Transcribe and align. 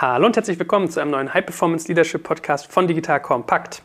Hallo 0.00 0.26
und 0.26 0.36
herzlich 0.36 0.56
willkommen 0.60 0.88
zu 0.88 1.00
einem 1.00 1.10
neuen 1.10 1.34
High 1.34 1.44
Performance 1.44 1.88
Leadership 1.88 2.22
Podcast 2.22 2.72
von 2.72 2.86
Digital 2.86 3.20
Compact. 3.20 3.82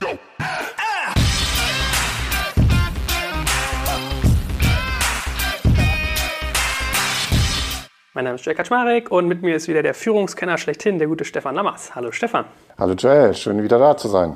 Mein 8.14 8.26
Name 8.26 8.36
ist 8.36 8.46
Jay 8.46 8.54
Kaczmarek 8.54 9.10
und 9.10 9.28
mit 9.28 9.42
mir 9.42 9.56
ist 9.56 9.68
wieder 9.68 9.82
der 9.82 9.96
Führungskenner 9.96 10.60
schlechthin, 10.60 11.00
der 11.00 11.08
gute 11.08 11.26
Stefan 11.26 11.56
Lammers. 11.56 11.96
Hallo 11.96 12.12
Stefan. 12.12 12.46
Hallo 12.78 12.94
Jay, 12.94 13.34
schön 13.34 13.64
wieder 13.64 13.80
da 13.80 13.98
zu 13.98 14.08
sein. 14.08 14.36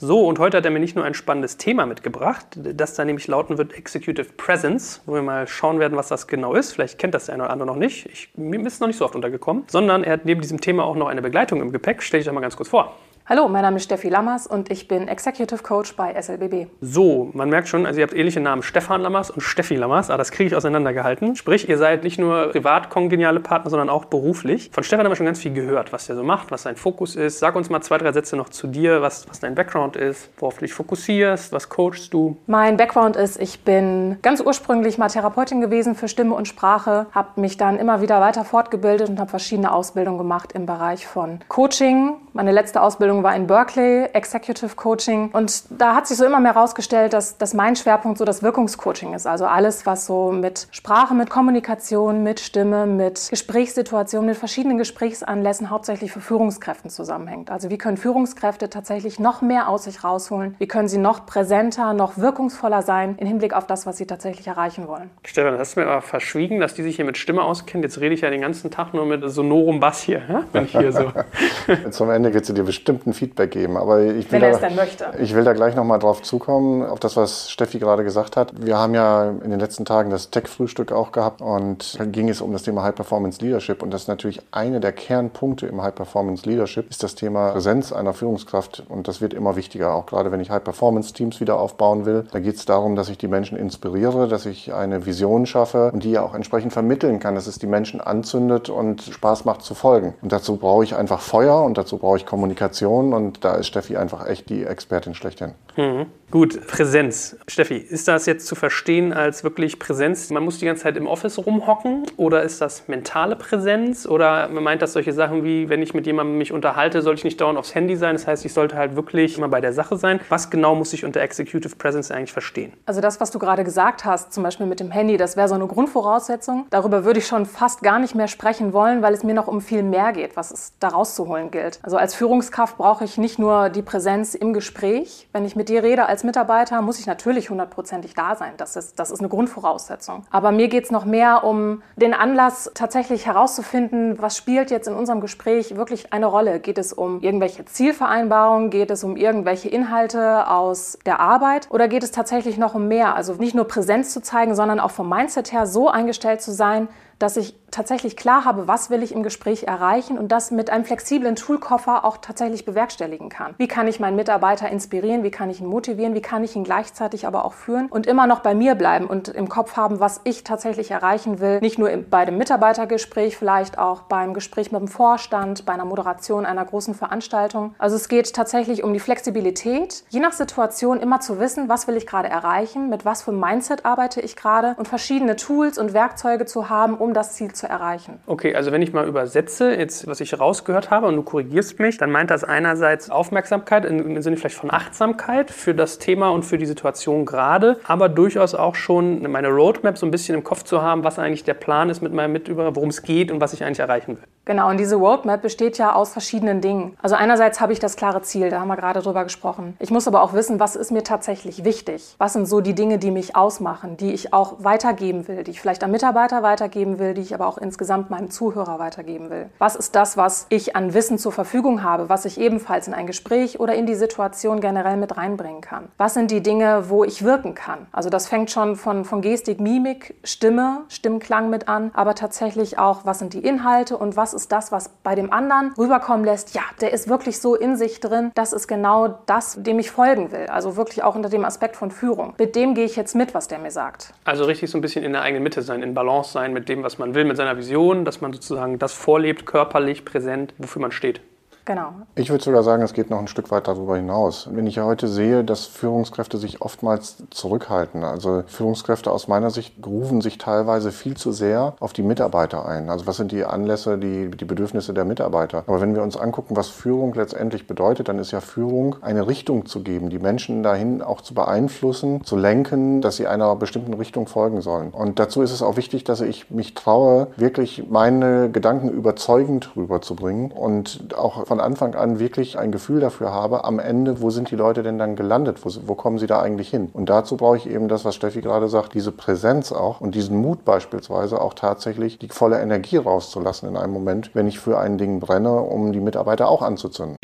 So, 0.00 0.28
und 0.28 0.38
heute 0.38 0.58
hat 0.58 0.64
er 0.64 0.70
mir 0.70 0.78
nicht 0.78 0.94
nur 0.94 1.04
ein 1.04 1.14
spannendes 1.14 1.56
Thema 1.56 1.84
mitgebracht, 1.84 2.46
das 2.54 2.94
da 2.94 3.04
nämlich 3.04 3.26
lauten 3.26 3.58
wird 3.58 3.72
Executive 3.72 4.28
Presence, 4.36 5.02
wo 5.06 5.14
wir 5.14 5.22
mal 5.22 5.48
schauen 5.48 5.80
werden, 5.80 5.98
was 5.98 6.06
das 6.06 6.28
genau 6.28 6.54
ist. 6.54 6.72
Vielleicht 6.72 7.00
kennt 7.00 7.14
das 7.14 7.26
der 7.26 7.34
eine 7.34 7.42
oder 7.42 7.52
andere 7.52 7.66
noch 7.66 7.74
nicht. 7.74 8.06
Ich, 8.06 8.30
mir 8.36 8.64
ist 8.64 8.80
noch 8.80 8.86
nicht 8.86 8.96
so 8.96 9.04
oft 9.04 9.16
untergekommen. 9.16 9.64
Sondern 9.66 10.04
er 10.04 10.12
hat 10.12 10.24
neben 10.24 10.40
diesem 10.40 10.60
Thema 10.60 10.84
auch 10.84 10.94
noch 10.94 11.08
eine 11.08 11.20
Begleitung 11.20 11.60
im 11.60 11.72
Gepäck. 11.72 12.04
Stell 12.04 12.20
dich 12.20 12.26
doch 12.26 12.32
mal 12.32 12.40
ganz 12.40 12.56
kurz 12.56 12.68
vor. 12.68 12.94
Hallo, 13.30 13.46
mein 13.46 13.60
Name 13.60 13.76
ist 13.76 13.84
Steffi 13.84 14.08
Lammers 14.08 14.46
und 14.46 14.70
ich 14.70 14.88
bin 14.88 15.06
Executive 15.06 15.62
Coach 15.62 15.94
bei 15.96 16.14
SLBB. 16.18 16.70
So, 16.80 17.28
man 17.34 17.50
merkt 17.50 17.68
schon, 17.68 17.84
also 17.84 18.00
ihr 18.00 18.06
habt 18.06 18.14
ähnliche 18.14 18.40
Namen, 18.40 18.62
Stefan 18.62 19.02
Lammers 19.02 19.30
und 19.30 19.42
Steffi 19.42 19.76
Lammers, 19.76 20.08
aber 20.08 20.16
das 20.16 20.30
kriege 20.30 20.46
ich 20.46 20.56
auseinandergehalten. 20.56 21.36
Sprich, 21.36 21.68
ihr 21.68 21.76
seid 21.76 22.04
nicht 22.04 22.18
nur 22.18 22.52
privat 22.52 22.88
kongeniale 22.88 23.40
Partner, 23.40 23.68
sondern 23.68 23.90
auch 23.90 24.06
beruflich. 24.06 24.70
Von 24.72 24.82
Stefan 24.82 25.04
haben 25.04 25.12
wir 25.12 25.16
schon 25.16 25.26
ganz 25.26 25.40
viel 25.40 25.52
gehört, 25.52 25.92
was 25.92 26.08
er 26.08 26.16
so 26.16 26.22
macht, 26.22 26.50
was 26.50 26.62
sein 26.62 26.76
Fokus 26.76 27.16
ist. 27.16 27.38
Sag 27.38 27.54
uns 27.54 27.68
mal 27.68 27.82
zwei, 27.82 27.98
drei 27.98 28.12
Sätze 28.12 28.34
noch 28.34 28.48
zu 28.48 28.66
dir, 28.66 29.02
was, 29.02 29.28
was 29.28 29.40
dein 29.40 29.54
Background 29.54 29.96
ist, 29.96 30.30
worauf 30.38 30.54
du 30.54 30.60
dich 30.60 30.72
fokussierst, 30.72 31.52
was 31.52 31.68
coachst 31.68 32.14
du? 32.14 32.38
Mein 32.46 32.78
Background 32.78 33.14
ist, 33.16 33.38
ich 33.38 33.62
bin 33.62 34.16
ganz 34.22 34.40
ursprünglich 34.40 34.96
mal 34.96 35.08
Therapeutin 35.08 35.60
gewesen 35.60 35.96
für 35.96 36.08
Stimme 36.08 36.34
und 36.34 36.48
Sprache, 36.48 37.08
habe 37.12 37.38
mich 37.42 37.58
dann 37.58 37.78
immer 37.78 38.00
wieder 38.00 38.22
weiter 38.22 38.46
fortgebildet 38.46 39.10
und 39.10 39.20
habe 39.20 39.28
verschiedene 39.28 39.70
Ausbildungen 39.70 40.16
gemacht 40.16 40.52
im 40.52 40.64
Bereich 40.64 41.06
von 41.06 41.40
Coaching. 41.48 42.14
Meine 42.32 42.52
letzte 42.52 42.80
Ausbildung 42.80 43.17
war 43.22 43.34
in 43.34 43.46
Berkeley 43.46 44.06
Executive 44.12 44.74
Coaching. 44.76 45.30
Und 45.32 45.64
da 45.70 45.94
hat 45.94 46.06
sich 46.06 46.16
so 46.16 46.24
immer 46.24 46.40
mehr 46.40 46.54
herausgestellt, 46.54 47.12
dass, 47.12 47.38
dass 47.38 47.54
mein 47.54 47.76
Schwerpunkt 47.76 48.18
so 48.18 48.24
das 48.24 48.42
Wirkungscoaching 48.42 49.14
ist. 49.14 49.26
Also 49.26 49.46
alles, 49.46 49.86
was 49.86 50.06
so 50.06 50.32
mit 50.32 50.68
Sprache, 50.70 51.14
mit 51.14 51.30
Kommunikation, 51.30 52.22
mit 52.22 52.40
Stimme, 52.40 52.86
mit 52.86 53.28
Gesprächssituationen, 53.30 54.28
mit 54.28 54.36
verschiedenen 54.36 54.78
Gesprächsanlässen 54.78 55.70
hauptsächlich 55.70 56.12
für 56.12 56.20
Führungskräften 56.20 56.90
zusammenhängt. 56.90 57.50
Also 57.50 57.70
wie 57.70 57.78
können 57.78 57.96
Führungskräfte 57.96 58.70
tatsächlich 58.70 59.18
noch 59.18 59.42
mehr 59.42 59.68
aus 59.68 59.84
sich 59.84 60.04
rausholen? 60.04 60.54
Wie 60.58 60.68
können 60.68 60.88
sie 60.88 60.98
noch 60.98 61.26
präsenter, 61.26 61.92
noch 61.92 62.18
wirkungsvoller 62.18 62.82
sein 62.82 63.16
im 63.18 63.26
Hinblick 63.26 63.54
auf 63.54 63.66
das, 63.66 63.86
was 63.86 63.96
sie 63.96 64.06
tatsächlich 64.06 64.46
erreichen 64.46 64.88
wollen? 64.88 65.10
Stefan, 65.24 65.58
hast 65.58 65.76
du 65.76 65.80
mir 65.80 65.86
aber 65.86 66.02
verschwiegen, 66.02 66.60
dass 66.60 66.74
die 66.74 66.82
sich 66.82 66.96
hier 66.96 67.04
mit 67.04 67.18
Stimme 67.18 67.42
auskennen? 67.42 67.82
Jetzt 67.82 68.00
rede 68.00 68.14
ich 68.14 68.22
ja 68.22 68.30
den 68.30 68.40
ganzen 68.40 68.70
Tag 68.70 68.94
nur 68.94 69.06
mit 69.06 69.22
sonorem 69.30 69.80
Bass 69.80 70.02
hier, 70.02 70.44
wenn 70.52 70.64
ich 70.64 70.72
hier 70.72 70.92
so. 70.92 71.12
Zum 71.90 72.10
Ende 72.10 72.30
gibt 72.30 72.48
es 72.48 72.54
dir 72.54 72.64
bestimmt 72.64 73.06
ein 73.08 73.12
Feedback 73.12 73.50
geben. 73.50 73.76
Aber 73.76 74.00
ich 74.00 74.30
will, 74.30 74.40
Wenn 74.40 74.42
er 74.42 74.54
es 74.54 74.60
dann 74.60 74.76
möchte. 74.76 75.06
ich 75.18 75.34
will 75.34 75.44
da 75.44 75.52
gleich 75.52 75.74
nochmal 75.74 75.98
drauf 75.98 76.22
zukommen, 76.22 76.84
auf 76.84 77.00
das, 77.00 77.16
was 77.16 77.50
Steffi 77.50 77.78
gerade 77.78 78.04
gesagt 78.04 78.36
hat. 78.36 78.52
Wir 78.64 78.78
haben 78.78 78.94
ja 78.94 79.30
in 79.30 79.50
den 79.50 79.60
letzten 79.60 79.84
Tagen 79.84 80.10
das 80.10 80.30
Tech-Frühstück 80.30 80.92
auch 80.92 81.12
gehabt 81.12 81.40
und 81.42 81.98
da 81.98 82.04
ging 82.04 82.28
es 82.28 82.40
um 82.40 82.52
das 82.52 82.62
Thema 82.62 82.82
High-Performance 82.82 83.44
Leadership. 83.44 83.82
Und 83.82 83.92
das 83.92 84.02
ist 84.02 84.08
natürlich 84.08 84.40
eine 84.50 84.80
der 84.80 84.92
Kernpunkte 84.92 85.66
im 85.66 85.82
High-Performance 85.82 86.48
Leadership, 86.48 86.88
ist 86.90 87.02
das 87.02 87.14
Thema 87.14 87.50
Präsenz 87.52 87.92
einer 87.92 88.12
Führungskraft. 88.12 88.84
Und 88.88 89.08
das 89.08 89.20
wird 89.20 89.34
immer 89.34 89.56
wichtiger, 89.56 89.94
auch 89.94 90.06
gerade 90.06 90.30
wenn 90.32 90.40
ich 90.40 90.50
High-Performance-Teams 90.50 91.40
wieder 91.40 91.58
aufbauen 91.58 92.06
will. 92.06 92.24
Da 92.32 92.40
geht 92.40 92.56
es 92.56 92.64
darum, 92.64 92.96
dass 92.96 93.08
ich 93.08 93.18
die 93.18 93.28
Menschen 93.28 93.58
inspiriere, 93.58 94.28
dass 94.28 94.46
ich 94.46 94.72
eine 94.74 95.06
Vision 95.06 95.46
schaffe 95.46 95.90
und 95.92 96.04
die 96.04 96.12
ja 96.12 96.22
auch 96.22 96.34
entsprechend 96.34 96.72
vermitteln 96.72 97.20
kann, 97.20 97.34
dass 97.34 97.46
es 97.46 97.58
die 97.58 97.66
Menschen 97.66 98.00
anzündet 98.00 98.68
und 98.68 99.02
Spaß 99.02 99.44
macht 99.44 99.62
zu 99.62 99.74
folgen. 99.74 100.14
Und 100.22 100.32
dazu 100.32 100.56
brauche 100.56 100.84
ich 100.84 100.94
einfach 100.94 101.20
Feuer 101.20 101.62
und 101.62 101.78
dazu 101.78 101.98
brauche 101.98 102.16
ich 102.16 102.26
Kommunikation 102.26 102.97
und 103.12 103.44
da 103.44 103.54
ist 103.54 103.66
Steffi 103.68 103.96
einfach 103.96 104.26
echt 104.26 104.48
die 104.50 104.64
Expertin 104.64 105.14
schlechthin. 105.14 105.54
Mhm. 105.76 106.06
Gut, 106.30 106.66
Präsenz. 106.66 107.38
Steffi, 107.48 107.78
ist 107.78 108.06
das 108.06 108.26
jetzt 108.26 108.46
zu 108.46 108.54
verstehen 108.54 109.14
als 109.14 109.44
wirklich 109.44 109.78
Präsenz? 109.78 110.28
Man 110.28 110.44
muss 110.44 110.58
die 110.58 110.66
ganze 110.66 110.82
Zeit 110.82 110.98
im 110.98 111.06
Office 111.06 111.38
rumhocken 111.38 112.02
oder 112.18 112.42
ist 112.42 112.60
das 112.60 112.86
mentale 112.86 113.34
Präsenz? 113.34 114.06
Oder 114.06 114.48
meint 114.48 114.82
das 114.82 114.92
solche 114.92 115.14
Sachen 115.14 115.42
wie, 115.42 115.70
wenn 115.70 115.80
ich 115.80 115.94
mit 115.94 116.04
jemandem 116.04 116.36
mich 116.36 116.52
unterhalte, 116.52 117.00
soll 117.00 117.14
ich 117.14 117.24
nicht 117.24 117.40
dauernd 117.40 117.58
aufs 117.58 117.74
Handy 117.74 117.96
sein? 117.96 118.14
Das 118.14 118.26
heißt, 118.26 118.44
ich 118.44 118.52
sollte 118.52 118.76
halt 118.76 118.94
wirklich 118.94 119.38
immer 119.38 119.48
bei 119.48 119.62
der 119.62 119.72
Sache 119.72 119.96
sein. 119.96 120.20
Was 120.28 120.50
genau 120.50 120.74
muss 120.74 120.92
ich 120.92 121.02
unter 121.02 121.22
Executive 121.22 121.74
Presence 121.76 122.10
eigentlich 122.10 122.34
verstehen? 122.34 122.74
Also 122.84 123.00
das, 123.00 123.20
was 123.20 123.30
du 123.30 123.38
gerade 123.38 123.64
gesagt 123.64 124.04
hast, 124.04 124.34
zum 124.34 124.42
Beispiel 124.42 124.66
mit 124.66 124.80
dem 124.80 124.90
Handy, 124.90 125.16
das 125.16 125.38
wäre 125.38 125.48
so 125.48 125.54
eine 125.54 125.66
Grundvoraussetzung. 125.66 126.66
Darüber 126.68 127.06
würde 127.06 127.20
ich 127.20 127.26
schon 127.26 127.46
fast 127.46 127.82
gar 127.82 127.98
nicht 127.98 128.14
mehr 128.14 128.28
sprechen 128.28 128.74
wollen, 128.74 129.00
weil 129.00 129.14
es 129.14 129.22
mir 129.22 129.34
noch 129.34 129.46
um 129.46 129.62
viel 129.62 129.82
mehr 129.82 130.12
geht, 130.12 130.36
was 130.36 130.50
es 130.50 130.74
da 130.78 130.88
rauszuholen 130.88 131.50
gilt. 131.50 131.78
Also 131.82 131.96
als 131.96 132.14
Führungskraft 132.14 132.76
brauche 132.76 133.04
ich 133.04 133.16
nicht 133.16 133.38
nur 133.38 133.70
die 133.70 133.80
Präsenz 133.80 134.34
im 134.34 134.52
Gespräch. 134.52 135.26
Wenn 135.32 135.46
ich 135.46 135.56
mit 135.56 135.70
dir 135.70 135.82
rede 135.82 136.04
als 136.04 136.17
Mitarbeiter, 136.24 136.82
muss 136.82 136.98
ich 136.98 137.06
natürlich 137.06 137.50
hundertprozentig 137.50 138.14
da 138.14 138.34
sein. 138.34 138.52
Das 138.56 138.76
ist, 138.76 138.98
das 138.98 139.10
ist 139.10 139.20
eine 139.20 139.28
Grundvoraussetzung. 139.28 140.24
Aber 140.30 140.52
mir 140.52 140.68
geht 140.68 140.84
es 140.84 140.90
noch 140.90 141.04
mehr 141.04 141.44
um 141.44 141.82
den 141.96 142.14
Anlass, 142.14 142.70
tatsächlich 142.74 143.26
herauszufinden, 143.26 144.20
was 144.20 144.36
spielt 144.36 144.70
jetzt 144.70 144.88
in 144.88 144.94
unserem 144.94 145.20
Gespräch 145.20 145.76
wirklich 145.76 146.12
eine 146.12 146.26
Rolle. 146.26 146.60
Geht 146.60 146.78
es 146.78 146.92
um 146.92 147.20
irgendwelche 147.20 147.64
Zielvereinbarungen? 147.64 148.70
Geht 148.70 148.90
es 148.90 149.04
um 149.04 149.16
irgendwelche 149.16 149.68
Inhalte 149.68 150.48
aus 150.48 150.98
der 151.06 151.20
Arbeit? 151.20 151.68
Oder 151.70 151.88
geht 151.88 152.02
es 152.02 152.10
tatsächlich 152.10 152.58
noch 152.58 152.74
um 152.74 152.88
mehr? 152.88 153.14
Also 153.14 153.34
nicht 153.34 153.54
nur 153.54 153.66
Präsenz 153.66 154.12
zu 154.12 154.22
zeigen, 154.22 154.54
sondern 154.54 154.80
auch 154.80 154.90
vom 154.90 155.08
Mindset 155.08 155.52
her 155.52 155.66
so 155.66 155.88
eingestellt 155.88 156.42
zu 156.42 156.52
sein, 156.52 156.88
dass 157.18 157.36
ich 157.36 157.54
tatsächlich 157.70 158.16
klar 158.16 158.44
habe, 158.44 158.68
was 158.68 158.90
will 158.90 159.02
ich 159.02 159.12
im 159.12 159.22
Gespräch 159.22 159.64
erreichen 159.64 160.18
und 160.18 160.32
das 160.32 160.50
mit 160.50 160.70
einem 160.70 160.84
flexiblen 160.84 161.36
Toolkoffer 161.36 162.04
auch 162.04 162.18
tatsächlich 162.18 162.64
bewerkstelligen 162.64 163.28
kann. 163.28 163.54
Wie 163.58 163.68
kann 163.68 163.88
ich 163.88 164.00
meinen 164.00 164.16
Mitarbeiter 164.16 164.68
inspirieren, 164.68 165.22
wie 165.22 165.30
kann 165.30 165.50
ich 165.50 165.60
ihn 165.60 165.66
motivieren, 165.66 166.14
wie 166.14 166.22
kann 166.22 166.44
ich 166.44 166.56
ihn 166.56 166.64
gleichzeitig 166.64 167.26
aber 167.26 167.44
auch 167.44 167.52
führen 167.52 167.88
und 167.88 168.06
immer 168.06 168.26
noch 168.26 168.40
bei 168.40 168.54
mir 168.54 168.74
bleiben 168.74 169.06
und 169.06 169.28
im 169.28 169.48
Kopf 169.48 169.76
haben, 169.76 170.00
was 170.00 170.20
ich 170.24 170.44
tatsächlich 170.44 170.90
erreichen 170.90 171.40
will. 171.40 171.60
Nicht 171.60 171.78
nur 171.78 171.90
bei 172.10 172.24
dem 172.24 172.38
Mitarbeitergespräch, 172.38 173.36
vielleicht 173.36 173.78
auch 173.78 174.02
beim 174.02 174.34
Gespräch 174.34 174.72
mit 174.72 174.80
dem 174.80 174.88
Vorstand, 174.88 175.66
bei 175.66 175.72
einer 175.72 175.84
Moderation 175.84 176.46
einer 176.46 176.64
großen 176.64 176.94
Veranstaltung. 176.94 177.74
Also 177.78 177.96
es 177.96 178.08
geht 178.08 178.32
tatsächlich 178.34 178.82
um 178.82 178.92
die 178.92 179.00
Flexibilität, 179.00 180.04
je 180.08 180.20
nach 180.20 180.32
Situation 180.32 181.00
immer 181.00 181.20
zu 181.20 181.38
wissen, 181.38 181.68
was 181.68 181.86
will 181.88 181.96
ich 181.96 182.06
gerade 182.06 182.28
erreichen, 182.28 182.88
mit 182.88 183.04
was 183.04 183.22
für 183.22 183.32
Mindset 183.32 183.84
arbeite 183.84 184.20
ich 184.20 184.36
gerade 184.36 184.74
und 184.78 184.88
verschiedene 184.88 185.36
Tools 185.36 185.78
und 185.78 185.92
Werkzeuge 185.92 186.46
zu 186.46 186.68
haben, 186.68 186.94
um 186.94 187.14
das 187.14 187.32
Ziel 187.32 187.52
zu 187.52 187.57
erreichen. 187.66 188.20
Okay, 188.26 188.54
also 188.54 188.72
wenn 188.72 188.82
ich 188.82 188.92
mal 188.92 189.06
übersetze, 189.06 189.74
jetzt 189.74 190.06
was 190.06 190.20
ich 190.20 190.38
rausgehört 190.38 190.90
habe 190.90 191.06
und 191.06 191.16
du 191.16 191.22
korrigierst 191.22 191.78
mich, 191.78 191.98
dann 191.98 192.10
meint 192.10 192.30
das 192.30 192.44
einerseits 192.44 193.10
Aufmerksamkeit 193.10 193.84
im 193.84 194.20
Sinne 194.22 194.36
vielleicht 194.36 194.56
von 194.56 194.72
Achtsamkeit 194.72 195.50
für 195.50 195.74
das 195.74 195.98
Thema 195.98 196.30
und 196.30 196.44
für 196.44 196.58
die 196.58 196.66
Situation 196.66 197.24
gerade, 197.24 197.78
aber 197.84 198.08
durchaus 198.08 198.54
auch 198.54 198.74
schon 198.74 199.22
meine 199.30 199.48
Roadmap 199.48 199.98
so 199.98 200.06
ein 200.06 200.10
bisschen 200.10 200.34
im 200.34 200.44
Kopf 200.44 200.62
zu 200.62 200.82
haben, 200.82 201.04
was 201.04 201.18
eigentlich 201.18 201.44
der 201.44 201.54
Plan 201.54 201.90
ist 201.90 202.02
mit 202.02 202.12
meinem 202.12 202.32
Mitüber, 202.32 202.74
worum 202.76 202.90
es 202.90 203.02
geht 203.02 203.30
und 203.30 203.40
was 203.40 203.52
ich 203.52 203.64
eigentlich 203.64 203.80
erreichen 203.80 204.16
will. 204.16 204.24
Genau, 204.44 204.70
und 204.70 204.78
diese 204.78 204.96
Roadmap 204.96 205.42
besteht 205.42 205.76
ja 205.76 205.92
aus 205.92 206.12
verschiedenen 206.12 206.62
Dingen. 206.62 206.96
Also 207.02 207.16
einerseits 207.16 207.60
habe 207.60 207.74
ich 207.74 207.80
das 207.80 207.96
klare 207.96 208.22
Ziel, 208.22 208.48
da 208.48 208.60
haben 208.60 208.68
wir 208.68 208.76
gerade 208.76 209.02
drüber 209.02 209.24
gesprochen. 209.24 209.76
Ich 209.78 209.90
muss 209.90 210.08
aber 210.08 210.22
auch 210.22 210.32
wissen, 210.32 210.58
was 210.58 210.74
ist 210.74 210.90
mir 210.90 211.02
tatsächlich 211.02 211.64
wichtig? 211.64 212.14
Was 212.16 212.32
sind 212.32 212.46
so 212.46 212.62
die 212.62 212.74
Dinge, 212.74 212.98
die 212.98 213.10
mich 213.10 213.36
ausmachen, 213.36 213.98
die 213.98 214.14
ich 214.14 214.32
auch 214.32 214.64
weitergeben 214.64 215.28
will, 215.28 215.44
die 215.44 215.50
ich 215.50 215.60
vielleicht 215.60 215.84
am 215.84 215.90
Mitarbeiter 215.90 216.42
weitergeben 216.42 216.98
will, 216.98 217.12
die 217.12 217.20
ich 217.20 217.34
aber 217.34 217.46
auch 217.48 217.58
insgesamt 217.58 218.10
meinem 218.10 218.30
Zuhörer 218.30 218.78
weitergeben 218.78 219.30
will? 219.30 219.50
Was 219.58 219.74
ist 219.74 219.96
das, 219.96 220.16
was 220.16 220.46
ich 220.50 220.76
an 220.76 220.94
Wissen 220.94 221.18
zur 221.18 221.32
Verfügung 221.32 221.82
habe, 221.82 222.08
was 222.08 222.24
ich 222.24 222.38
ebenfalls 222.38 222.86
in 222.86 222.94
ein 222.94 223.06
Gespräch 223.06 223.58
oder 223.58 223.74
in 223.74 223.86
die 223.86 223.94
Situation 223.94 224.60
generell 224.60 224.96
mit 224.96 225.16
reinbringen 225.16 225.62
kann? 225.62 225.88
Was 225.96 226.14
sind 226.14 226.30
die 226.30 226.42
Dinge, 226.42 226.90
wo 226.90 227.04
ich 227.04 227.24
wirken 227.24 227.54
kann? 227.54 227.86
Also 227.90 228.10
das 228.10 228.28
fängt 228.28 228.50
schon 228.50 228.76
von, 228.76 229.04
von 229.04 229.22
Gestik, 229.22 229.60
Mimik, 229.60 230.14
Stimme, 230.22 230.82
Stimmklang 230.88 231.50
mit 231.50 231.68
an, 231.68 231.90
aber 231.94 232.14
tatsächlich 232.14 232.78
auch, 232.78 233.04
was 233.04 233.18
sind 233.18 233.32
die 233.32 233.40
Inhalte 233.40 233.96
und 233.96 234.16
was 234.16 234.34
ist 234.34 234.52
das, 234.52 234.70
was 234.70 234.90
bei 235.02 235.14
dem 235.14 235.32
anderen 235.32 235.72
rüberkommen 235.78 236.24
lässt, 236.24 236.54
ja, 236.54 236.62
der 236.80 236.92
ist 236.92 237.08
wirklich 237.08 237.40
so 237.40 237.54
in 237.54 237.76
sich 237.76 238.00
drin, 238.00 238.30
das 238.34 238.52
ist 238.52 238.68
genau 238.68 239.18
das, 239.26 239.62
dem 239.62 239.78
ich 239.78 239.90
folgen 239.90 240.30
will. 240.32 240.46
Also 240.48 240.76
wirklich 240.76 241.02
auch 241.02 241.14
unter 241.14 241.30
dem 241.30 241.44
Aspekt 241.44 241.76
von 241.76 241.90
Führung. 241.90 242.34
Mit 242.38 242.54
dem 242.54 242.74
gehe 242.74 242.84
ich 242.84 242.96
jetzt 242.96 243.14
mit, 243.14 243.34
was 243.34 243.48
der 243.48 243.58
mir 243.58 243.70
sagt. 243.70 244.12
Also 244.24 244.44
richtig 244.44 244.70
so 244.70 244.76
ein 244.76 244.80
bisschen 244.82 245.04
in 245.04 245.12
der 245.12 245.22
eigenen 245.22 245.42
Mitte 245.42 245.62
sein, 245.62 245.82
in 245.82 245.94
Balance 245.94 246.32
sein 246.32 246.52
mit 246.52 246.68
dem, 246.68 246.82
was 246.82 246.98
man 246.98 247.14
will, 247.14 247.24
mit 247.24 247.36
seiner 247.38 247.56
Vision, 247.56 248.04
dass 248.04 248.20
man 248.20 248.32
sozusagen 248.34 248.78
das 248.78 248.92
vorlebt, 248.92 249.46
körperlich, 249.46 250.04
präsent, 250.04 250.52
wofür 250.58 250.82
man 250.82 250.92
steht. 250.92 251.22
Genau. 251.68 251.92
Ich 252.14 252.30
würde 252.30 252.42
sogar 252.42 252.62
sagen, 252.62 252.82
es 252.82 252.94
geht 252.94 253.10
noch 253.10 253.18
ein 253.18 253.28
Stück 253.28 253.50
weit 253.50 253.68
darüber 253.68 253.96
hinaus. 253.96 254.48
Wenn 254.50 254.66
ich 254.66 254.80
heute 254.80 255.06
sehe, 255.06 255.44
dass 255.44 255.66
Führungskräfte 255.66 256.38
sich 256.38 256.62
oftmals 256.62 257.22
zurückhalten, 257.28 258.04
also 258.04 258.42
Führungskräfte 258.46 259.12
aus 259.12 259.28
meiner 259.28 259.50
Sicht 259.50 259.74
rufen 259.86 260.22
sich 260.22 260.38
teilweise 260.38 260.92
viel 260.92 261.18
zu 261.18 261.30
sehr 261.30 261.74
auf 261.78 261.92
die 261.92 262.02
Mitarbeiter 262.02 262.64
ein. 262.64 262.88
Also 262.88 263.06
was 263.06 263.18
sind 263.18 263.32
die 263.32 263.44
Anlässe, 263.44 263.98
die, 263.98 264.30
die 264.30 264.46
Bedürfnisse 264.46 264.94
der 264.94 265.04
Mitarbeiter? 265.04 265.64
Aber 265.66 265.82
wenn 265.82 265.94
wir 265.94 266.02
uns 266.02 266.16
angucken, 266.16 266.56
was 266.56 266.68
Führung 266.68 267.12
letztendlich 267.12 267.66
bedeutet, 267.66 268.08
dann 268.08 268.18
ist 268.18 268.30
ja 268.30 268.40
Führung 268.40 268.96
eine 269.02 269.26
Richtung 269.26 269.66
zu 269.66 269.82
geben, 269.82 270.08
die 270.08 270.20
Menschen 270.20 270.62
dahin 270.62 271.02
auch 271.02 271.20
zu 271.20 271.34
beeinflussen, 271.34 272.24
zu 272.24 272.38
lenken, 272.38 273.02
dass 273.02 273.16
sie 273.16 273.26
einer 273.26 273.54
bestimmten 273.56 273.92
Richtung 273.92 274.26
folgen 274.26 274.62
sollen. 274.62 274.88
Und 274.88 275.18
dazu 275.18 275.42
ist 275.42 275.52
es 275.52 275.60
auch 275.60 275.76
wichtig, 275.76 276.04
dass 276.04 276.22
ich 276.22 276.50
mich 276.50 276.72
traue, 276.72 277.26
wirklich 277.36 277.90
meine 277.90 278.48
Gedanken 278.50 278.88
überzeugend 278.88 279.76
rüberzubringen 279.76 280.50
und 280.50 281.14
auch 281.14 281.46
von 281.46 281.57
Anfang 281.60 281.94
an 281.94 282.18
wirklich 282.18 282.58
ein 282.58 282.72
Gefühl 282.72 283.00
dafür 283.00 283.32
habe, 283.32 283.64
am 283.64 283.78
Ende, 283.78 284.20
wo 284.20 284.30
sind 284.30 284.50
die 284.50 284.56
Leute 284.56 284.82
denn 284.82 284.98
dann 284.98 285.16
gelandet? 285.16 285.64
Wo, 285.64 285.70
wo 285.86 285.94
kommen 285.94 286.18
sie 286.18 286.26
da 286.26 286.40
eigentlich 286.40 286.70
hin? 286.70 286.90
Und 286.92 287.08
dazu 287.08 287.36
brauche 287.36 287.56
ich 287.56 287.68
eben 287.68 287.88
das, 287.88 288.04
was 288.04 288.14
Steffi 288.14 288.40
gerade 288.40 288.68
sagt, 288.68 288.94
diese 288.94 289.12
Präsenz 289.12 289.72
auch 289.72 290.00
und 290.00 290.14
diesen 290.14 290.40
Mut 290.40 290.64
beispielsweise 290.64 291.40
auch 291.40 291.54
tatsächlich 291.54 292.18
die 292.18 292.28
volle 292.28 292.60
Energie 292.60 292.96
rauszulassen 292.96 293.68
in 293.68 293.76
einem 293.76 293.92
Moment, 293.92 294.34
wenn 294.34 294.46
ich 294.46 294.58
für 294.58 294.78
ein 294.78 294.98
Ding 294.98 295.20
brenne, 295.20 295.60
um 295.60 295.92
die 295.92 296.00
Mitarbeiter 296.00 296.48
auch 296.48 296.62
anzuzünden. 296.62 297.16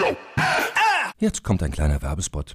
Jetzt 1.19 1.45
kommt 1.45 1.63
ein 1.63 1.71
kleiner 1.71 2.03
Werbespot. 2.03 2.55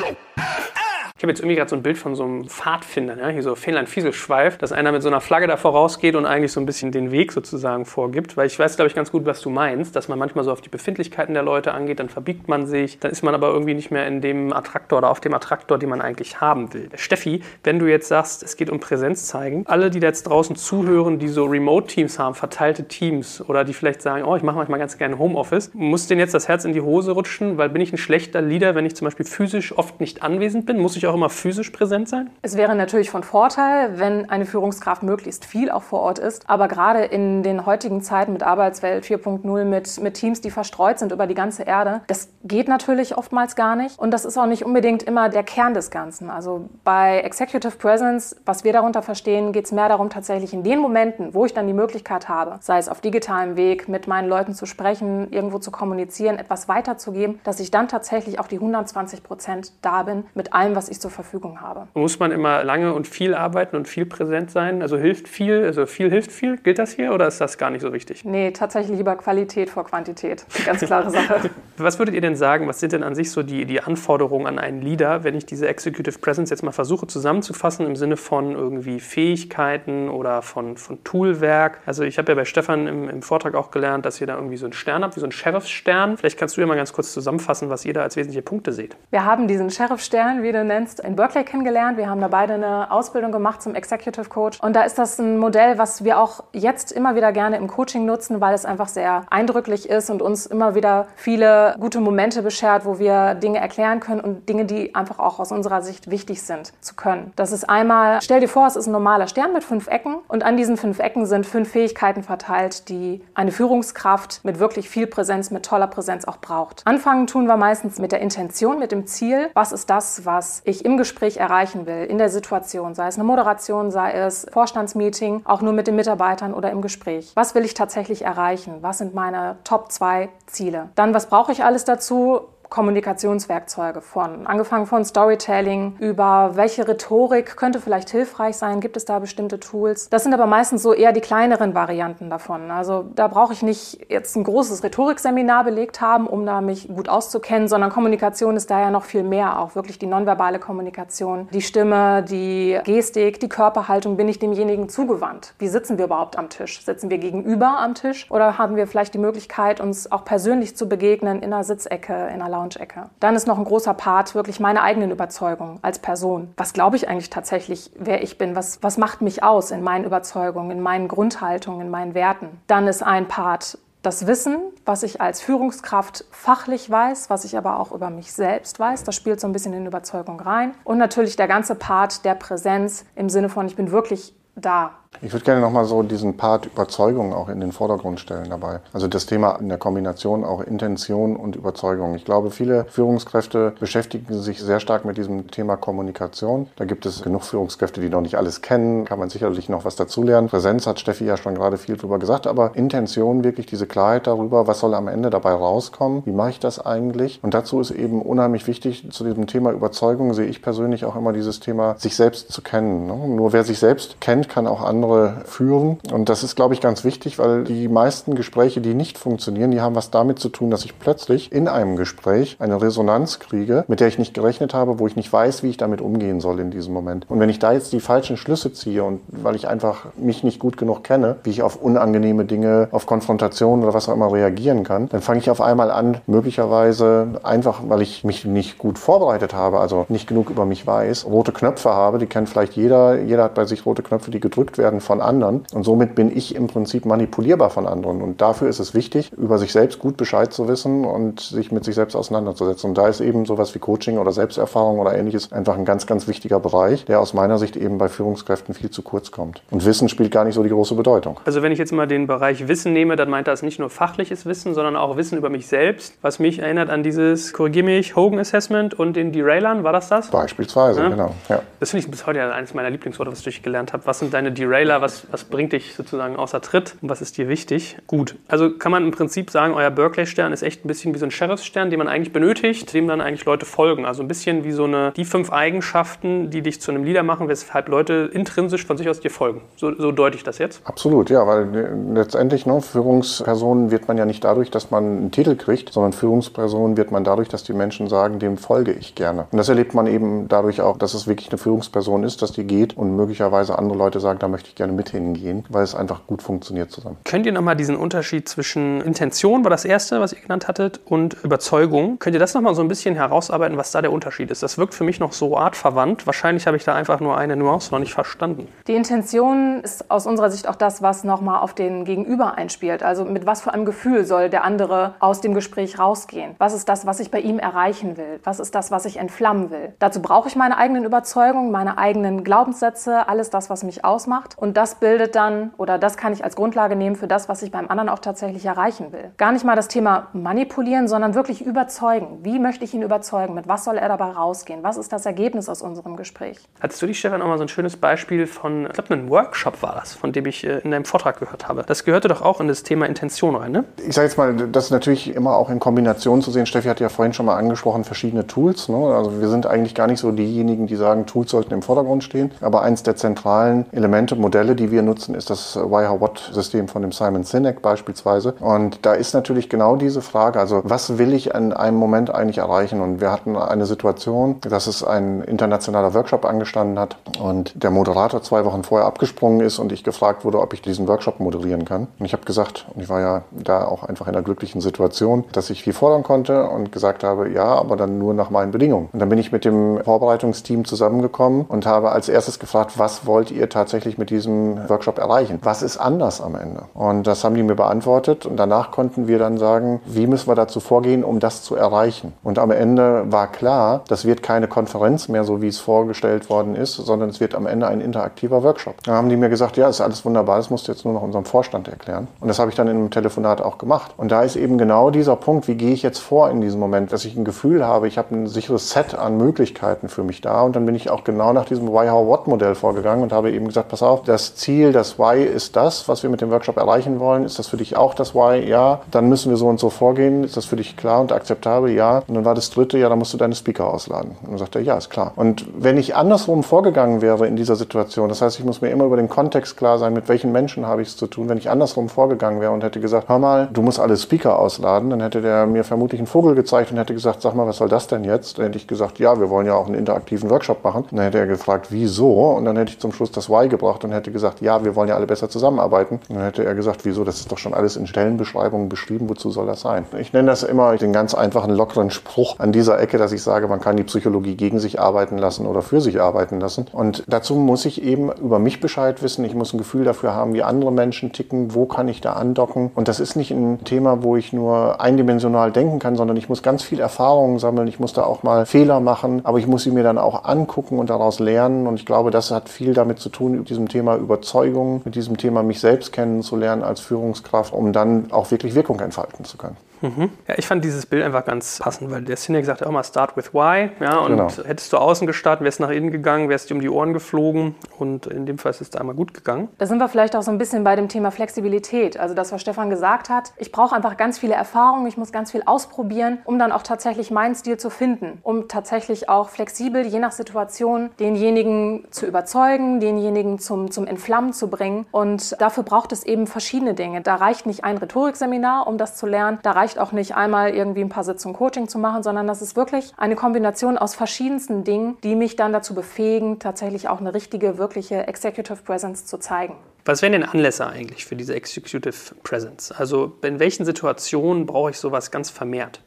Ich 1.21 1.23
habe 1.23 1.33
jetzt 1.33 1.41
irgendwie 1.41 1.55
gerade 1.55 1.69
so 1.69 1.75
ein 1.75 1.83
Bild 1.83 1.99
von 1.99 2.15
so 2.15 2.23
einem 2.23 2.49
Pfadfinder, 2.49 3.15
ja? 3.15 3.27
hier 3.27 3.43
so 3.43 3.53
Fähnlein-Fieselschweif, 3.53 4.57
dass 4.57 4.71
einer 4.71 4.91
mit 4.91 5.03
so 5.03 5.07
einer 5.07 5.21
Flagge 5.21 5.45
da 5.45 5.55
vorausgeht 5.55 6.15
und 6.15 6.25
eigentlich 6.25 6.51
so 6.51 6.59
ein 6.59 6.65
bisschen 6.65 6.91
den 6.91 7.11
Weg 7.11 7.31
sozusagen 7.31 7.85
vorgibt. 7.85 8.37
Weil 8.37 8.47
ich 8.47 8.57
weiß, 8.57 8.75
glaube 8.75 8.87
ich, 8.87 8.95
ganz 8.95 9.11
gut, 9.11 9.27
was 9.27 9.39
du 9.39 9.51
meinst, 9.51 9.95
dass 9.95 10.07
man 10.07 10.17
manchmal 10.17 10.43
so 10.45 10.51
auf 10.51 10.61
die 10.61 10.69
Befindlichkeiten 10.69 11.35
der 11.35 11.43
Leute 11.43 11.75
angeht, 11.75 11.99
dann 11.99 12.09
verbiegt 12.09 12.47
man 12.47 12.65
sich, 12.65 12.97
dann 12.97 13.11
ist 13.11 13.21
man 13.21 13.35
aber 13.35 13.49
irgendwie 13.49 13.75
nicht 13.75 13.91
mehr 13.91 14.07
in 14.07 14.21
dem 14.21 14.51
Attraktor 14.51 14.97
oder 14.97 15.11
auf 15.11 15.19
dem 15.19 15.35
Attraktor, 15.35 15.77
den 15.77 15.89
man 15.89 16.01
eigentlich 16.01 16.41
haben 16.41 16.73
will. 16.73 16.89
Steffi, 16.95 17.43
wenn 17.63 17.77
du 17.77 17.85
jetzt 17.85 18.07
sagst, 18.07 18.41
es 18.41 18.57
geht 18.57 18.71
um 18.71 18.79
Präsenz 18.79 19.27
zeigen, 19.27 19.65
alle, 19.67 19.91
die 19.91 19.99
da 19.99 20.07
jetzt 20.07 20.23
draußen 20.23 20.55
zuhören, 20.55 21.19
die 21.19 21.27
so 21.27 21.45
Remote-Teams 21.45 22.17
haben, 22.17 22.33
verteilte 22.33 22.87
Teams 22.87 23.47
oder 23.47 23.63
die 23.63 23.75
vielleicht 23.75 24.01
sagen, 24.01 24.23
oh, 24.23 24.35
ich 24.35 24.41
mache 24.41 24.55
manchmal 24.55 24.79
ganz 24.79 24.97
gerne 24.97 25.19
Homeoffice, 25.19 25.69
muss 25.75 26.07
denen 26.07 26.19
jetzt 26.19 26.33
das 26.33 26.47
Herz 26.47 26.65
in 26.65 26.73
die 26.73 26.81
Hose 26.81 27.11
rutschen, 27.11 27.59
weil 27.59 27.69
bin 27.69 27.83
ich 27.83 27.93
ein 27.93 27.99
schlechter 27.99 28.41
Leader, 28.41 28.73
wenn 28.73 28.87
ich 28.87 28.95
zum 28.95 29.05
Beispiel 29.05 29.27
physisch 29.27 29.77
oft 29.77 29.99
nicht 29.99 30.23
anwesend 30.23 30.65
bin? 30.65 30.79
Muss 30.79 30.95
ich 30.95 31.10
auch 31.10 31.10
auch 31.11 31.15
immer 31.15 31.29
physisch 31.29 31.69
präsent 31.69 32.09
sein? 32.09 32.29
Es 32.41 32.55
wäre 32.55 32.75
natürlich 32.75 33.09
von 33.09 33.23
Vorteil, 33.23 33.99
wenn 33.99 34.29
eine 34.29 34.45
Führungskraft 34.45 35.03
möglichst 35.03 35.45
viel 35.45 35.69
auch 35.69 35.83
vor 35.83 35.99
Ort 35.99 36.19
ist. 36.19 36.49
Aber 36.49 36.67
gerade 36.67 37.03
in 37.03 37.43
den 37.43 37.65
heutigen 37.65 38.01
Zeiten 38.01 38.33
mit 38.33 38.43
Arbeitswelt 38.43 39.03
4.0, 39.03 39.65
mit, 39.65 39.99
mit 40.01 40.13
Teams, 40.13 40.41
die 40.41 40.51
verstreut 40.51 40.99
sind 40.99 41.11
über 41.11 41.27
die 41.27 41.33
ganze 41.33 41.63
Erde, 41.63 42.01
das 42.07 42.29
geht 42.43 42.67
natürlich 42.67 43.17
oftmals 43.17 43.55
gar 43.55 43.75
nicht. 43.75 43.99
Und 43.99 44.11
das 44.11 44.25
ist 44.25 44.37
auch 44.37 44.45
nicht 44.45 44.65
unbedingt 44.65 45.03
immer 45.03 45.29
der 45.29 45.43
Kern 45.43 45.73
des 45.73 45.91
Ganzen. 45.91 46.29
Also 46.29 46.69
bei 46.83 47.19
Executive 47.19 47.77
Presence, 47.77 48.35
was 48.45 48.63
wir 48.63 48.73
darunter 48.73 49.01
verstehen, 49.01 49.51
geht 49.51 49.65
es 49.65 49.71
mehr 49.71 49.89
darum, 49.89 50.09
tatsächlich 50.09 50.53
in 50.53 50.63
den 50.63 50.79
Momenten, 50.79 51.33
wo 51.33 51.45
ich 51.45 51.53
dann 51.53 51.67
die 51.67 51.73
Möglichkeit 51.73 52.29
habe, 52.29 52.57
sei 52.61 52.77
es 52.77 52.87
auf 52.87 53.01
digitalem 53.01 53.57
Weg, 53.57 53.89
mit 53.89 54.07
meinen 54.07 54.29
Leuten 54.29 54.53
zu 54.53 54.65
sprechen, 54.65 55.31
irgendwo 55.31 55.59
zu 55.59 55.71
kommunizieren, 55.71 56.37
etwas 56.37 56.69
weiterzugeben, 56.69 57.39
dass 57.43 57.59
ich 57.59 57.69
dann 57.69 57.87
tatsächlich 57.89 58.39
auch 58.39 58.47
die 58.47 58.55
120 58.55 59.23
Prozent 59.23 59.73
da 59.81 60.03
bin 60.03 60.23
mit 60.33 60.53
allem, 60.53 60.75
was 60.75 60.87
ich 60.87 61.00
zur 61.01 61.11
Verfügung 61.11 61.61
habe. 61.61 61.87
Muss 61.93 62.19
man 62.19 62.31
immer 62.31 62.63
lange 62.63 62.93
und 62.93 63.07
viel 63.07 63.33
arbeiten 63.33 63.75
und 63.75 63.87
viel 63.87 64.05
präsent 64.05 64.51
sein? 64.51 64.81
Also 64.81 64.97
hilft 64.97 65.27
viel, 65.27 65.65
also 65.65 65.85
viel 65.85 66.09
hilft 66.09 66.31
viel? 66.31 66.57
Gilt 66.57 66.79
das 66.79 66.93
hier 66.93 67.13
oder 67.13 67.27
ist 67.27 67.41
das 67.41 67.57
gar 67.57 67.69
nicht 67.71 67.81
so 67.81 67.91
wichtig? 67.91 68.23
Nee, 68.23 68.51
tatsächlich 68.51 68.97
lieber 68.97 69.15
Qualität 69.15 69.69
vor 69.69 69.83
Quantität. 69.83 70.45
Ganz 70.65 70.81
klare 70.81 71.09
Sache. 71.09 71.49
was 71.77 71.99
würdet 71.99 72.15
ihr 72.15 72.21
denn 72.21 72.35
sagen, 72.35 72.67
was 72.67 72.79
sind 72.79 72.93
denn 72.93 73.03
an 73.03 73.15
sich 73.15 73.31
so 73.31 73.43
die, 73.43 73.65
die 73.65 73.81
Anforderungen 73.81 74.47
an 74.47 74.59
einen 74.59 74.81
Leader, 74.81 75.23
wenn 75.23 75.35
ich 75.35 75.45
diese 75.45 75.67
Executive 75.67 76.19
Presence 76.19 76.49
jetzt 76.49 76.63
mal 76.63 76.71
versuche 76.71 77.07
zusammenzufassen 77.07 77.85
im 77.85 77.95
Sinne 77.95 78.17
von 78.17 78.51
irgendwie 78.51 78.99
Fähigkeiten 78.99 80.09
oder 80.09 80.41
von, 80.41 80.77
von 80.77 81.03
Toolwerk? 81.03 81.79
Also 81.85 82.03
ich 82.03 82.17
habe 82.17 82.31
ja 82.31 82.35
bei 82.35 82.45
Stefan 82.45 82.87
im, 82.87 83.09
im 83.09 83.21
Vortrag 83.21 83.55
auch 83.55 83.71
gelernt, 83.71 84.05
dass 84.05 84.21
ihr 84.21 84.27
da 84.27 84.35
irgendwie 84.35 84.57
so 84.57 84.65
einen 84.65 84.73
Stern 84.73 85.03
habt, 85.03 85.15
wie 85.15 85.19
so 85.19 85.25
einen 85.25 85.31
Sheriff-Stern. 85.31 86.17
Vielleicht 86.17 86.37
kannst 86.37 86.57
du 86.57 86.61
ja 86.61 86.67
mal 86.67 86.75
ganz 86.75 86.93
kurz 86.93 87.13
zusammenfassen, 87.13 87.69
was 87.69 87.85
ihr 87.85 87.93
da 87.93 88.03
als 88.03 88.15
wesentliche 88.15 88.41
Punkte 88.41 88.71
seht. 88.71 88.95
Wir 89.09 89.25
haben 89.25 89.47
diesen 89.47 89.69
Sheriff-Stern, 89.69 90.43
wie 90.43 90.51
du 90.51 90.63
nennst, 90.63 90.80
in 90.89 91.15
Berkeley 91.15 91.43
kennengelernt. 91.43 91.97
Wir 91.97 92.09
haben 92.09 92.21
da 92.21 92.27
beide 92.27 92.55
eine 92.55 92.91
Ausbildung 92.91 93.31
gemacht 93.31 93.61
zum 93.61 93.75
Executive 93.75 94.29
Coach. 94.29 94.59
Und 94.61 94.75
da 94.75 94.83
ist 94.83 94.97
das 94.97 95.19
ein 95.19 95.37
Modell, 95.37 95.77
was 95.77 96.03
wir 96.03 96.19
auch 96.19 96.43
jetzt 96.53 96.91
immer 96.91 97.15
wieder 97.15 97.31
gerne 97.31 97.57
im 97.57 97.67
Coaching 97.67 98.05
nutzen, 98.05 98.41
weil 98.41 98.53
es 98.53 98.65
einfach 98.65 98.87
sehr 98.87 99.23
eindrücklich 99.29 99.89
ist 99.89 100.09
und 100.09 100.21
uns 100.21 100.45
immer 100.45 100.75
wieder 100.75 101.07
viele 101.15 101.75
gute 101.79 101.99
Momente 101.99 102.41
beschert, 102.41 102.85
wo 102.85 102.99
wir 102.99 103.35
Dinge 103.35 103.59
erklären 103.59 103.99
können 103.99 104.21
und 104.21 104.49
Dinge, 104.49 104.65
die 104.65 104.95
einfach 104.95 105.19
auch 105.19 105.39
aus 105.39 105.51
unserer 105.51 105.81
Sicht 105.81 106.09
wichtig 106.09 106.41
sind, 106.41 106.73
zu 106.81 106.95
können. 106.95 107.33
Das 107.35 107.51
ist 107.51 107.69
einmal, 107.69 108.21
stell 108.21 108.39
dir 108.39 108.49
vor, 108.49 108.67
es 108.67 108.75
ist 108.75 108.87
ein 108.87 108.91
normaler 108.91 109.27
Stern 109.27 109.53
mit 109.53 109.63
fünf 109.63 109.87
Ecken 109.87 110.17
und 110.27 110.43
an 110.43 110.57
diesen 110.57 110.77
fünf 110.77 110.99
Ecken 110.99 111.25
sind 111.25 111.45
fünf 111.45 111.69
Fähigkeiten 111.69 112.23
verteilt, 112.23 112.89
die 112.89 113.21
eine 113.33 113.51
Führungskraft 113.51 114.41
mit 114.43 114.59
wirklich 114.59 114.89
viel 114.89 115.07
Präsenz, 115.07 115.51
mit 115.51 115.65
toller 115.65 115.87
Präsenz 115.87 116.25
auch 116.25 116.37
braucht. 116.37 116.81
Anfangen 116.85 117.27
tun 117.27 117.45
wir 117.45 117.57
meistens 117.57 117.99
mit 117.99 118.11
der 118.11 118.21
Intention, 118.21 118.79
mit 118.79 118.91
dem 118.91 119.05
Ziel. 119.05 119.49
Was 119.53 119.71
ist 119.71 119.89
das, 119.89 120.25
was 120.25 120.61
ich 120.65 120.70
im 120.79 120.97
Gespräch 120.97 121.37
erreichen 121.37 121.85
will, 121.85 122.05
in 122.05 122.17
der 122.17 122.29
Situation, 122.29 122.95
sei 122.95 123.07
es 123.07 123.15
eine 123.15 123.25
Moderation, 123.25 123.91
sei 123.91 124.13
es 124.13 124.47
Vorstandsmeeting, 124.51 125.41
auch 125.43 125.61
nur 125.61 125.73
mit 125.73 125.87
den 125.87 125.97
Mitarbeitern 125.97 126.53
oder 126.53 126.71
im 126.71 126.81
Gespräch. 126.81 127.33
Was 127.35 127.53
will 127.53 127.65
ich 127.65 127.73
tatsächlich 127.73 128.23
erreichen? 128.23 128.77
Was 128.81 128.99
sind 128.99 129.13
meine 129.13 129.57
Top 129.65 129.91
zwei 129.91 130.29
Ziele? 130.47 130.89
Dann, 130.95 131.13
was 131.13 131.27
brauche 131.27 131.51
ich 131.51 131.63
alles 131.63 131.83
dazu? 131.83 132.41
Kommunikationswerkzeuge 132.71 133.99
von. 133.99 134.47
Angefangen 134.47 134.85
von 134.87 135.03
Storytelling 135.03 135.97
über 135.99 136.51
welche 136.53 136.87
Rhetorik 136.87 137.57
könnte 137.57 137.81
vielleicht 137.81 138.09
hilfreich 138.09 138.55
sein, 138.55 138.79
gibt 138.79 138.95
es 138.95 139.03
da 139.03 139.19
bestimmte 139.19 139.59
Tools. 139.59 140.07
Das 140.07 140.23
sind 140.23 140.33
aber 140.33 140.45
meistens 140.45 140.81
so 140.81 140.93
eher 140.93 141.11
die 141.11 141.19
kleineren 141.19 141.75
Varianten 141.75 142.29
davon. 142.29 142.71
Also 142.71 143.03
da 143.13 143.27
brauche 143.27 143.51
ich 143.51 143.61
nicht 143.61 144.05
jetzt 144.09 144.37
ein 144.37 144.45
großes 144.45 144.85
Rhetorikseminar 144.85 145.65
belegt 145.65 145.99
haben, 145.99 146.27
um 146.27 146.45
da 146.45 146.61
mich 146.61 146.87
gut 146.87 147.09
auszukennen, 147.09 147.67
sondern 147.67 147.91
Kommunikation 147.91 148.55
ist 148.55 148.71
da 148.71 148.79
ja 148.79 148.89
noch 148.89 149.03
viel 149.03 149.23
mehr 149.23 149.59
auch. 149.59 149.75
Wirklich 149.75 149.99
die 149.99 150.07
nonverbale 150.07 150.57
Kommunikation, 150.57 151.49
die 151.51 151.61
Stimme, 151.61 152.23
die 152.23 152.79
Gestik, 152.85 153.41
die 153.41 153.49
Körperhaltung, 153.49 154.15
bin 154.15 154.29
ich 154.29 154.39
demjenigen 154.39 154.87
zugewandt? 154.87 155.55
Wie 155.59 155.67
sitzen 155.67 155.97
wir 155.97 156.05
überhaupt 156.05 156.37
am 156.37 156.47
Tisch? 156.47 156.85
Sitzen 156.85 157.09
wir 157.09 157.17
gegenüber 157.17 157.79
am 157.79 157.95
Tisch 157.95 158.31
oder 158.31 158.57
haben 158.57 158.77
wir 158.77 158.87
vielleicht 158.87 159.13
die 159.13 159.17
Möglichkeit, 159.19 159.81
uns 159.81 160.09
auch 160.09 160.23
persönlich 160.23 160.77
zu 160.77 160.87
begegnen 160.87 161.41
in 161.41 161.51
einer 161.51 161.65
Sitzecke, 161.65 162.13
in 162.33 162.41
einer 162.41 162.60
Lounge-Ecke. 162.61 163.09
Dann 163.19 163.35
ist 163.35 163.47
noch 163.47 163.57
ein 163.57 163.63
großer 163.63 163.93
Part 163.93 164.35
wirklich 164.35 164.59
meine 164.59 164.83
eigenen 164.83 165.11
Überzeugungen 165.11 165.79
als 165.81 165.99
Person. 165.99 166.53
Was 166.57 166.73
glaube 166.73 166.95
ich 166.95 167.09
eigentlich 167.09 167.29
tatsächlich, 167.29 167.91
wer 167.97 168.23
ich 168.23 168.37
bin? 168.37 168.55
Was, 168.55 168.81
was 168.81 168.97
macht 168.97 169.21
mich 169.21 169.43
aus 169.43 169.71
in 169.71 169.81
meinen 169.81 170.05
Überzeugungen, 170.05 170.71
in 170.71 170.81
meinen 170.81 171.07
Grundhaltungen, 171.07 171.81
in 171.81 171.89
meinen 171.89 172.13
Werten? 172.13 172.61
Dann 172.67 172.87
ist 172.87 173.03
ein 173.03 173.27
Part 173.27 173.77
Das 174.03 174.25
Wissen, 174.25 174.57
was 174.83 175.03
ich 175.03 175.21
als 175.21 175.41
Führungskraft 175.41 176.25
fachlich 176.31 176.89
weiß, 176.89 177.29
was 177.29 177.45
ich 177.45 177.55
aber 177.55 177.79
auch 177.79 177.91
über 177.91 178.09
mich 178.09 178.33
selbst 178.33 178.79
weiß, 178.79 179.03
das 179.03 179.15
spielt 179.15 179.39
so 179.39 179.45
ein 179.45 179.53
bisschen 179.53 179.73
in 179.73 179.85
Überzeugung 179.85 180.39
rein. 180.39 180.73
Und 180.83 180.97
natürlich 180.97 181.35
der 181.35 181.47
ganze 181.47 181.75
Part 181.75 182.25
der 182.25 182.33
Präsenz 182.33 183.05
im 183.15 183.29
Sinne 183.29 183.49
von, 183.49 183.67
ich 183.67 183.75
bin 183.75 183.91
wirklich 183.91 184.33
da. 184.55 184.93
Ich 185.23 185.33
würde 185.33 185.45
gerne 185.45 185.61
nochmal 185.61 185.85
so 185.85 186.01
diesen 186.01 186.35
Part 186.35 186.65
Überzeugung 186.65 187.31
auch 187.31 187.47
in 187.47 187.59
den 187.59 187.71
Vordergrund 187.71 188.19
stellen 188.19 188.49
dabei. 188.49 188.79
Also 188.91 189.07
das 189.07 189.27
Thema 189.27 189.57
in 189.57 189.69
der 189.69 189.77
Kombination 189.77 190.43
auch 190.43 190.61
Intention 190.61 191.35
und 191.35 191.55
Überzeugung. 191.55 192.15
Ich 192.15 192.25
glaube, 192.25 192.49
viele 192.49 192.85
Führungskräfte 192.89 193.73
beschäftigen 193.79 194.41
sich 194.41 194.59
sehr 194.59 194.79
stark 194.79 195.05
mit 195.05 195.17
diesem 195.17 195.51
Thema 195.51 195.75
Kommunikation. 195.75 196.69
Da 196.75 196.85
gibt 196.85 197.05
es 197.05 197.21
genug 197.21 197.43
Führungskräfte, 197.43 198.01
die 198.01 198.09
noch 198.09 198.21
nicht 198.21 198.35
alles 198.35 198.63
kennen. 198.63 199.05
Kann 199.05 199.19
man 199.19 199.29
sicherlich 199.29 199.69
noch 199.69 199.85
was 199.85 199.95
dazulernen. 199.95 200.49
Präsenz 200.49 200.87
hat 200.87 200.99
Steffi 200.99 201.25
ja 201.25 201.37
schon 201.37 201.53
gerade 201.53 201.77
viel 201.77 201.97
drüber 201.97 202.17
gesagt, 202.17 202.47
aber 202.47 202.71
Intention, 202.73 203.43
wirklich 203.43 203.67
diese 203.67 203.85
Klarheit 203.85 204.25
darüber, 204.25 204.65
was 204.65 204.79
soll 204.79 204.95
am 204.95 205.07
Ende 205.07 205.29
dabei 205.29 205.51
rauskommen? 205.51 206.23
Wie 206.25 206.31
mache 206.31 206.49
ich 206.49 206.59
das 206.59 206.83
eigentlich? 206.83 207.39
Und 207.43 207.53
dazu 207.53 207.79
ist 207.79 207.91
eben 207.91 208.23
unheimlich 208.23 208.65
wichtig, 208.65 209.07
zu 209.11 209.23
diesem 209.23 209.45
Thema 209.45 209.71
Überzeugung 209.71 210.33
sehe 210.33 210.47
ich 210.47 210.63
persönlich 210.63 211.05
auch 211.05 211.15
immer 211.15 211.31
dieses 211.31 211.59
Thema, 211.59 211.95
sich 211.99 212.15
selbst 212.15 212.51
zu 212.51 212.63
kennen. 212.63 213.05
Ne? 213.05 213.15
Nur 213.27 213.53
wer 213.53 213.63
sich 213.63 213.77
selbst 213.77 214.19
kennt, 214.19 214.49
kann 214.49 214.65
auch 214.65 214.81
andere 214.81 215.00
andere 215.01 215.41
führen. 215.45 215.97
Und 216.11 216.29
das 216.29 216.43
ist, 216.43 216.55
glaube 216.55 216.73
ich, 216.73 216.81
ganz 216.81 217.03
wichtig, 217.03 217.39
weil 217.39 217.63
die 217.63 217.87
meisten 217.87 218.35
Gespräche, 218.35 218.81
die 218.81 218.93
nicht 218.93 219.17
funktionieren, 219.17 219.71
die 219.71 219.81
haben 219.81 219.95
was 219.95 220.11
damit 220.11 220.39
zu 220.39 220.49
tun, 220.49 220.69
dass 220.69 220.85
ich 220.85 220.99
plötzlich 220.99 221.51
in 221.51 221.67
einem 221.67 221.95
Gespräch 221.95 222.57
eine 222.59 222.81
Resonanz 222.81 223.39
kriege, 223.39 223.83
mit 223.87 223.99
der 223.99 224.07
ich 224.07 224.19
nicht 224.19 224.33
gerechnet 224.33 224.73
habe, 224.73 224.99
wo 224.99 225.07
ich 225.07 225.15
nicht 225.15 225.31
weiß, 225.31 225.63
wie 225.63 225.69
ich 225.69 225.77
damit 225.77 226.01
umgehen 226.01 226.39
soll 226.39 226.59
in 226.59 226.71
diesem 226.71 226.93
Moment. 226.93 227.25
Und 227.29 227.39
wenn 227.39 227.49
ich 227.49 227.59
da 227.59 227.73
jetzt 227.73 227.93
die 227.93 227.99
falschen 227.99 228.37
Schlüsse 228.37 228.73
ziehe 228.73 229.03
und 229.03 229.21
weil 229.27 229.55
ich 229.55 229.67
einfach 229.67 230.05
mich 230.17 230.43
nicht 230.43 230.59
gut 230.59 230.77
genug 230.77 231.03
kenne, 231.03 231.37
wie 231.43 231.49
ich 231.49 231.63
auf 231.63 231.77
unangenehme 231.77 232.45
Dinge, 232.45 232.87
auf 232.91 233.05
Konfrontationen 233.05 233.83
oder 233.83 233.93
was 233.93 234.07
auch 234.07 234.13
immer 234.13 234.31
reagieren 234.31 234.83
kann, 234.83 235.09
dann 235.09 235.21
fange 235.21 235.39
ich 235.39 235.49
auf 235.49 235.61
einmal 235.61 235.91
an, 235.91 236.17
möglicherweise 236.27 237.39
einfach, 237.43 237.81
weil 237.87 238.01
ich 238.01 238.23
mich 238.23 238.45
nicht 238.45 238.77
gut 238.77 238.99
vorbereitet 238.99 239.53
habe, 239.53 239.79
also 239.79 240.05
nicht 240.09 240.27
genug 240.27 240.49
über 240.49 240.65
mich 240.65 240.85
weiß, 240.85 241.25
rote 241.25 241.51
Knöpfe 241.51 241.89
habe, 241.89 242.19
die 242.19 242.27
kennt 242.27 242.49
vielleicht 242.49 242.73
jeder, 242.73 243.19
jeder 243.19 243.43
hat 243.43 243.55
bei 243.55 243.65
sich 243.65 243.85
rote 243.85 244.03
Knöpfe, 244.03 244.31
die 244.31 244.39
gedrückt 244.39 244.77
werden 244.77 244.90
werden 244.91 245.01
von 245.01 245.21
anderen. 245.21 245.63
Und 245.73 245.83
somit 245.83 246.15
bin 246.15 246.35
ich 246.35 246.55
im 246.55 246.67
Prinzip 246.67 247.05
manipulierbar 247.05 247.69
von 247.69 247.87
anderen. 247.87 248.21
Und 248.21 248.41
dafür 248.41 248.67
ist 248.67 248.79
es 248.79 248.93
wichtig, 248.93 249.31
über 249.37 249.57
sich 249.57 249.71
selbst 249.71 249.99
gut 249.99 250.17
Bescheid 250.17 250.51
zu 250.51 250.67
wissen 250.67 251.05
und 251.05 251.39
sich 251.39 251.71
mit 251.71 251.85
sich 251.85 251.95
selbst 251.95 252.15
auseinanderzusetzen. 252.15 252.89
Und 252.89 252.97
da 252.97 253.07
ist 253.07 253.21
eben 253.21 253.45
sowas 253.45 253.73
wie 253.73 253.79
Coaching 253.79 254.17
oder 254.17 254.31
Selbsterfahrung 254.33 254.99
oder 254.99 255.17
ähnliches 255.17 255.51
einfach 255.51 255.77
ein 255.77 255.85
ganz, 255.85 256.05
ganz 256.05 256.27
wichtiger 256.27 256.59
Bereich, 256.59 257.05
der 257.05 257.21
aus 257.21 257.33
meiner 257.33 257.57
Sicht 257.57 257.77
eben 257.77 257.97
bei 257.97 258.09
Führungskräften 258.09 258.73
viel 258.73 258.89
zu 258.89 259.01
kurz 259.01 259.31
kommt. 259.31 259.63
Und 259.71 259.85
Wissen 259.85 260.09
spielt 260.09 260.31
gar 260.31 260.43
nicht 260.43 260.55
so 260.55 260.63
die 260.63 260.69
große 260.69 260.95
Bedeutung. 260.95 261.39
Also 261.45 261.61
wenn 261.61 261.71
ich 261.71 261.79
jetzt 261.79 261.93
mal 261.93 262.07
den 262.07 262.27
Bereich 262.27 262.67
Wissen 262.67 262.91
nehme, 262.93 263.15
dann 263.15 263.29
meint 263.29 263.47
das 263.47 263.63
nicht 263.63 263.79
nur 263.79 263.89
fachliches 263.89 264.45
Wissen, 264.45 264.73
sondern 264.73 264.95
auch 264.97 265.15
Wissen 265.15 265.37
über 265.37 265.49
mich 265.49 265.67
selbst, 265.67 266.15
was 266.21 266.39
mich 266.39 266.59
erinnert 266.59 266.89
an 266.89 267.03
dieses, 267.03 267.53
korrigier 267.53 267.83
mich, 267.83 268.15
Hogan 268.15 268.39
Assessment 268.39 268.93
und 268.93 269.15
den 269.15 269.31
Derailern, 269.31 269.83
war 269.83 269.93
das 269.93 270.09
das? 270.09 270.29
Beispielsweise, 270.29 271.01
ja? 271.01 271.09
genau. 271.09 271.35
Ja. 271.47 271.61
Das 271.79 271.91
finde 271.91 272.05
ich 272.05 272.11
bis 272.11 272.25
heute 272.25 272.53
eines 272.53 272.73
meiner 272.73 272.89
Lieblingsworte, 272.89 273.31
was 273.31 273.45
ich 273.47 273.63
gelernt 273.63 273.93
habe. 273.93 274.05
Was 274.05 274.19
sind 274.19 274.33
deine 274.33 274.51
Derailer? 274.51 274.80
Trailer, 274.81 274.99
was, 274.99 275.27
was 275.29 275.43
bringt 275.43 275.73
dich 275.73 275.93
sozusagen 275.93 276.37
außer 276.37 276.59
Tritt 276.59 276.95
und 277.03 277.09
was 277.09 277.21
ist 277.21 277.37
dir 277.37 277.47
wichtig? 277.47 277.97
Gut. 278.07 278.35
Also 278.47 278.71
kann 278.71 278.91
man 278.91 279.03
im 279.03 279.11
Prinzip 279.11 279.51
sagen, 279.51 279.75
euer 279.75 279.91
Berkeley-Stern 279.91 280.51
ist 280.53 280.63
echt 280.63 280.83
ein 280.83 280.87
bisschen 280.87 281.13
wie 281.13 281.19
so 281.19 281.25
ein 281.25 281.29
Sheriff-Stern, 281.29 281.91
den 281.91 281.99
man 281.99 282.07
eigentlich 282.07 282.33
benötigt, 282.33 282.91
dem 282.91 283.07
dann 283.07 283.21
eigentlich 283.21 283.45
Leute 283.45 283.67
folgen. 283.67 284.07
Also 284.07 284.23
ein 284.23 284.27
bisschen 284.27 284.63
wie 284.63 284.71
so 284.71 284.85
eine, 284.85 285.11
die 285.15 285.23
fünf 285.23 285.51
Eigenschaften, 285.51 286.49
die 286.49 286.63
dich 286.63 286.81
zu 286.81 286.89
einem 286.89 287.03
Leader 287.03 287.21
machen, 287.21 287.47
weshalb 287.47 287.89
Leute 287.89 288.31
intrinsisch 288.33 288.83
von 288.83 288.97
sich 288.97 289.07
aus 289.07 289.19
dir 289.19 289.29
folgen. 289.29 289.61
So, 289.75 289.93
so 289.95 290.11
deute 290.11 290.35
ich 290.35 290.43
das 290.43 290.57
jetzt. 290.57 290.81
Absolut, 290.83 291.29
ja, 291.29 291.45
weil 291.45 291.67
letztendlich, 292.15 292.65
ne, 292.65 292.81
Führungspersonen 292.81 293.91
wird 293.91 294.07
man 294.07 294.17
ja 294.17 294.25
nicht 294.25 294.43
dadurch, 294.43 294.71
dass 294.71 294.89
man 294.89 295.03
einen 295.03 295.31
Titel 295.31 295.55
kriegt, 295.55 295.93
sondern 295.93 296.11
Führungspersonen 296.11 296.97
wird 296.97 297.11
man 297.11 297.23
dadurch, 297.23 297.49
dass 297.49 297.63
die 297.63 297.73
Menschen 297.73 298.07
sagen, 298.07 298.39
dem 298.39 298.57
folge 298.57 298.93
ich 298.93 299.13
gerne. 299.13 299.45
Und 299.51 299.59
das 299.59 299.69
erlebt 299.69 299.93
man 299.93 300.07
eben 300.07 300.47
dadurch 300.47 300.81
auch, 300.81 300.97
dass 300.97 301.13
es 301.13 301.27
wirklich 301.27 301.51
eine 301.51 301.59
Führungsperson 301.59 302.23
ist, 302.23 302.41
dass 302.41 302.51
die 302.51 302.63
geht 302.63 302.97
und 302.97 303.15
möglicherweise 303.15 303.77
andere 303.77 303.95
Leute 303.95 304.19
sagen, 304.19 304.39
da 304.39 304.47
möchte 304.47 304.69
ich 304.69 304.70
gerne 304.75 304.93
mit 304.93 305.09
hingehen, 305.09 305.65
weil 305.69 305.83
es 305.83 305.95
einfach 305.95 306.27
gut 306.27 306.41
funktioniert 306.41 306.91
zusammen. 306.91 307.17
Könnt 307.23 307.45
ihr 307.45 307.51
nochmal 307.51 307.75
diesen 307.75 307.95
Unterschied 307.95 308.47
zwischen 308.47 309.01
Intention, 309.01 309.63
war 309.63 309.69
das 309.69 309.85
erste, 309.85 310.19
was 310.19 310.33
ihr 310.33 310.41
genannt 310.41 310.67
hattet, 310.67 310.99
und 311.05 311.35
Überzeugung, 311.43 312.19
könnt 312.19 312.35
ihr 312.35 312.39
das 312.39 312.53
nochmal 312.53 312.75
so 312.75 312.81
ein 312.81 312.87
bisschen 312.87 313.15
herausarbeiten, 313.15 313.77
was 313.77 313.91
da 313.91 314.01
der 314.01 314.11
Unterschied 314.11 314.51
ist? 314.51 314.63
Das 314.63 314.77
wirkt 314.77 314.93
für 314.93 315.03
mich 315.03 315.19
noch 315.19 315.33
so 315.33 315.57
artverwandt. 315.57 316.25
Wahrscheinlich 316.25 316.67
habe 316.67 316.77
ich 316.77 316.83
da 316.83 316.95
einfach 316.95 317.19
nur 317.19 317.37
eine 317.37 317.55
Nuance 317.55 317.91
noch 317.91 317.99
nicht 317.99 318.13
verstanden. 318.13 318.67
Die 318.87 318.95
Intention 318.95 319.81
ist 319.81 320.09
aus 320.11 320.25
unserer 320.25 320.49
Sicht 320.49 320.67
auch 320.67 320.75
das, 320.75 321.01
was 321.01 321.23
nochmal 321.23 321.61
auf 321.61 321.73
den 321.73 322.05
Gegenüber 322.05 322.55
einspielt. 322.55 323.03
Also 323.03 323.25
mit 323.25 323.45
was 323.45 323.61
für 323.61 323.73
einem 323.73 323.85
Gefühl 323.85 324.25
soll 324.25 324.49
der 324.49 324.63
andere 324.63 325.15
aus 325.19 325.41
dem 325.41 325.53
Gespräch 325.53 325.99
rausgehen? 325.99 326.55
Was 326.57 326.73
ist 326.73 326.89
das, 326.89 327.05
was 327.05 327.19
ich 327.19 327.31
bei 327.31 327.39
ihm 327.39 327.59
erreichen 327.59 328.17
will? 328.17 328.39
Was 328.43 328.59
ist 328.59 328.75
das, 328.75 328.91
was 328.91 329.05
ich 329.05 329.17
entflammen 329.17 329.71
will? 329.71 329.93
Dazu 329.99 330.21
brauche 330.21 330.47
ich 330.47 330.55
meine 330.55 330.77
eigenen 330.77 331.05
Überzeugungen, 331.05 331.71
meine 331.71 331.97
eigenen 331.97 332.43
Glaubenssätze, 332.43 333.27
alles 333.27 333.49
das, 333.49 333.69
was 333.69 333.83
mich 333.83 334.03
ausmacht. 334.05 334.57
Und 334.61 334.77
das 334.77 334.95
bildet 334.95 335.33
dann 335.33 335.71
oder 335.77 335.97
das 335.97 336.17
kann 336.17 336.33
ich 336.33 336.43
als 336.43 336.55
Grundlage 336.55 336.95
nehmen 336.95 337.15
für 337.15 337.27
das, 337.27 337.49
was 337.49 337.63
ich 337.63 337.71
beim 337.71 337.87
anderen 337.87 338.09
auch 338.09 338.19
tatsächlich 338.19 338.63
erreichen 338.63 339.11
will. 339.11 339.31
Gar 339.37 339.53
nicht 339.53 339.65
mal 339.65 339.75
das 339.75 339.87
Thema 339.87 340.27
manipulieren, 340.33 341.07
sondern 341.07 341.33
wirklich 341.33 341.65
überzeugen. 341.65 342.41
Wie 342.43 342.59
möchte 342.59 342.85
ich 342.85 342.93
ihn 342.93 343.01
überzeugen? 343.01 343.55
Mit 343.55 343.67
was 343.67 343.85
soll 343.85 343.97
er 343.97 344.07
dabei 344.07 344.25
rausgehen? 344.25 344.83
Was 344.83 344.97
ist 344.97 345.11
das 345.11 345.25
Ergebnis 345.25 345.67
aus 345.67 345.81
unserem 345.81 346.15
Gespräch? 346.15 346.59
Hattest 346.79 347.01
du 347.01 347.07
dich, 347.07 347.17
Stefan, 347.17 347.41
auch 347.41 347.47
mal 347.47 347.57
so 347.57 347.63
ein 347.63 347.69
schönes 347.69 347.97
Beispiel 347.97 348.45
von, 348.45 348.85
ich 348.85 348.93
glaube, 348.93 349.11
einem 349.15 349.31
Workshop 349.31 349.81
war 349.81 349.95
das, 349.99 350.13
von 350.13 350.31
dem 350.31 350.45
ich 350.45 350.63
äh, 350.63 350.77
in 350.83 350.91
deinem 350.91 351.05
Vortrag 351.05 351.39
gehört 351.39 351.67
habe. 351.67 351.81
Das 351.87 352.05
gehörte 352.05 352.27
doch 352.27 352.43
auch 352.43 352.61
in 352.61 352.67
das 352.67 352.83
Thema 352.83 353.07
Intention 353.07 353.55
rein, 353.55 353.71
ne? 353.71 353.83
Ich 354.07 354.13
sage 354.13 354.27
jetzt 354.27 354.37
mal, 354.37 354.53
das 354.53 354.85
ist 354.85 354.91
natürlich 354.91 355.35
immer 355.35 355.55
auch 355.55 355.71
in 355.71 355.79
Kombination 355.79 356.43
zu 356.43 356.51
sehen. 356.51 356.67
Steffi 356.67 356.87
hat 356.87 356.99
ja 356.99 357.09
vorhin 357.09 357.33
schon 357.33 357.47
mal 357.47 357.57
angesprochen, 357.57 358.03
verschiedene 358.03 358.45
Tools. 358.45 358.89
Ne? 358.89 358.97
Also 358.97 359.41
wir 359.41 359.47
sind 359.47 359.65
eigentlich 359.65 359.95
gar 359.95 360.05
nicht 360.05 360.19
so 360.19 360.31
diejenigen, 360.31 360.85
die 360.85 360.97
sagen, 360.97 361.25
Tools 361.25 361.49
sollten 361.49 361.73
im 361.73 361.81
Vordergrund 361.81 362.23
stehen. 362.23 362.51
Aber 362.61 362.83
eins 362.83 363.01
der 363.01 363.15
zentralen 363.15 363.87
Elemente, 363.91 364.35
Modelle, 364.41 364.75
die 364.75 364.91
wir 364.91 365.01
nutzen, 365.01 365.35
ist 365.35 365.49
das 365.49 365.75
Why-How-What-System 365.75 366.87
von 366.87 367.01
dem 367.01 367.11
Simon 367.11 367.43
Sinek 367.43 367.81
beispielsweise. 367.81 368.53
Und 368.59 369.05
da 369.05 369.13
ist 369.13 369.33
natürlich 369.33 369.69
genau 369.69 369.95
diese 369.95 370.21
Frage, 370.21 370.59
also 370.59 370.81
was 370.83 371.17
will 371.17 371.33
ich 371.33 371.53
in 371.53 371.71
einem 371.71 371.97
Moment 371.97 372.33
eigentlich 372.33 372.57
erreichen? 372.57 372.99
Und 373.01 373.21
wir 373.21 373.31
hatten 373.31 373.55
eine 373.55 373.85
Situation, 373.85 374.57
dass 374.61 374.87
es 374.87 375.03
ein 375.03 375.41
internationaler 375.41 376.13
Workshop 376.13 376.43
angestanden 376.45 376.99
hat 376.99 377.17
und 377.39 377.81
der 377.81 377.91
Moderator 377.91 378.41
zwei 378.41 378.65
Wochen 378.65 378.83
vorher 378.83 379.07
abgesprungen 379.07 379.61
ist 379.61 379.79
und 379.79 379.91
ich 379.91 380.03
gefragt 380.03 380.43
wurde, 380.43 380.59
ob 380.59 380.73
ich 380.73 380.81
diesen 380.81 381.07
Workshop 381.07 381.39
moderieren 381.39 381.85
kann. 381.85 382.07
Und 382.19 382.25
ich 382.25 382.33
habe 382.33 382.43
gesagt, 382.43 382.87
und 382.93 383.01
ich 383.01 383.09
war 383.09 383.21
ja 383.21 383.43
da 383.51 383.85
auch 383.85 384.03
einfach 384.03 384.27
in 384.27 384.33
einer 384.33 384.43
glücklichen 384.43 384.81
Situation, 384.81 385.45
dass 385.51 385.69
ich 385.69 385.83
viel 385.83 385.93
fordern 385.93 386.23
konnte 386.23 386.67
und 386.67 386.91
gesagt 386.91 387.23
habe, 387.23 387.49
ja, 387.49 387.65
aber 387.65 387.95
dann 387.95 388.17
nur 388.17 388.33
nach 388.33 388.49
meinen 388.49 388.71
Bedingungen. 388.71 389.09
Und 389.13 389.19
dann 389.19 389.29
bin 389.29 389.37
ich 389.37 389.51
mit 389.51 389.65
dem 389.65 390.03
Vorbereitungsteam 390.03 390.85
zusammengekommen 390.85 391.65
und 391.67 391.85
habe 391.85 392.11
als 392.11 392.27
erstes 392.27 392.57
gefragt, 392.57 392.97
was 392.97 393.25
wollt 393.25 393.51
ihr 393.51 393.69
tatsächlich 393.69 394.17
mit 394.17 394.30
diesem 394.31 394.89
Workshop 394.89 395.19
erreichen? 395.19 395.59
Was 395.61 395.83
ist 395.83 395.97
anders 395.97 396.41
am 396.41 396.55
Ende? 396.55 396.83
Und 396.93 397.27
das 397.27 397.43
haben 397.43 397.55
die 397.55 397.63
mir 397.63 397.75
beantwortet 397.75 398.45
und 398.45 398.57
danach 398.57 398.91
konnten 398.91 399.27
wir 399.27 399.37
dann 399.37 399.57
sagen, 399.57 400.01
wie 400.05 400.27
müssen 400.27 400.47
wir 400.47 400.55
dazu 400.55 400.79
vorgehen, 400.79 401.23
um 401.23 401.39
das 401.39 401.63
zu 401.63 401.75
erreichen? 401.75 402.33
Und 402.43 402.57
am 402.57 402.71
Ende 402.71 403.31
war 403.31 403.47
klar, 403.47 404.01
das 404.07 404.25
wird 404.25 404.41
keine 404.41 404.67
Konferenz 404.67 405.27
mehr, 405.27 405.43
so 405.43 405.61
wie 405.61 405.67
es 405.67 405.79
vorgestellt 405.79 406.49
worden 406.49 406.75
ist, 406.75 406.95
sondern 406.95 407.29
es 407.29 407.39
wird 407.39 407.53
am 407.53 407.67
Ende 407.67 407.87
ein 407.87 408.01
interaktiver 408.01 408.63
Workshop. 408.63 409.03
Da 409.03 409.13
haben 409.13 409.29
die 409.29 409.37
mir 409.37 409.49
gesagt, 409.49 409.77
ja, 409.77 409.89
ist 409.89 410.01
alles 410.01 410.25
wunderbar, 410.25 410.57
das 410.57 410.69
musst 410.69 410.87
du 410.87 410.91
jetzt 410.91 411.05
nur 411.05 411.13
noch 411.13 411.21
unserem 411.21 411.45
Vorstand 411.45 411.87
erklären. 411.87 412.27
Und 412.39 412.47
das 412.47 412.59
habe 412.59 412.69
ich 412.69 412.75
dann 412.75 412.87
in 412.87 412.97
einem 412.97 413.11
Telefonat 413.11 413.61
auch 413.61 413.77
gemacht. 413.77 414.13
Und 414.17 414.31
da 414.31 414.41
ist 414.43 414.55
eben 414.55 414.77
genau 414.77 415.11
dieser 415.11 415.35
Punkt, 415.35 415.67
wie 415.67 415.75
gehe 415.75 415.93
ich 415.93 416.01
jetzt 416.01 416.19
vor 416.19 416.49
in 416.49 416.61
diesem 416.61 416.79
Moment, 416.79 417.11
dass 417.11 417.25
ich 417.25 417.35
ein 417.35 417.45
Gefühl 417.45 417.85
habe, 417.85 418.07
ich 418.07 418.17
habe 418.17 418.33
ein 418.35 418.47
sicheres 418.47 418.89
Set 418.89 419.15
an 419.15 419.37
Möglichkeiten 419.37 420.09
für 420.09 420.23
mich 420.23 420.41
da. 420.41 420.61
Und 420.61 420.75
dann 420.75 420.85
bin 420.85 420.95
ich 420.95 421.09
auch 421.09 421.23
genau 421.23 421.53
nach 421.53 421.65
diesem 421.65 421.87
Why, 421.87 422.09
How, 422.09 422.27
What 422.27 422.47
Modell 422.47 422.75
vorgegangen 422.75 423.23
und 423.23 423.33
habe 423.33 423.51
eben 423.51 423.67
gesagt, 423.67 423.89
pass 423.89 424.03
auf, 424.03 424.20
das 424.25 424.55
Ziel, 424.55 424.91
das 424.91 425.17
Why 425.17 425.43
ist 425.43 425.75
das, 425.75 426.07
was 426.07 426.23
wir 426.23 426.29
mit 426.29 426.41
dem 426.41 426.51
Workshop 426.51 426.77
erreichen 426.77 427.19
wollen. 427.19 427.43
Ist 427.43 427.59
das 427.59 427.67
für 427.67 427.77
dich 427.77 427.95
auch 427.97 428.13
das 428.13 428.35
Why? 428.35 428.67
Ja. 428.67 429.01
Dann 429.11 429.29
müssen 429.29 429.49
wir 429.49 429.57
so 429.57 429.67
und 429.67 429.79
so 429.79 429.89
vorgehen. 429.89 430.43
Ist 430.43 430.57
das 430.57 430.65
für 430.65 430.75
dich 430.75 430.97
klar 430.97 431.21
und 431.21 431.31
akzeptabel? 431.31 431.91
Ja. 431.91 432.23
Und 432.27 432.35
dann 432.35 432.45
war 432.45 432.55
das 432.55 432.69
dritte, 432.69 432.97
ja, 432.97 433.09
dann 433.09 433.19
musst 433.19 433.33
du 433.33 433.37
deine 433.37 433.55
Speaker 433.55 433.93
ausladen. 433.93 434.31
Und 434.41 434.51
dann 434.51 434.57
sagt 434.57 434.75
er, 434.75 434.81
ja, 434.81 434.97
ist 434.97 435.09
klar. 435.09 435.33
Und 435.35 435.65
wenn 435.75 435.97
ich 435.97 436.15
andersrum 436.15 436.63
vorgegangen 436.63 437.21
wäre 437.21 437.47
in 437.47 437.55
dieser 437.55 437.75
Situation, 437.75 438.29
das 438.29 438.41
heißt, 438.41 438.59
ich 438.59 438.65
muss 438.65 438.81
mir 438.81 438.89
immer 438.89 439.05
über 439.05 439.17
den 439.17 439.29
Kontext 439.29 439.77
klar 439.77 439.97
sein, 439.97 440.13
mit 440.13 440.29
welchen 440.29 440.51
Menschen 440.51 440.85
habe 440.85 441.01
ich 441.01 441.09
es 441.09 441.17
zu 441.17 441.27
tun. 441.27 441.49
Wenn 441.49 441.57
ich 441.57 441.69
andersrum 441.69 442.09
vorgegangen 442.09 442.61
wäre 442.61 442.71
und 442.71 442.83
hätte 442.83 442.99
gesagt, 442.99 443.29
hör 443.29 443.39
mal, 443.39 443.69
du 443.71 443.81
musst 443.81 443.99
alle 443.99 444.17
Speaker 444.17 444.59
ausladen, 444.59 445.09
dann 445.09 445.21
hätte 445.21 445.41
der 445.41 445.65
mir 445.65 445.83
vermutlich 445.83 446.19
einen 446.19 446.27
Vogel 446.27 446.55
gezeigt 446.55 446.91
und 446.91 446.97
hätte 446.97 447.13
gesagt, 447.13 447.41
sag 447.41 447.55
mal, 447.55 447.67
was 447.67 447.77
soll 447.77 447.89
das 447.89 448.07
denn 448.07 448.23
jetzt? 448.23 448.57
Dann 448.57 448.65
hätte 448.65 448.77
ich 448.77 448.87
gesagt, 448.87 449.19
ja, 449.19 449.39
wir 449.39 449.49
wollen 449.49 449.67
ja 449.67 449.75
auch 449.75 449.87
einen 449.87 449.95
interaktiven 449.95 450.49
Workshop 450.49 450.83
machen. 450.83 451.03
Und 451.09 451.17
dann 451.17 451.25
hätte 451.25 451.39
er 451.39 451.47
gefragt, 451.47 451.87
wieso? 451.89 452.31
Und 452.51 452.65
dann 452.65 452.77
hätte 452.77 452.91
ich 452.91 452.99
zum 452.99 453.11
Schluss 453.11 453.31
das 453.31 453.49
Why 453.49 453.67
gebracht 453.67 454.03
und 454.03 454.10
und 454.11 454.17
hätte 454.17 454.31
gesagt, 454.31 454.61
ja, 454.61 454.83
wir 454.83 454.95
wollen 454.95 455.09
ja 455.09 455.15
alle 455.15 455.25
besser 455.25 455.49
zusammenarbeiten. 455.49 456.19
Und 456.27 456.35
dann 456.35 456.43
hätte 456.43 456.65
er 456.65 456.75
gesagt, 456.75 457.05
wieso, 457.05 457.23
das 457.23 457.39
ist 457.39 457.51
doch 457.51 457.57
schon 457.57 457.73
alles 457.73 457.95
in 457.95 458.07
Stellenbeschreibungen 458.07 458.89
beschrieben, 458.89 459.29
wozu 459.29 459.49
soll 459.51 459.65
das 459.65 459.81
sein? 459.81 460.05
Ich 460.19 460.33
nenne 460.33 460.49
das 460.49 460.63
immer 460.63 460.95
den 460.97 461.13
ganz 461.13 461.33
einfachen, 461.33 461.73
lockeren 461.73 462.11
Spruch 462.11 462.59
an 462.59 462.71
dieser 462.71 462.99
Ecke, 462.99 463.17
dass 463.17 463.31
ich 463.31 463.41
sage, 463.41 463.67
man 463.67 463.79
kann 463.79 463.95
die 463.95 464.03
Psychologie 464.03 464.55
gegen 464.55 464.79
sich 464.79 464.99
arbeiten 464.99 465.37
lassen 465.37 465.65
oder 465.65 465.81
für 465.81 466.01
sich 466.01 466.19
arbeiten 466.19 466.59
lassen. 466.59 466.85
Und 466.91 467.23
dazu 467.27 467.55
muss 467.55 467.85
ich 467.85 468.03
eben 468.03 468.31
über 468.33 468.59
mich 468.59 468.81
Bescheid 468.81 469.23
wissen. 469.23 469.45
Ich 469.45 469.55
muss 469.55 469.73
ein 469.73 469.77
Gefühl 469.77 470.03
dafür 470.03 470.33
haben, 470.33 470.53
wie 470.53 470.63
andere 470.63 470.91
Menschen 470.91 471.31
ticken, 471.31 471.73
wo 471.73 471.85
kann 471.85 472.07
ich 472.07 472.19
da 472.19 472.33
andocken. 472.33 472.91
Und 472.93 473.07
das 473.07 473.19
ist 473.19 473.35
nicht 473.35 473.51
ein 473.51 473.83
Thema, 473.85 474.23
wo 474.23 474.35
ich 474.35 474.51
nur 474.51 474.99
eindimensional 474.99 475.71
denken 475.71 475.99
kann, 475.99 476.15
sondern 476.15 476.35
ich 476.35 476.49
muss 476.49 476.63
ganz 476.63 476.83
viel 476.83 476.99
Erfahrungen 476.99 477.59
sammeln. 477.59 477.87
Ich 477.87 477.99
muss 477.99 478.13
da 478.13 478.23
auch 478.23 478.43
mal 478.43 478.65
Fehler 478.65 478.99
machen, 478.99 479.41
aber 479.45 479.59
ich 479.59 479.67
muss 479.67 479.83
sie 479.83 479.91
mir 479.91 480.03
dann 480.03 480.17
auch 480.17 480.43
angucken 480.43 480.99
und 480.99 481.09
daraus 481.09 481.39
lernen. 481.39 481.87
Und 481.87 481.95
ich 481.95 482.05
glaube, 482.05 482.31
das 482.31 482.51
hat 482.51 482.67
viel 482.67 482.93
damit 482.93 483.19
zu 483.19 483.29
tun, 483.29 483.51
mit 483.53 483.69
diesem 483.69 483.87
Thema 483.87 484.00
Überzeugung, 484.17 485.01
mit 485.05 485.15
diesem 485.15 485.37
Thema 485.37 485.63
mich 485.63 485.79
selbst 485.79 486.11
kennenzulernen 486.11 486.83
als 486.83 486.99
Führungskraft, 486.99 487.73
um 487.73 487.93
dann 487.93 488.31
auch 488.31 488.51
wirklich 488.51 488.75
Wirkung 488.75 488.99
entfalten 488.99 489.45
zu 489.45 489.57
können. 489.57 489.77
Mhm. 490.01 490.31
Ja, 490.47 490.55
ich 490.57 490.65
fand 490.65 490.83
dieses 490.83 491.05
Bild 491.05 491.23
einfach 491.23 491.45
ganz 491.45 491.77
passend, 491.79 492.09
weil 492.09 492.23
der 492.23 492.35
Cynic 492.35 492.65
sagt 492.65 492.83
auch 492.83 492.89
mal 492.91 493.03
Start 493.03 493.37
with 493.37 493.53
Why. 493.53 493.91
Ja, 493.99 494.17
und 494.17 494.31
Genau. 494.31 494.47
hättest 494.65 494.91
du 494.93 494.97
außen 494.97 495.27
gestartet, 495.27 495.63
wärst 495.63 495.79
nach 495.79 495.91
innen 495.91 496.09
gegangen, 496.09 496.49
wärst 496.49 496.69
dir 496.69 496.73
um 496.73 496.81
die 496.81 496.89
Ohren 496.89 497.13
geflogen 497.13 497.75
und 497.99 498.25
in 498.25 498.47
dem 498.47 498.57
Fall 498.57 498.71
ist 498.71 498.81
es 498.81 498.89
da 498.89 498.99
einmal 498.99 499.15
gut 499.15 499.33
gegangen. 499.35 499.67
Da 499.77 499.85
sind 499.85 499.99
wir 499.99 500.09
vielleicht 500.09 500.35
auch 500.35 500.41
so 500.41 500.49
ein 500.49 500.57
bisschen 500.57 500.83
bei 500.83 500.95
dem 500.95 501.07
Thema 501.07 501.29
Flexibilität. 501.29 502.19
Also 502.19 502.33
das, 502.33 502.51
was 502.51 502.61
Stefan 502.61 502.89
gesagt 502.89 503.29
hat. 503.29 503.53
Ich 503.57 503.71
brauche 503.71 503.95
einfach 503.95 504.17
ganz 504.17 504.39
viele 504.39 504.55
Erfahrungen, 504.55 505.05
ich 505.05 505.17
muss 505.17 505.31
ganz 505.31 505.51
viel 505.51 505.61
ausprobieren, 505.67 506.39
um 506.45 506.57
dann 506.57 506.71
auch 506.71 506.81
tatsächlich 506.81 507.29
meinen 507.29 507.53
Stil 507.53 507.77
zu 507.77 507.91
finden. 507.91 508.39
Um 508.41 508.67
tatsächlich 508.67 509.29
auch 509.29 509.49
flexibel, 509.49 510.03
je 510.07 510.17
nach 510.17 510.31
Situation, 510.31 511.11
denjenigen 511.19 512.07
zu 512.09 512.25
überzeugen, 512.25 512.99
denjenigen 512.99 513.59
zum, 513.59 513.90
zum 513.91 514.07
Entflammen 514.07 514.53
zu 514.53 514.69
bringen. 514.69 515.05
Und 515.11 515.59
dafür 515.61 515.83
braucht 515.83 516.11
es 516.11 516.23
eben 516.23 516.47
verschiedene 516.47 516.93
Dinge. 516.93 517.21
Da 517.21 517.35
reicht 517.35 517.65
nicht 517.65 517.83
ein 517.83 517.97
Rhetorikseminar, 517.97 518.87
um 518.87 518.97
das 518.97 519.15
zu 519.15 519.25
lernen. 519.25 519.59
Da 519.63 519.71
reicht 519.71 519.99
auch 519.99 520.11
nicht 520.11 520.35
einmal 520.35 520.73
irgendwie 520.73 521.01
ein 521.01 521.09
paar 521.09 521.23
Sitzungen 521.23 521.55
Coaching 521.55 521.87
zu 521.87 521.99
machen, 521.99 522.23
sondern 522.23 522.47
das 522.47 522.61
ist 522.61 522.75
wirklich 522.75 523.13
eine 523.17 523.35
Kombination 523.35 523.97
aus 523.97 524.15
verschiedensten 524.15 524.83
Dingen, 524.83 525.17
die 525.23 525.35
mich 525.35 525.55
dann 525.55 525.73
dazu 525.73 525.93
befähigen, 525.93 526.59
tatsächlich 526.59 527.09
auch 527.09 527.19
eine 527.19 527.33
richtige, 527.33 527.77
wirkliche 527.77 528.27
Executive 528.27 528.81
Presence 528.83 529.25
zu 529.25 529.37
zeigen. 529.37 529.75
Was 530.05 530.23
wären 530.23 530.31
denn 530.31 530.43
Anlässe 530.43 530.87
eigentlich 530.87 531.25
für 531.25 531.35
diese 531.35 531.53
Executive 531.53 532.35
Presence? 532.41 532.91
Also 532.91 533.33
in 533.43 533.59
welchen 533.59 533.85
Situationen 533.85 534.65
brauche 534.65 534.89
ich 534.89 534.97
sowas 534.97 535.29
ganz 535.29 535.51
vermehrt? 535.51 536.01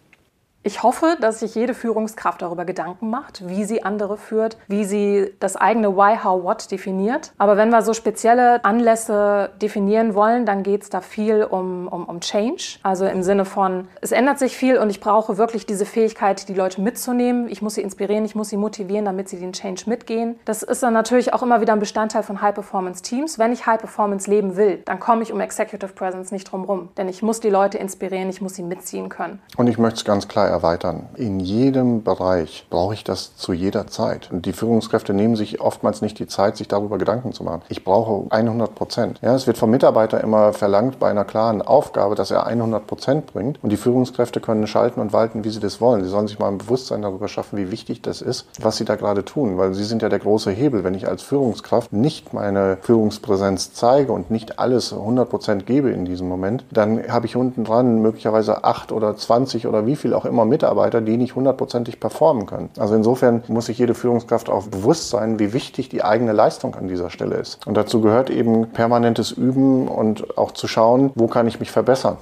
Ich 0.67 0.83
hoffe, 0.83 1.19
dass 1.21 1.41
sich 1.41 1.55
jede 1.55 1.75
Führungskraft 1.75 2.41
darüber 2.41 2.65
Gedanken 2.65 3.11
macht, 3.11 3.47
wie 3.47 3.65
sie 3.65 3.83
andere 3.83 4.17
führt, 4.17 4.57
wie 4.67 4.87
sie 4.87 5.35
das 5.39 5.57
eigene 5.57 5.95
Why, 5.95 6.17
How, 6.25 6.43
What 6.43 6.71
definiert. 6.71 7.33
Aber 7.37 7.59
wenn 7.59 7.69
wir 7.69 7.83
so 7.83 7.93
spezielle 7.93 8.65
Anlässe 8.65 9.51
definieren 9.61 10.15
wollen, 10.15 10.47
dann 10.47 10.63
geht 10.63 10.85
es 10.85 10.89
da 10.89 11.03
viel 11.03 11.45
um, 11.45 11.87
um, 11.87 12.07
um 12.07 12.21
Change. 12.21 12.79
Also 12.83 13.05
im 13.05 13.23
Sinne 13.23 13.45
von, 13.45 13.89
es 14.01 14.11
ändert 14.11 14.39
sich 14.39 14.57
viel 14.57 14.79
und 14.79 14.89
ich 14.89 15.01
brauche 15.01 15.37
wirklich 15.37 15.67
diese 15.67 15.85
Fähigkeit, 15.85 16.49
die 16.49 16.55
Leute 16.55 16.81
mitzunehmen. 16.81 17.47
Ich 17.51 17.61
muss 17.61 17.75
sie 17.75 17.83
inspirieren, 17.83 18.25
ich 18.25 18.35
muss 18.35 18.49
sie 18.49 18.57
motivieren, 18.57 19.05
damit 19.05 19.29
sie 19.29 19.39
den 19.39 19.53
Change 19.53 19.83
mitgehen. 19.85 20.37
Das 20.47 20.63
ist 20.63 20.83
dann 20.83 20.95
natürlich 20.95 21.35
auch 21.35 21.43
immer 21.43 21.61
wieder 21.61 21.75
ein 21.75 21.79
Bestandteil 21.79 22.23
von 22.23 22.41
High-Performance-Teams. 22.41 23.39
Wenn 23.39 23.53
ich 23.53 23.67
High-Performance 23.67 24.31
leben 24.31 24.57
will, 24.57 24.81
dann 24.87 24.99
komme 24.99 25.25
ich 25.25 25.31
um 25.31 25.41
Executive 25.43 25.93
Presence 25.93 26.33
nicht 26.33 26.51
drum 26.51 26.65
rum. 26.65 26.89
Denn 26.97 27.11
ich 27.11 27.23
muss 27.23 27.41
die 27.41 27.51
Leute 27.51 27.77
inspirieren, 27.77 28.31
ich 28.31 28.41
muss 28.41 28.55
sie 28.55 28.63
mitziehen 28.63 29.11
können. 29.11 29.43
Und 29.59 29.67
ich 29.67 29.77
möchte 29.77 29.99
es 29.99 30.05
ganz 30.07 30.27
klar 30.27 30.54
erweitern. 30.55 31.09
In 31.17 31.41
jedem 31.41 32.05
Bereich 32.05 32.67
brauche 32.71 32.95
ich 32.95 33.03
das 33.03 33.37
zu 33.37 33.53
jeder 33.53 33.89
Zeit. 33.89 34.31
Und 34.31 34.47
die 34.47 34.53
Führungskräfte 34.53 35.13
nehmen 35.13 35.35
sich 35.35 35.61
oftmals 35.61 36.01
nicht 36.01 36.19
die 36.21 36.29
Zeit, 36.29 36.57
sich 36.57 36.69
darüber 36.69 36.97
Gedanken 36.97 37.33
zu 37.33 37.43
machen. 37.43 37.63
Ich 37.69 37.83
brauche 37.83 38.31
100 38.31 38.75
Prozent. 38.75 39.19
Ja, 39.21 39.35
es 39.35 39.49
wird 39.49 39.59
vom 39.59 39.71
Mitarbeiter 39.71 40.23
immer 40.23 40.53
verlangt 40.53 41.01
bei 41.01 41.11
einer 41.11 41.25
klaren 41.25 41.61
Aufgabe, 41.61 42.15
dass 42.15 42.31
er 42.31 42.47
100 42.47 42.87
Prozent 42.87 43.27
bringt. 43.27 43.59
Und 43.63 43.71
die 43.71 43.77
Führungskräfte 43.77 44.41
können 44.41 44.67
schalten 44.69 45.01
und 45.01 45.13
walten, 45.13 45.43
wie 45.43 45.51
sie 45.51 45.61
das 45.61 45.81
wollen. 45.81 46.05
Sie 46.05 46.11
sollen 46.11 46.29
sich 46.29 46.39
mal 46.39 46.49
ein 46.49 46.59
Bewusstsein 46.59 47.03
darüber 47.03 47.27
schaffen, 47.27 47.59
wie 47.59 47.73
wichtig 47.73 48.01
das 48.03 48.23
ist, 48.23 48.47
was 48.61 48.77
sie 48.77 48.85
da 48.85 48.95
gerade 48.95 49.25
tun. 49.25 49.59
Weil 49.59 49.75
sie 49.75 49.85
sind 49.85 50.03
ja 50.03 50.09
der 50.09 50.21
große 50.21 50.53
Hebel. 50.53 50.85
Wenn 50.85 50.95
ich 50.95 51.09
als 51.09 51.23
Führungskraft 51.23 51.93
nicht 51.93 52.33
meine 52.33 52.79
Führungspräsenz 52.81 53.73
zeige 53.73 54.13
und 54.13 54.31
nicht 54.31 54.61
alles 54.61 54.93
100 54.93 55.29
Prozent 55.29 55.67
gebe 55.67 55.91
in 55.91 56.05
diesem 56.05 56.29
Moment, 56.29 56.65
dann 56.71 57.09
habe 57.09 57.27
ich 57.27 57.35
unten 57.35 57.65
dran 57.65 58.01
möglicherweise 58.01 58.63
8 58.63 58.93
oder 58.93 59.17
20 59.17 59.67
oder 59.67 59.87
wie 59.87 59.97
viel 59.97 60.15
auch 60.15 60.25
immer 60.25 60.44
Mitarbeiter, 60.47 61.01
die 61.01 61.17
nicht 61.17 61.35
hundertprozentig 61.35 62.01
performen 62.01 62.47
können. 62.47 62.71
Also 62.79 62.95
insofern 62.95 63.43
muss 63.49 63.67
sich 63.67 63.79
jede 63.79 63.95
Führungskraft 63.95 64.49
auch 64.49 64.67
bewusst 64.67 65.11
sein, 65.11 65.39
wie 65.39 65.53
wichtig 65.53 65.89
die 65.89 66.05
eigene 66.05 66.33
Leistung 66.33 66.75
an 66.75 66.89
dieser 66.89 67.11
Stelle 67.11 67.37
ist. 67.37 67.67
Und 67.67 67.77
dazu 67.77 68.01
gehört 68.01 68.31
eben 68.31 68.69
permanentes 68.69 69.33
Üben 69.33 69.89
und 69.89 70.39
auch 70.39 70.53
zu 70.53 70.69
schauen, 70.69 71.11
wo 71.15 71.27
kann 71.27 71.47
ich 71.47 71.61
mich 71.61 71.71
verbessern. 71.71 72.17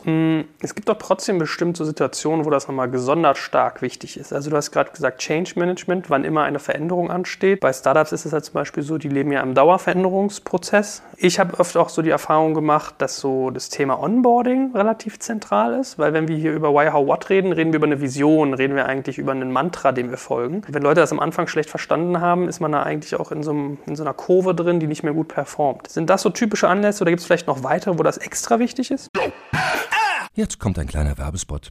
Es 0.61 0.75
gibt 0.75 0.89
doch 0.89 0.99
trotzdem 0.99 1.39
bestimmt 1.39 1.77
so 1.77 1.85
Situationen, 1.85 2.45
wo 2.45 2.51
das 2.51 2.69
nochmal 2.69 2.91
gesondert 2.91 3.39
stark 3.39 3.83
wichtig 3.83 4.17
ist. 4.17 4.33
Also 4.33 4.51
du 4.51 4.57
hast 4.57 4.71
gerade 4.71 4.91
gesagt, 4.91 5.19
Change 5.19 5.53
Management, 5.57 6.11
wann 6.11 6.25
immer 6.25 6.43
eine 6.43 6.59
Veränderung 6.59 7.11
ansteht. 7.11 7.61
Bei 7.61 7.73
Startups 7.73 8.13
ist 8.13 8.27
es 8.27 8.33
halt 8.33 8.45
zum 8.45 8.55
Beispiel 8.55 8.83
so, 8.83 8.99
die 8.99 9.09
leben 9.09 9.33
ja 9.33 9.41
im 9.41 9.55
Dauerveränderungsprozess. 9.55 11.03
Ich 11.17 11.39
habe 11.39 11.59
oft 11.59 11.77
auch 11.77 11.89
so 11.89 12.03
die 12.03 12.11
Erfahrung 12.11 12.55
gemacht, 12.55 12.95
dass 12.99 13.19
so 13.19 13.51
das 13.51 13.69
Thema 13.69 14.03
Onboarding 14.03 14.73
relativ 14.75 15.19
zentral 15.19 15.75
ist, 15.75 15.99
weil 15.99 16.13
wenn 16.13 16.29
wir 16.29 16.37
hier 16.37 16.53
über 16.53 16.73
Why, 16.73 16.91
How, 16.93 17.07
What 17.07 17.31
reden, 17.31 17.53
reden 17.53 17.73
wir 17.73 17.79
über 17.79 17.87
eine 17.87 18.01
Vision, 18.01 18.12
reden 18.55 18.77
wir 18.77 18.87
eigentlich 18.87 19.19
über 19.19 19.33
einen 19.33 19.53
Mantra, 19.53 19.93
dem 19.93 20.11
wir 20.11 20.17
folgen. 20.17 20.63
Wenn 20.69 20.83
Leute 20.83 21.01
das 21.01 21.13
am 21.13 21.21
Anfang 21.21 21.47
schlecht 21.47 21.71
verstanden 21.71 22.21
haben, 22.21 22.49
ist 22.49 22.61
man 22.61 22.73
da 22.73 22.83
eigentlich 22.83 23.15
auch 23.17 23.33
in 23.33 23.43
so, 23.43 23.53
einem, 23.53 23.79
in 23.87 23.97
so 23.97 24.03
einer 24.03 24.15
Kurve 24.15 24.55
drin, 24.55 24.81
die 24.81 24.87
nicht 24.87 25.03
mehr 25.03 25.13
gut 25.13 25.29
performt. 25.29 25.89
Sind 25.89 26.11
das 26.11 26.23
so 26.23 26.31
typische 26.31 26.69
Anlässe 26.69 27.03
oder 27.03 27.11
gibt 27.11 27.21
es 27.21 27.27
vielleicht 27.27 27.47
noch 27.47 27.63
weitere, 27.63 27.99
wo 27.99 28.03
das 28.03 28.19
extra 28.19 28.59
wichtig 28.59 28.91
ist? 28.91 29.09
Jetzt 30.35 30.59
kommt 30.59 30.79
ein 30.79 30.87
kleiner 30.87 31.19
Werbespot. 31.19 31.71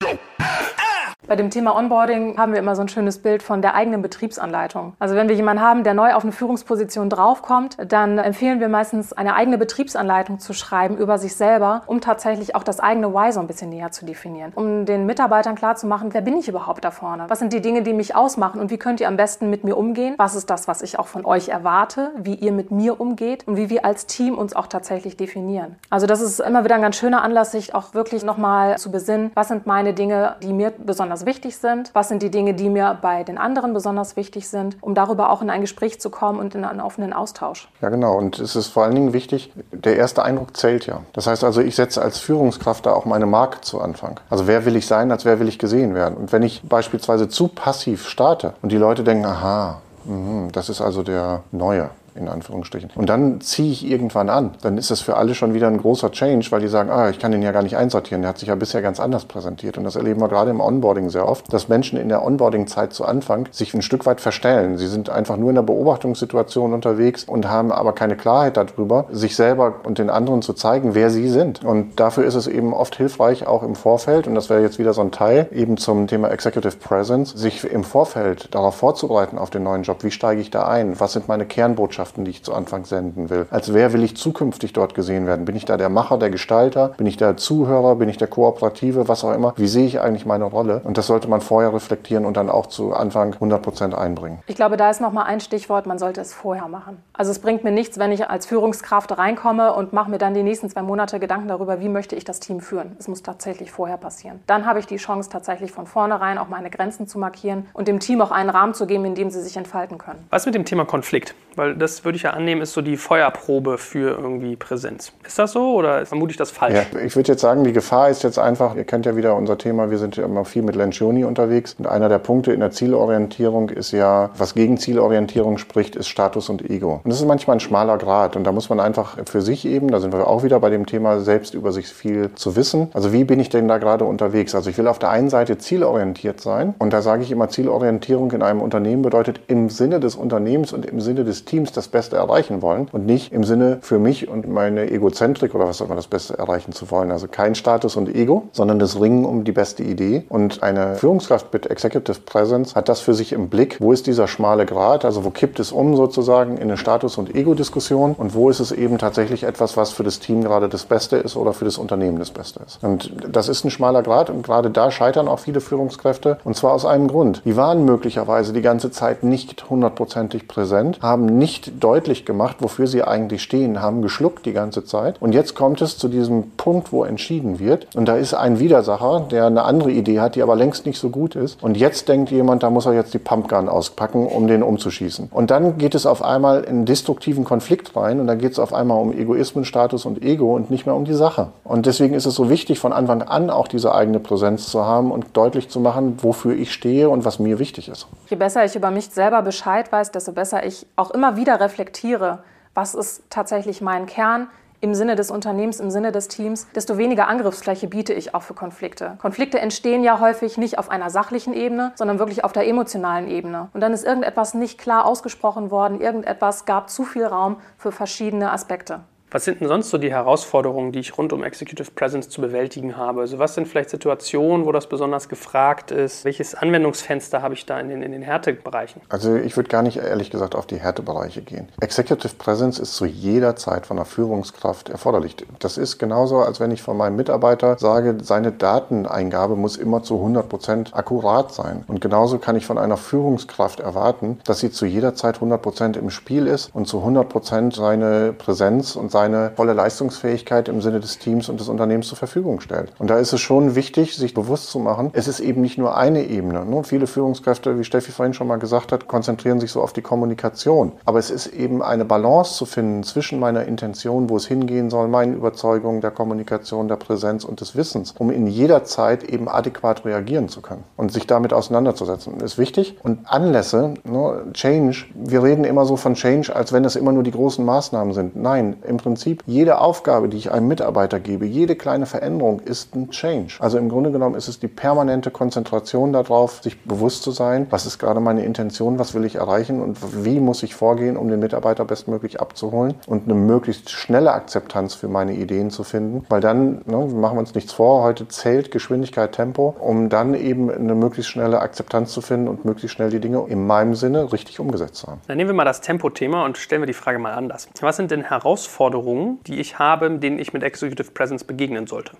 Bei 1.27 1.35
dem 1.35 1.51
Thema 1.51 1.75
Onboarding 1.77 2.37
haben 2.39 2.51
wir 2.51 2.59
immer 2.59 2.75
so 2.75 2.81
ein 2.81 2.89
schönes 2.89 3.19
Bild 3.19 3.43
von 3.43 3.61
der 3.61 3.75
eigenen 3.75 4.01
Betriebsanleitung. 4.01 4.93
Also 4.97 5.15
wenn 5.15 5.29
wir 5.29 5.35
jemanden 5.35 5.61
haben, 5.61 5.83
der 5.83 5.93
neu 5.93 6.15
auf 6.15 6.23
eine 6.23 6.31
Führungsposition 6.31 7.09
draufkommt, 7.09 7.77
dann 7.87 8.17
empfehlen 8.17 8.59
wir 8.59 8.69
meistens 8.69 9.13
eine 9.13 9.35
eigene 9.35 9.59
Betriebsanleitung 9.59 10.39
zu 10.39 10.53
schreiben 10.53 10.97
über 10.97 11.19
sich 11.19 11.35
selber, 11.35 11.83
um 11.85 12.01
tatsächlich 12.01 12.55
auch 12.55 12.63
das 12.63 12.79
eigene 12.79 13.13
Why 13.13 13.31
so 13.31 13.39
ein 13.39 13.45
bisschen 13.45 13.69
näher 13.69 13.91
zu 13.91 14.03
definieren. 14.03 14.51
Um 14.55 14.85
den 14.85 15.05
Mitarbeitern 15.05 15.53
klarzumachen, 15.53 16.11
wer 16.13 16.21
bin 16.21 16.37
ich 16.37 16.47
überhaupt 16.47 16.83
da 16.83 16.89
vorne? 16.89 17.25
Was 17.27 17.37
sind 17.37 17.53
die 17.53 17.61
Dinge, 17.61 17.83
die 17.83 17.93
mich 17.93 18.15
ausmachen 18.15 18.59
und 18.59 18.71
wie 18.71 18.77
könnt 18.77 18.99
ihr 18.99 19.07
am 19.07 19.15
besten 19.15 19.51
mit 19.51 19.63
mir 19.63 19.77
umgehen? 19.77 20.15
Was 20.17 20.33
ist 20.35 20.49
das, 20.49 20.67
was 20.67 20.81
ich 20.81 20.97
auch 20.97 21.07
von 21.07 21.23
euch 21.23 21.49
erwarte? 21.49 22.11
Wie 22.17 22.33
ihr 22.33 22.51
mit 22.51 22.71
mir 22.71 22.99
umgeht 22.99 23.47
und 23.47 23.57
wie 23.57 23.69
wir 23.69 23.85
als 23.85 24.07
Team 24.07 24.35
uns 24.35 24.55
auch 24.55 24.65
tatsächlich 24.65 25.17
definieren. 25.17 25.75
Also 25.91 26.07
das 26.07 26.19
ist 26.19 26.39
immer 26.39 26.63
wieder 26.63 26.75
ein 26.75 26.81
ganz 26.81 26.95
schöner 26.95 27.21
Anlass, 27.21 27.51
sich 27.51 27.75
auch 27.75 27.93
wirklich 27.93 28.23
nochmal 28.23 28.79
zu 28.79 28.91
besinnen, 28.91 29.29
was 29.35 29.49
sind 29.49 29.67
meine 29.67 29.93
Dinge, 29.93 30.35
die 30.41 30.51
mir 30.51 30.71
besonders 30.71 31.10
wichtig 31.25 31.57
sind, 31.57 31.91
was 31.93 32.09
sind 32.09 32.21
die 32.21 32.31
Dinge, 32.31 32.53
die 32.53 32.69
mir 32.69 32.97
bei 33.01 33.23
den 33.23 33.37
anderen 33.37 33.73
besonders 33.73 34.15
wichtig 34.15 34.47
sind, 34.47 34.77
um 34.81 34.95
darüber 34.95 35.31
auch 35.31 35.41
in 35.41 35.49
ein 35.49 35.61
Gespräch 35.61 35.99
zu 35.99 36.09
kommen 36.09 36.39
und 36.39 36.55
in 36.55 36.65
einen 36.65 36.81
offenen 36.81 37.13
Austausch. 37.13 37.69
Ja, 37.81 37.89
genau. 37.89 38.17
Und 38.17 38.39
es 38.39 38.55
ist 38.55 38.67
vor 38.67 38.83
allen 38.83 38.95
Dingen 38.95 39.13
wichtig, 39.13 39.51
der 39.71 39.97
erste 39.97 40.23
Eindruck 40.23 40.55
zählt 40.55 40.85
ja. 40.85 41.01
Das 41.13 41.27
heißt 41.27 41.43
also, 41.43 41.61
ich 41.61 41.75
setze 41.75 42.01
als 42.01 42.19
Führungskraft 42.19 42.85
da 42.85 42.93
auch 42.93 43.05
meine 43.05 43.25
Marke 43.25 43.61
zu 43.61 43.81
Anfang. 43.81 44.19
Also 44.29 44.47
wer 44.47 44.65
will 44.65 44.75
ich 44.75 44.87
sein, 44.87 45.11
als 45.11 45.25
wer 45.25 45.39
will 45.39 45.47
ich 45.47 45.59
gesehen 45.59 45.93
werden? 45.93 46.15
Und 46.15 46.31
wenn 46.31 46.43
ich 46.43 46.61
beispielsweise 46.63 47.29
zu 47.29 47.47
passiv 47.47 48.07
starte 48.07 48.53
und 48.61 48.71
die 48.71 48.77
Leute 48.77 49.03
denken, 49.03 49.25
aha, 49.25 49.81
mhm, 50.05 50.51
das 50.51 50.69
ist 50.69 50.81
also 50.81 51.03
der 51.03 51.41
Neue. 51.51 51.89
In 52.15 52.27
Anführungsstrichen. 52.27 52.91
Und 52.95 53.09
dann 53.09 53.41
ziehe 53.41 53.71
ich 53.71 53.89
irgendwann 53.89 54.29
an. 54.29 54.51
Dann 54.61 54.77
ist 54.77 54.91
das 54.91 55.01
für 55.01 55.17
alle 55.17 55.35
schon 55.35 55.53
wieder 55.53 55.67
ein 55.67 55.77
großer 55.77 56.11
Change, 56.11 56.47
weil 56.51 56.61
die 56.61 56.67
sagen, 56.67 56.89
ah, 56.89 57.09
ich 57.09 57.19
kann 57.19 57.31
den 57.31 57.41
ja 57.41 57.51
gar 57.51 57.63
nicht 57.63 57.77
einsortieren. 57.77 58.21
Der 58.21 58.29
hat 58.29 58.37
sich 58.37 58.49
ja 58.49 58.55
bisher 58.55 58.81
ganz 58.81 58.99
anders 58.99 59.25
präsentiert. 59.25 59.77
Und 59.77 59.83
das 59.83 59.95
erleben 59.95 60.21
wir 60.21 60.27
gerade 60.27 60.51
im 60.51 60.59
Onboarding 60.59 61.09
sehr 61.09 61.27
oft, 61.27 61.51
dass 61.53 61.69
Menschen 61.69 61.99
in 61.99 62.09
der 62.09 62.23
Onboarding-Zeit 62.23 62.93
zu 62.93 63.05
Anfang 63.05 63.47
sich 63.51 63.73
ein 63.73 63.81
Stück 63.81 64.05
weit 64.05 64.21
verstellen. 64.21 64.77
Sie 64.77 64.87
sind 64.87 65.09
einfach 65.09 65.37
nur 65.37 65.49
in 65.49 65.55
der 65.55 65.61
Beobachtungssituation 65.63 66.73
unterwegs 66.73 67.23
und 67.23 67.49
haben 67.49 67.71
aber 67.71 67.93
keine 67.93 68.15
Klarheit 68.15 68.57
darüber, 68.57 69.05
sich 69.11 69.35
selber 69.35 69.75
und 69.83 69.97
den 69.97 70.09
anderen 70.09 70.41
zu 70.41 70.53
zeigen, 70.53 70.95
wer 70.95 71.09
sie 71.09 71.29
sind. 71.29 71.63
Und 71.63 71.99
dafür 71.99 72.25
ist 72.25 72.35
es 72.35 72.47
eben 72.47 72.73
oft 72.73 72.95
hilfreich, 72.95 73.47
auch 73.47 73.63
im 73.63 73.75
Vorfeld, 73.75 74.27
und 74.27 74.35
das 74.35 74.49
wäre 74.49 74.61
jetzt 74.61 74.79
wieder 74.79 74.93
so 74.93 75.01
ein 75.01 75.11
Teil, 75.11 75.47
eben 75.51 75.77
zum 75.77 76.07
Thema 76.07 76.29
Executive 76.29 76.77
Presence, 76.77 77.31
sich 77.31 77.63
im 77.63 77.83
Vorfeld 77.83 78.53
darauf 78.53 78.75
vorzubereiten 78.75 79.37
auf 79.37 79.49
den 79.49 79.63
neuen 79.63 79.83
Job. 79.83 80.03
Wie 80.03 80.11
steige 80.11 80.41
ich 80.41 80.51
da 80.51 80.67
ein? 80.67 80.99
Was 80.99 81.13
sind 81.13 81.27
meine 81.27 81.45
Kernbotschaften, 81.45 82.00
die 82.01 82.31
ich 82.31 82.43
zu 82.43 82.53
Anfang 82.53 82.85
senden 82.85 83.29
will? 83.29 83.47
Als 83.49 83.73
wer 83.73 83.93
will 83.93 84.03
ich 84.03 84.17
zukünftig 84.17 84.73
dort 84.73 84.95
gesehen 84.95 85.27
werden? 85.27 85.45
Bin 85.45 85.55
ich 85.55 85.65
da 85.65 85.77
der 85.77 85.89
Macher, 85.89 86.17
der 86.17 86.29
Gestalter? 86.29 86.89
Bin 86.97 87.07
ich 87.07 87.17
der 87.17 87.37
Zuhörer? 87.37 87.95
Bin 87.95 88.09
ich 88.09 88.17
der 88.17 88.27
Kooperative? 88.27 89.07
Was 89.07 89.23
auch 89.23 89.33
immer. 89.33 89.53
Wie 89.57 89.67
sehe 89.67 89.85
ich 89.85 89.99
eigentlich 89.99 90.25
meine 90.25 90.45
Rolle? 90.45 90.81
Und 90.83 90.97
das 90.97 91.07
sollte 91.07 91.27
man 91.27 91.41
vorher 91.41 91.73
reflektieren 91.73 92.25
und 92.25 92.37
dann 92.37 92.49
auch 92.49 92.67
zu 92.67 92.93
Anfang 92.93 93.33
100 93.33 93.61
Prozent 93.61 93.95
einbringen. 93.95 94.39
Ich 94.47 94.55
glaube, 94.55 94.77
da 94.77 94.89
ist 94.89 95.01
nochmal 95.01 95.25
ein 95.25 95.39
Stichwort, 95.39 95.85
man 95.85 95.99
sollte 95.99 96.21
es 96.21 96.33
vorher 96.33 96.67
machen. 96.67 96.97
Also 97.13 97.31
es 97.31 97.39
bringt 97.39 97.63
mir 97.63 97.71
nichts, 97.71 97.99
wenn 97.99 98.11
ich 98.11 98.29
als 98.29 98.45
Führungskraft 98.45 99.17
reinkomme 99.17 99.73
und 99.73 99.93
mache 99.93 100.09
mir 100.09 100.17
dann 100.17 100.33
die 100.33 100.43
nächsten 100.43 100.69
zwei 100.69 100.81
Monate 100.81 101.19
Gedanken 101.19 101.47
darüber, 101.47 101.79
wie 101.79 101.89
möchte 101.89 102.15
ich 102.15 102.25
das 102.25 102.39
Team 102.39 102.59
führen. 102.59 102.95
Es 102.99 103.07
muss 103.07 103.23
tatsächlich 103.23 103.71
vorher 103.71 103.97
passieren. 103.97 104.39
Dann 104.47 104.65
habe 104.65 104.79
ich 104.79 104.87
die 104.87 104.97
Chance, 104.97 105.29
tatsächlich 105.29 105.71
von 105.71 105.85
vornherein 105.85 106.37
auch 106.37 106.47
meine 106.47 106.69
Grenzen 106.69 107.07
zu 107.07 107.19
markieren 107.19 107.67
und 107.73 107.87
dem 107.87 107.99
Team 107.99 108.21
auch 108.21 108.31
einen 108.31 108.49
Rahmen 108.49 108.73
zu 108.73 108.85
geben, 108.85 109.05
in 109.05 109.15
dem 109.15 109.29
sie 109.29 109.41
sich 109.41 109.57
entfalten 109.57 109.97
können. 109.97 110.25
Was 110.29 110.45
mit 110.45 110.55
dem 110.55 110.65
Thema 110.65 110.85
Konflikt? 110.85 111.35
Weil 111.55 111.75
das 111.75 112.05
würde 112.05 112.15
ich 112.15 112.23
ja 112.23 112.31
annehmen, 112.31 112.61
ist 112.61 112.73
so 112.73 112.81
die 112.81 112.97
Feuerprobe 112.97 113.77
für 113.77 114.17
irgendwie 114.17 114.55
Präsenz. 114.55 115.11
Ist 115.25 115.37
das 115.37 115.51
so 115.51 115.73
oder 115.75 116.05
vermute 116.05 116.31
ich 116.31 116.37
das 116.37 116.51
falsch? 116.51 116.75
Ja, 116.75 116.99
ich 116.99 117.15
würde 117.15 117.31
jetzt 117.31 117.41
sagen, 117.41 117.63
die 117.63 117.73
Gefahr 117.73 118.09
ist 118.09 118.23
jetzt 118.23 118.39
einfach, 118.39 118.75
ihr 118.75 118.83
kennt 118.83 119.05
ja 119.05 119.15
wieder 119.15 119.35
unser 119.35 119.57
Thema, 119.57 119.91
wir 119.91 119.97
sind 119.97 120.15
ja 120.15 120.25
immer 120.25 120.45
viel 120.45 120.61
mit 120.61 120.75
Lencioni 120.75 121.25
unterwegs. 121.25 121.75
Und 121.77 121.87
einer 121.87 122.09
der 122.09 122.19
Punkte 122.19 122.53
in 122.53 122.59
der 122.59 122.71
Zielorientierung 122.71 123.69
ist 123.69 123.91
ja, 123.91 124.29
was 124.37 124.53
gegen 124.53 124.77
Zielorientierung 124.77 125.57
spricht, 125.57 125.95
ist 125.95 126.07
Status 126.07 126.49
und 126.49 126.69
Ego. 126.69 127.01
Und 127.03 127.11
das 127.11 127.19
ist 127.19 127.27
manchmal 127.27 127.57
ein 127.57 127.59
schmaler 127.59 127.97
Grad. 127.97 128.35
Und 128.35 128.45
da 128.45 128.51
muss 128.51 128.69
man 128.69 128.79
einfach 128.79 129.17
für 129.25 129.41
sich 129.41 129.65
eben, 129.65 129.89
da 129.89 129.99
sind 129.99 130.13
wir 130.13 130.27
auch 130.27 130.43
wieder 130.43 130.59
bei 130.59 130.69
dem 130.69 130.85
Thema, 130.85 131.19
selbst 131.19 131.53
über 131.53 131.71
sich 131.71 131.87
viel 131.87 132.33
zu 132.35 132.55
wissen. 132.55 132.89
Also 132.93 133.11
wie 133.11 133.23
bin 133.23 133.39
ich 133.39 133.49
denn 133.49 133.67
da 133.67 133.77
gerade 133.77 134.05
unterwegs? 134.05 134.55
Also 134.55 134.69
ich 134.69 134.77
will 134.77 134.87
auf 134.87 134.99
der 134.99 135.09
einen 135.09 135.29
Seite 135.29 135.57
zielorientiert 135.57 136.39
sein. 136.39 136.75
Und 136.79 136.93
da 136.93 137.01
sage 137.01 137.23
ich 137.23 137.31
immer, 137.31 137.49
Zielorientierung 137.49 138.31
in 138.31 138.41
einem 138.41 138.61
Unternehmen 138.61 139.01
bedeutet 139.01 139.41
im 139.47 139.69
Sinne 139.69 139.99
des 139.99 140.15
Unternehmens 140.15 140.71
und 140.73 140.85
im 140.85 141.01
Sinne 141.01 141.23
des 141.23 141.40
Teams 141.45 141.71
das 141.71 141.87
Beste 141.87 142.15
erreichen 142.15 142.61
wollen 142.61 142.87
und 142.91 143.05
nicht 143.05 143.31
im 143.31 143.43
Sinne 143.43 143.79
für 143.81 143.99
mich 143.99 144.27
und 144.27 144.47
meine 144.47 144.89
Egozentrik 144.91 145.55
oder 145.55 145.67
was 145.67 145.81
auch 145.81 145.85
immer 145.85 145.95
das 145.95 146.07
Beste 146.07 146.37
erreichen 146.37 146.71
zu 146.71 146.91
wollen. 146.91 147.11
Also 147.11 147.27
kein 147.27 147.55
Status 147.55 147.95
und 147.95 148.13
Ego, 148.13 148.43
sondern 148.51 148.79
das 148.79 148.99
Ringen 148.99 149.25
um 149.25 149.43
die 149.43 149.51
beste 149.51 149.83
Idee. 149.83 150.23
Und 150.29 150.63
eine 150.63 150.95
Führungskraft 150.95 151.51
mit 151.53 151.69
Executive 151.69 152.21
Presence 152.25 152.75
hat 152.75 152.89
das 152.89 152.99
für 152.99 153.13
sich 153.13 153.33
im 153.33 153.49
Blick. 153.49 153.77
Wo 153.79 153.91
ist 153.91 154.07
dieser 154.07 154.27
schmale 154.27 154.65
Grad? 154.65 155.05
Also 155.05 155.23
wo 155.23 155.29
kippt 155.29 155.59
es 155.59 155.71
um 155.71 155.95
sozusagen 155.95 156.57
in 156.57 156.63
eine 156.63 156.77
Status- 156.77 157.17
und 157.17 157.35
Ego-Diskussion? 157.35 158.15
Und 158.17 158.33
wo 158.33 158.49
ist 158.49 158.59
es 158.59 158.71
eben 158.71 158.97
tatsächlich 158.97 159.43
etwas, 159.43 159.77
was 159.77 159.91
für 159.91 160.03
das 160.03 160.19
Team 160.19 160.43
gerade 160.43 160.69
das 160.69 160.85
Beste 160.85 161.17
ist 161.17 161.35
oder 161.35 161.53
für 161.53 161.65
das 161.65 161.77
Unternehmen 161.77 162.19
das 162.19 162.31
Beste 162.31 162.61
ist? 162.65 162.83
Und 162.83 163.11
das 163.31 163.49
ist 163.49 163.63
ein 163.63 163.71
schmaler 163.71 164.03
Grad 164.03 164.29
und 164.29 164.43
gerade 164.43 164.69
da 164.69 164.91
scheitern 164.91 165.27
auch 165.27 165.39
viele 165.39 165.61
Führungskräfte. 165.61 166.37
Und 166.43 166.55
zwar 166.55 166.73
aus 166.73 166.85
einem 166.85 167.07
Grund. 167.07 167.41
Die 167.45 167.55
waren 167.55 167.85
möglicherweise 167.85 168.53
die 168.53 168.61
ganze 168.61 168.91
Zeit 168.91 169.23
nicht 169.23 169.69
hundertprozentig 169.69 170.47
präsent, 170.47 170.99
haben 171.01 171.25
nicht 171.37 171.83
deutlich 171.83 172.25
gemacht, 172.25 172.57
wofür 172.59 172.87
sie 172.87 173.03
eigentlich 173.03 173.43
stehen, 173.43 173.81
haben 173.81 174.01
geschluckt 174.01 174.45
die 174.45 174.53
ganze 174.53 174.85
Zeit. 174.85 175.21
Und 175.21 175.33
jetzt 175.33 175.55
kommt 175.55 175.81
es 175.81 175.97
zu 175.97 176.07
diesem 176.07 176.51
Punkt, 176.51 176.91
wo 176.91 177.03
entschieden 177.03 177.59
wird. 177.59 177.87
Und 177.95 178.07
da 178.07 178.15
ist 178.15 178.33
ein 178.33 178.59
Widersacher, 178.59 179.27
der 179.31 179.45
eine 179.45 179.63
andere 179.63 179.91
Idee 179.91 180.19
hat, 180.19 180.35
die 180.35 180.43
aber 180.43 180.55
längst 180.55 180.85
nicht 180.85 180.99
so 180.99 181.09
gut 181.09 181.35
ist. 181.35 181.61
Und 181.63 181.77
jetzt 181.77 182.07
denkt 182.07 182.31
jemand, 182.31 182.63
da 182.63 182.69
muss 182.69 182.85
er 182.85 182.93
jetzt 182.93 183.13
die 183.13 183.19
Pumpgun 183.19 183.69
auspacken, 183.69 184.27
um 184.27 184.47
den 184.47 184.63
umzuschießen. 184.63 185.29
Und 185.31 185.51
dann 185.51 185.77
geht 185.77 185.95
es 185.95 186.05
auf 186.05 186.23
einmal 186.23 186.63
in 186.63 186.85
destruktiven 186.85 187.43
Konflikt 187.43 187.95
rein 187.95 188.19
und 188.19 188.27
dann 188.27 188.39
geht 188.39 188.53
es 188.53 188.59
auf 188.59 188.73
einmal 188.73 189.01
um 189.01 189.11
Egoismen, 189.11 189.65
Status 189.65 190.05
und 190.05 190.23
Ego 190.23 190.55
und 190.55 190.71
nicht 190.71 190.85
mehr 190.85 190.95
um 190.95 191.05
die 191.05 191.13
Sache. 191.13 191.49
Und 191.63 191.85
deswegen 191.85 192.13
ist 192.13 192.25
es 192.25 192.35
so 192.35 192.49
wichtig, 192.49 192.79
von 192.79 192.93
Anfang 192.93 193.21
an 193.21 193.49
auch 193.49 193.67
diese 193.67 193.93
eigene 193.93 194.19
Präsenz 194.19 194.67
zu 194.67 194.85
haben 194.85 195.11
und 195.11 195.37
deutlich 195.37 195.69
zu 195.69 195.79
machen, 195.79 196.17
wofür 196.21 196.55
ich 196.55 196.73
stehe 196.73 197.09
und 197.09 197.25
was 197.25 197.39
mir 197.39 197.59
wichtig 197.59 197.89
ist. 197.89 198.07
Je 198.29 198.35
besser 198.35 198.65
ich 198.65 198.75
über 198.75 198.91
mich 198.91 199.09
selber 199.09 199.41
Bescheid 199.41 199.91
weiß, 199.91 200.11
desto 200.11 200.31
besser 200.31 200.65
ich 200.65 200.85
auch 200.95 201.11
immer 201.11 201.20
wieder 201.37 201.59
reflektiere, 201.59 202.43
was 202.73 202.95
ist 202.95 203.23
tatsächlich 203.29 203.81
mein 203.81 204.05
Kern, 204.05 204.47
im 204.81 204.95
Sinne 204.95 205.15
des 205.15 205.29
Unternehmens, 205.29 205.79
im 205.79 205.91
Sinne 205.91 206.11
des 206.11 206.27
Teams, 206.27 206.67
desto 206.75 206.97
weniger 206.97 207.27
Angriffsfläche 207.27 207.87
biete 207.87 208.13
ich 208.13 208.33
auch 208.33 208.41
für 208.41 208.55
Konflikte. 208.55 209.17
Konflikte 209.21 209.59
entstehen 209.59 210.03
ja 210.03 210.19
häufig 210.19 210.57
nicht 210.57 210.79
auf 210.79 210.89
einer 210.89 211.11
sachlichen 211.11 211.53
Ebene, 211.53 211.91
sondern 211.95 212.17
wirklich 212.17 212.43
auf 212.43 212.51
der 212.51 212.67
emotionalen 212.67 213.27
Ebene. 213.27 213.69
Und 213.73 213.81
dann 213.81 213.93
ist 213.93 214.03
irgendetwas 214.03 214.55
nicht 214.55 214.79
klar 214.79 215.05
ausgesprochen 215.05 215.69
worden, 215.69 216.01
irgendetwas 216.01 216.65
gab 216.65 216.89
zu 216.89 217.03
viel 217.03 217.25
Raum 217.25 217.57
für 217.77 217.91
verschiedene 217.91 218.51
Aspekte. 218.51 219.01
Was 219.33 219.45
sind 219.45 219.61
denn 219.61 219.69
sonst 219.69 219.89
so 219.89 219.97
die 219.97 220.11
Herausforderungen, 220.11 220.91
die 220.91 220.99
ich 220.99 221.17
rund 221.17 221.31
um 221.31 221.41
Executive 221.41 221.89
Presence 221.91 222.27
zu 222.27 222.41
bewältigen 222.41 222.97
habe? 222.97 223.21
Also 223.21 223.39
was 223.39 223.55
sind 223.55 223.65
vielleicht 223.65 223.89
Situationen, 223.89 224.65
wo 224.65 224.73
das 224.73 224.87
besonders 224.87 225.29
gefragt 225.29 225.89
ist? 225.91 226.25
Welches 226.25 226.53
Anwendungsfenster 226.53 227.41
habe 227.41 227.53
ich 227.53 227.65
da 227.65 227.79
in 227.79 227.87
den, 227.87 228.01
in 228.01 228.11
den 228.11 228.23
Härtebereichen? 228.23 229.01
Also 229.07 229.37
ich 229.37 229.55
würde 229.55 229.69
gar 229.69 229.83
nicht 229.83 229.95
ehrlich 229.95 230.31
gesagt 230.31 230.53
auf 230.53 230.65
die 230.65 230.81
Härtebereiche 230.81 231.43
gehen. 231.43 231.69
Executive 231.79 232.35
Presence 232.35 232.77
ist 232.77 232.97
zu 232.97 233.05
jeder 233.05 233.55
Zeit 233.55 233.85
von 233.85 233.95
der 233.95 234.05
Führungskraft 234.05 234.89
erforderlich. 234.89 235.37
Das 235.59 235.77
ist 235.77 235.97
genauso, 235.97 236.39
als 236.39 236.59
wenn 236.59 236.71
ich 236.71 236.81
von 236.81 236.97
meinem 236.97 237.15
Mitarbeiter 237.15 237.77
sage, 237.79 238.17
seine 238.21 238.51
Dateneingabe 238.51 239.55
muss 239.55 239.77
immer 239.77 240.03
zu 240.03 240.15
100 240.15 240.49
Prozent 240.49 240.93
akkurat 240.93 241.53
sein. 241.53 241.85
Und 241.87 242.01
genauso 242.01 242.37
kann 242.37 242.57
ich 242.57 242.65
von 242.65 242.77
einer 242.77 242.97
Führungskraft 242.97 243.79
erwarten, 243.79 244.39
dass 244.43 244.59
sie 244.59 244.71
zu 244.71 244.85
jeder 244.85 245.15
Zeit 245.15 245.35
100 245.35 245.61
Prozent 245.61 245.95
im 245.95 246.09
Spiel 246.09 246.47
ist 246.47 246.75
und 246.75 246.89
zu 246.89 246.97
100 246.97 247.29
Prozent 247.29 247.75
seine 247.75 248.33
Präsenz 248.33 248.97
und 248.97 249.09
seine 249.09 249.20
seine 249.21 249.51
volle 249.55 249.73
Leistungsfähigkeit 249.73 250.67
im 250.67 250.81
Sinne 250.81 250.99
des 250.99 251.19
Teams 251.19 251.47
und 251.47 251.59
des 251.59 251.69
Unternehmens 251.69 252.07
zur 252.07 252.17
Verfügung 252.17 252.59
stellt. 252.59 252.91
Und 252.97 253.11
da 253.11 253.19
ist 253.19 253.33
es 253.33 253.39
schon 253.39 253.75
wichtig, 253.75 254.15
sich 254.15 254.33
bewusst 254.33 254.71
zu 254.71 254.79
machen, 254.79 255.11
es 255.13 255.27
ist 255.27 255.39
eben 255.39 255.61
nicht 255.61 255.77
nur 255.77 255.95
eine 255.95 256.23
Ebene. 256.23 256.65
Ne? 256.65 256.83
Viele 256.83 257.05
Führungskräfte, 257.05 257.77
wie 257.77 257.83
Steffi 257.83 258.11
vorhin 258.11 258.33
schon 258.33 258.47
mal 258.47 258.57
gesagt 258.57 258.91
hat, 258.91 259.07
konzentrieren 259.07 259.59
sich 259.59 259.71
so 259.71 259.79
auf 259.81 259.93
die 259.93 260.01
Kommunikation. 260.01 260.93
Aber 261.05 261.19
es 261.19 261.29
ist 261.29 261.47
eben 261.47 261.83
eine 261.83 262.03
Balance 262.03 262.55
zu 262.55 262.65
finden 262.65 263.03
zwischen 263.03 263.39
meiner 263.39 263.65
Intention, 263.65 264.27
wo 264.27 264.37
es 264.37 264.47
hingehen 264.47 264.89
soll, 264.89 265.07
meinen 265.07 265.35
Überzeugungen 265.35 266.01
der 266.01 266.11
Kommunikation, 266.11 266.87
der 266.87 266.95
Präsenz 266.95 267.43
und 267.43 267.61
des 267.61 267.75
Wissens, 267.75 268.15
um 268.17 268.31
in 268.31 268.47
jeder 268.47 268.85
Zeit 268.85 269.23
eben 269.23 269.47
adäquat 269.47 270.03
reagieren 270.03 270.49
zu 270.49 270.61
können 270.61 270.83
und 270.97 271.11
sich 271.11 271.27
damit 271.27 271.53
auseinanderzusetzen. 271.53 272.39
Das 272.39 272.53
ist 272.53 272.57
wichtig. 272.57 272.97
Und 273.03 273.19
Anlässe, 273.25 273.93
ne, 274.03 274.45
Change, 274.53 275.05
wir 275.13 275.43
reden 275.43 275.63
immer 275.63 275.85
so 275.85 275.95
von 275.95 276.15
Change, 276.15 276.55
als 276.55 276.73
wenn 276.73 276.81
das 276.81 276.95
immer 276.95 277.11
nur 277.11 277.21
die 277.21 277.31
großen 277.31 277.63
Maßnahmen 277.63 278.15
sind. 278.15 278.35
Nein, 278.35 278.77
im 278.87 278.97
Prinzip 278.97 279.10
Prinzip 279.11 279.43
jede 279.45 279.81
Aufgabe, 279.81 280.29
die 280.29 280.37
ich 280.37 280.53
einem 280.53 280.69
Mitarbeiter 280.69 281.19
gebe, 281.19 281.45
jede 281.45 281.75
kleine 281.75 282.05
Veränderung 282.05 282.61
ist 282.61 282.95
ein 282.95 283.09
Change. 283.09 283.55
Also 283.59 283.77
im 283.77 283.89
Grunde 283.89 284.11
genommen 284.11 284.35
ist 284.35 284.47
es 284.47 284.59
die 284.59 284.69
permanente 284.69 285.31
Konzentration 285.31 286.13
darauf, 286.13 286.61
sich 286.63 286.81
bewusst 286.83 287.23
zu 287.23 287.31
sein, 287.31 287.67
was 287.69 287.85
ist 287.85 287.99
gerade 287.99 288.21
meine 288.21 288.45
Intention, 288.45 288.99
was 288.99 289.13
will 289.13 289.25
ich 289.25 289.35
erreichen 289.35 289.81
und 289.81 290.23
wie 290.23 290.39
muss 290.39 290.63
ich 290.63 290.75
vorgehen, 290.75 291.17
um 291.17 291.27
den 291.27 291.41
Mitarbeiter 291.41 291.83
bestmöglich 291.83 292.39
abzuholen 292.39 292.93
und 293.05 293.25
eine 293.25 293.33
möglichst 293.33 293.89
schnelle 293.89 294.31
Akzeptanz 294.31 294.93
für 294.93 295.09
meine 295.09 295.33
Ideen 295.33 295.71
zu 295.71 295.83
finden. 295.83 296.25
Weil 296.29 296.39
dann, 296.39 296.81
ne, 296.85 297.05
machen 297.13 297.35
wir 297.35 297.41
uns 297.41 297.53
nichts 297.53 297.73
vor, 297.73 298.03
heute 298.03 298.29
zählt 298.29 298.71
Geschwindigkeit, 298.71 299.33
Tempo, 299.33 299.75
um 299.77 300.07
dann 300.07 300.35
eben 300.35 300.71
eine 300.71 300.95
möglichst 300.95 301.31
schnelle 301.31 301.59
Akzeptanz 301.59 302.13
zu 302.13 302.21
finden 302.21 302.47
und 302.47 302.63
möglichst 302.63 302.95
schnell 302.95 303.09
die 303.09 303.19
Dinge 303.19 303.43
in 303.49 303.67
meinem 303.67 303.93
Sinne 303.93 304.31
richtig 304.31 304.61
umgesetzt 304.61 304.95
zu 304.95 305.07
haben. 305.07 305.19
Dann 305.27 305.35
nehmen 305.35 305.49
wir 305.49 305.55
mal 305.55 305.65
das 305.65 305.81
Tempo-Thema 305.81 306.45
und 306.45 306.57
stellen 306.57 306.81
wir 306.81 306.87
die 306.87 306.93
Frage 306.93 307.19
mal 307.19 307.33
anders. 307.33 307.67
Was 307.81 307.97
sind 307.97 308.09
denn 308.09 308.23
Herausforderungen, 308.23 309.00
Herausforderungen, 309.01 309.39
die 309.45 309.59
ich 309.59 309.79
habe, 309.79 310.09
denen 310.19 310.39
ich 310.39 310.53
mit 310.53 310.63
Executive 310.63 311.11
Presence 311.11 311.43
begegnen 311.43 311.87
sollte? 311.87 312.13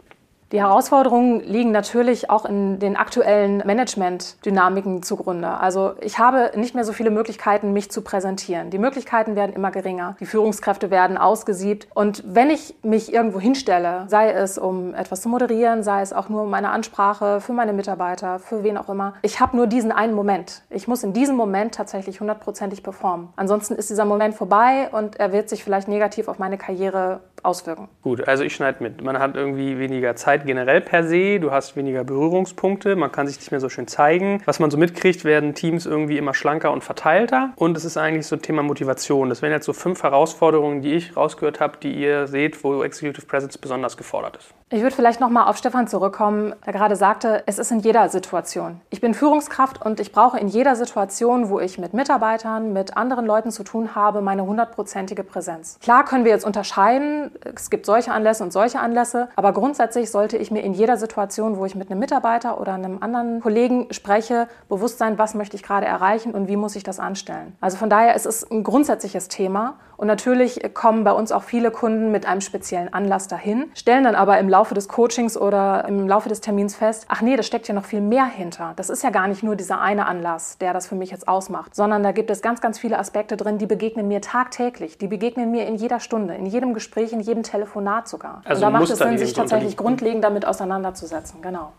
Die 0.52 0.60
Herausforderungen 0.60 1.40
liegen 1.40 1.72
natürlich 1.72 2.30
auch 2.30 2.44
in 2.44 2.80
den 2.80 2.98
aktuellen 2.98 3.60
Management-Dynamiken 3.60 5.02
zugrunde. 5.02 5.48
Also 5.48 5.94
ich 6.02 6.20
habe 6.20 6.52
nicht 6.56 6.76
mehr 6.76 6.84
so 6.84 6.92
viele 6.92 7.10
Möglichkeiten, 7.10 7.72
mich 7.72 7.90
zu 7.90 8.02
präsentieren. 8.02 8.70
Die 8.70 8.78
Möglichkeiten 8.78 9.38
werden 9.38 9.56
immer 9.56 9.72
geringer. 9.72 10.18
Die 10.20 10.26
Führungskräfte 10.26 10.92
werden 10.92 11.18
ausgesiebt. 11.18 11.88
Und 11.94 12.24
wenn 12.26 12.50
ich 12.50 12.76
mich 12.84 13.14
irgendwo 13.14 13.40
hinstelle, 13.40 14.04
sei 14.08 14.32
es 14.32 14.58
um 14.58 14.94
etwas 14.94 15.22
zu 15.22 15.30
moderieren, 15.30 15.84
sei 15.84 16.02
es 16.02 16.12
auch 16.12 16.28
nur 16.28 16.44
um 16.44 16.50
meine 16.50 16.72
Ansprache 16.72 17.40
für 17.40 17.54
meine 17.54 17.72
Mitarbeiter, 17.72 18.40
für 18.40 18.64
wen 18.64 18.78
auch 18.78 18.90
immer, 18.90 19.14
ich 19.22 19.40
habe 19.40 19.56
nur 19.56 19.68
diesen 19.68 19.94
einen 19.94 20.14
Moment. 20.14 20.64
Ich 20.70 20.86
muss 20.86 21.04
in 21.04 21.14
diesem 21.14 21.38
Moment 21.38 21.76
tatsächlich 21.76 22.20
hundertprozentig 22.20 22.84
performen. 22.84 23.30
Ansonsten 23.38 23.76
ist 23.76 23.90
dieser 23.90 24.04
Moment 24.04 24.36
vorbei 24.36 24.90
und 24.92 25.18
er 25.18 25.32
wird 25.32 25.48
sich 25.48 25.64
vielleicht 25.64 25.88
negativ 25.88 26.28
auf 26.28 26.40
meine 26.40 26.58
Karriere 26.58 27.22
auswirken. 27.44 27.88
Gut, 28.02 28.28
also 28.28 28.44
ich 28.44 28.56
schneide 28.56 28.84
mit. 28.84 29.02
Man 29.02 29.20
hat 29.20 29.36
irgendwie 29.36 29.80
weniger 29.80 30.16
Zeit 30.16 30.46
generell 30.46 30.82
per 30.82 31.04
se, 31.04 31.40
du 31.40 31.52
hast 31.52 31.76
weniger 31.76 32.04
Berührungspunkte, 32.04 32.96
man 32.96 33.12
kann 33.12 33.28
sich 33.28 33.38
nicht 33.38 33.52
mehr 33.52 33.60
so 33.60 33.70
schön 33.70 33.88
zeigen. 33.88 34.42
Was 34.46 34.60
man 34.60 34.72
so 34.72 34.78
mitkriegt, 34.78 35.26
werden 35.26 35.54
Teams 35.54 35.86
irgendwie 35.86 36.18
immer 36.18 36.34
schlanker 36.34 36.72
und 36.72 36.84
verteilter. 36.84 37.54
Und 37.56 37.78
es 37.78 37.86
ist 37.86 37.98
eigentlich 37.98 38.28
so 38.28 38.36
ein 38.36 38.42
Thema 38.42 38.64
Motivation. 38.64 39.30
Das 39.30 39.42
wären 39.42 39.52
jetzt 39.52 39.66
so 39.66 39.74
fünf 39.74 40.04
Herausforderungen, 40.04 40.82
die 40.82 40.94
ich 40.94 41.16
rausgehört 41.16 41.60
habe, 41.60 41.78
die 41.82 41.94
ihr 41.94 42.28
seht, 42.28 42.64
wo 42.64 42.84
Executive 42.84 43.26
Presence 43.26 43.58
besonders 43.58 43.98
gefordert 43.98 44.38
ist. 44.38 44.54
Ich 44.74 44.82
würde 44.82 44.96
vielleicht 44.96 45.20
nochmal 45.20 45.50
auf 45.50 45.58
Stefan 45.58 45.88
zurückkommen, 45.88 46.54
der 46.66 46.72
gerade 46.72 46.96
sagte, 46.96 47.44
es 47.46 47.60
ist 47.60 47.72
in 47.72 47.80
jeder 47.80 48.08
Situation. 48.08 48.80
Ich 48.90 49.02
bin 49.02 49.14
Führungskraft 49.14 49.86
und 49.86 50.00
ich 50.00 50.14
brauche 50.14 50.40
in 50.40 50.48
jeder 50.48 50.78
Situation, 50.78 51.50
wo 51.50 51.60
ich 51.60 51.78
mit 51.78 51.94
Mitarbeitern, 51.94 52.72
mit 52.72 52.96
anderen 52.96 53.26
Leuten 53.26 53.52
zu 53.52 53.66
tun 53.66 53.96
habe, 53.96 54.22
meine 54.22 54.46
hundertprozentige 54.46 55.26
Präsenz. 55.26 55.78
Klar 55.82 56.06
können 56.06 56.24
wir 56.24 56.32
jetzt 56.32 56.46
unterscheiden, 56.46 57.32
es 57.54 57.70
gibt 57.70 57.86
solche 57.86 58.14
Anlässe 58.14 58.46
und 58.46 58.54
solche 58.54 58.80
Anlässe, 58.80 59.28
aber 59.36 59.52
grundsätzlich 59.52 60.10
sollte 60.10 60.38
ich 60.38 60.52
mir 60.52 60.62
in 60.62 60.74
jeder 60.74 60.96
Situation, 60.96 61.58
wo 61.58 61.66
ich 61.66 61.76
mit 61.76 61.92
einem 61.92 62.00
Mitarbeiter 62.00 62.62
oder 62.62 62.74
einem 62.74 63.04
anderen 63.04 63.42
Kollegen 63.42 63.88
spreche, 63.92 64.48
bewusst 64.70 65.00
sein, 65.00 65.18
was 65.18 65.34
möchte 65.34 65.58
ich 65.58 65.64
gerade 65.64 65.86
erreichen 65.86 66.32
und 66.32 66.48
wie 66.48 66.56
muss 66.56 66.78
ich 66.78 66.84
das 66.84 66.98
anstellen. 66.98 67.58
Also 67.60 67.76
von 67.76 67.90
daher 67.90 68.16
ist 68.16 68.26
es 68.26 68.50
ein 68.50 68.64
grundsätzliches 68.64 69.28
Thema 69.28 69.76
und 70.02 70.08
natürlich 70.08 70.60
kommen 70.74 71.04
bei 71.04 71.12
uns 71.12 71.32
auch 71.32 71.44
viele 71.44 71.70
Kunden 71.70 72.12
mit 72.12 72.26
einem 72.26 72.42
speziellen 72.42 72.92
Anlass 72.92 73.28
dahin, 73.28 73.70
stellen 73.76 74.04
dann 74.04 74.16
aber 74.16 74.40
im 74.40 74.50
Laufe 74.50 74.74
des 74.74 74.88
Coachings 74.88 75.38
oder 75.38 75.86
im 75.88 76.08
Laufe 76.08 76.28
des 76.28 76.42
Termins 76.42 76.74
fest, 76.74 77.06
ach 77.08 77.22
nee, 77.22 77.36
da 77.36 77.44
steckt 77.44 77.68
ja 77.68 77.76
noch 77.76 77.86
viel 77.86 78.02
mehr 78.02 78.26
hinter. 78.26 78.74
Das 78.78 78.90
ist 78.90 79.04
ja 79.04 79.12
gar 79.12 79.28
nicht 79.28 79.44
nur 79.44 79.56
dieser 79.56 79.80
eine 79.80 80.08
Anlass, 80.08 80.58
der 80.58 80.74
das 80.74 80.88
für 80.88 80.96
mich 80.96 81.12
jetzt 81.12 81.28
ausmacht, 81.28 81.76
sondern 81.76 82.02
da 82.02 82.14
gibt 82.14 82.32
es 82.32 82.42
ganz, 82.42 82.62
ganz 82.62 82.80
viele 82.80 82.98
Aspekte 82.98 83.38
drin, 83.38 83.60
die 83.60 83.68
begegnen 83.68 84.08
mir 84.08 84.22
tagtäglich, 84.22 84.98
die 84.98 85.08
begegnen 85.08 85.52
mir 85.52 85.68
in 85.68 85.76
jeder 85.76 86.00
Stunde, 86.00 86.34
in 86.34 86.48
jedem 86.48 86.74
Gespräch, 86.74 87.14
in 87.14 87.20
jedem 87.20 87.44
Telefonat 87.44 88.08
sogar. 88.08 88.42
Also 88.44 88.66
Und 88.66 88.74
da 88.74 88.80
macht 88.80 88.90
es 88.90 88.98
Sinn, 88.98 89.20
sich 89.20 89.34
tatsächlich 89.34 89.78
grundlegend 89.78 90.24
damit 90.24 90.48
auseinanderzusetzen. 90.48 91.44
Genau. 91.44 91.74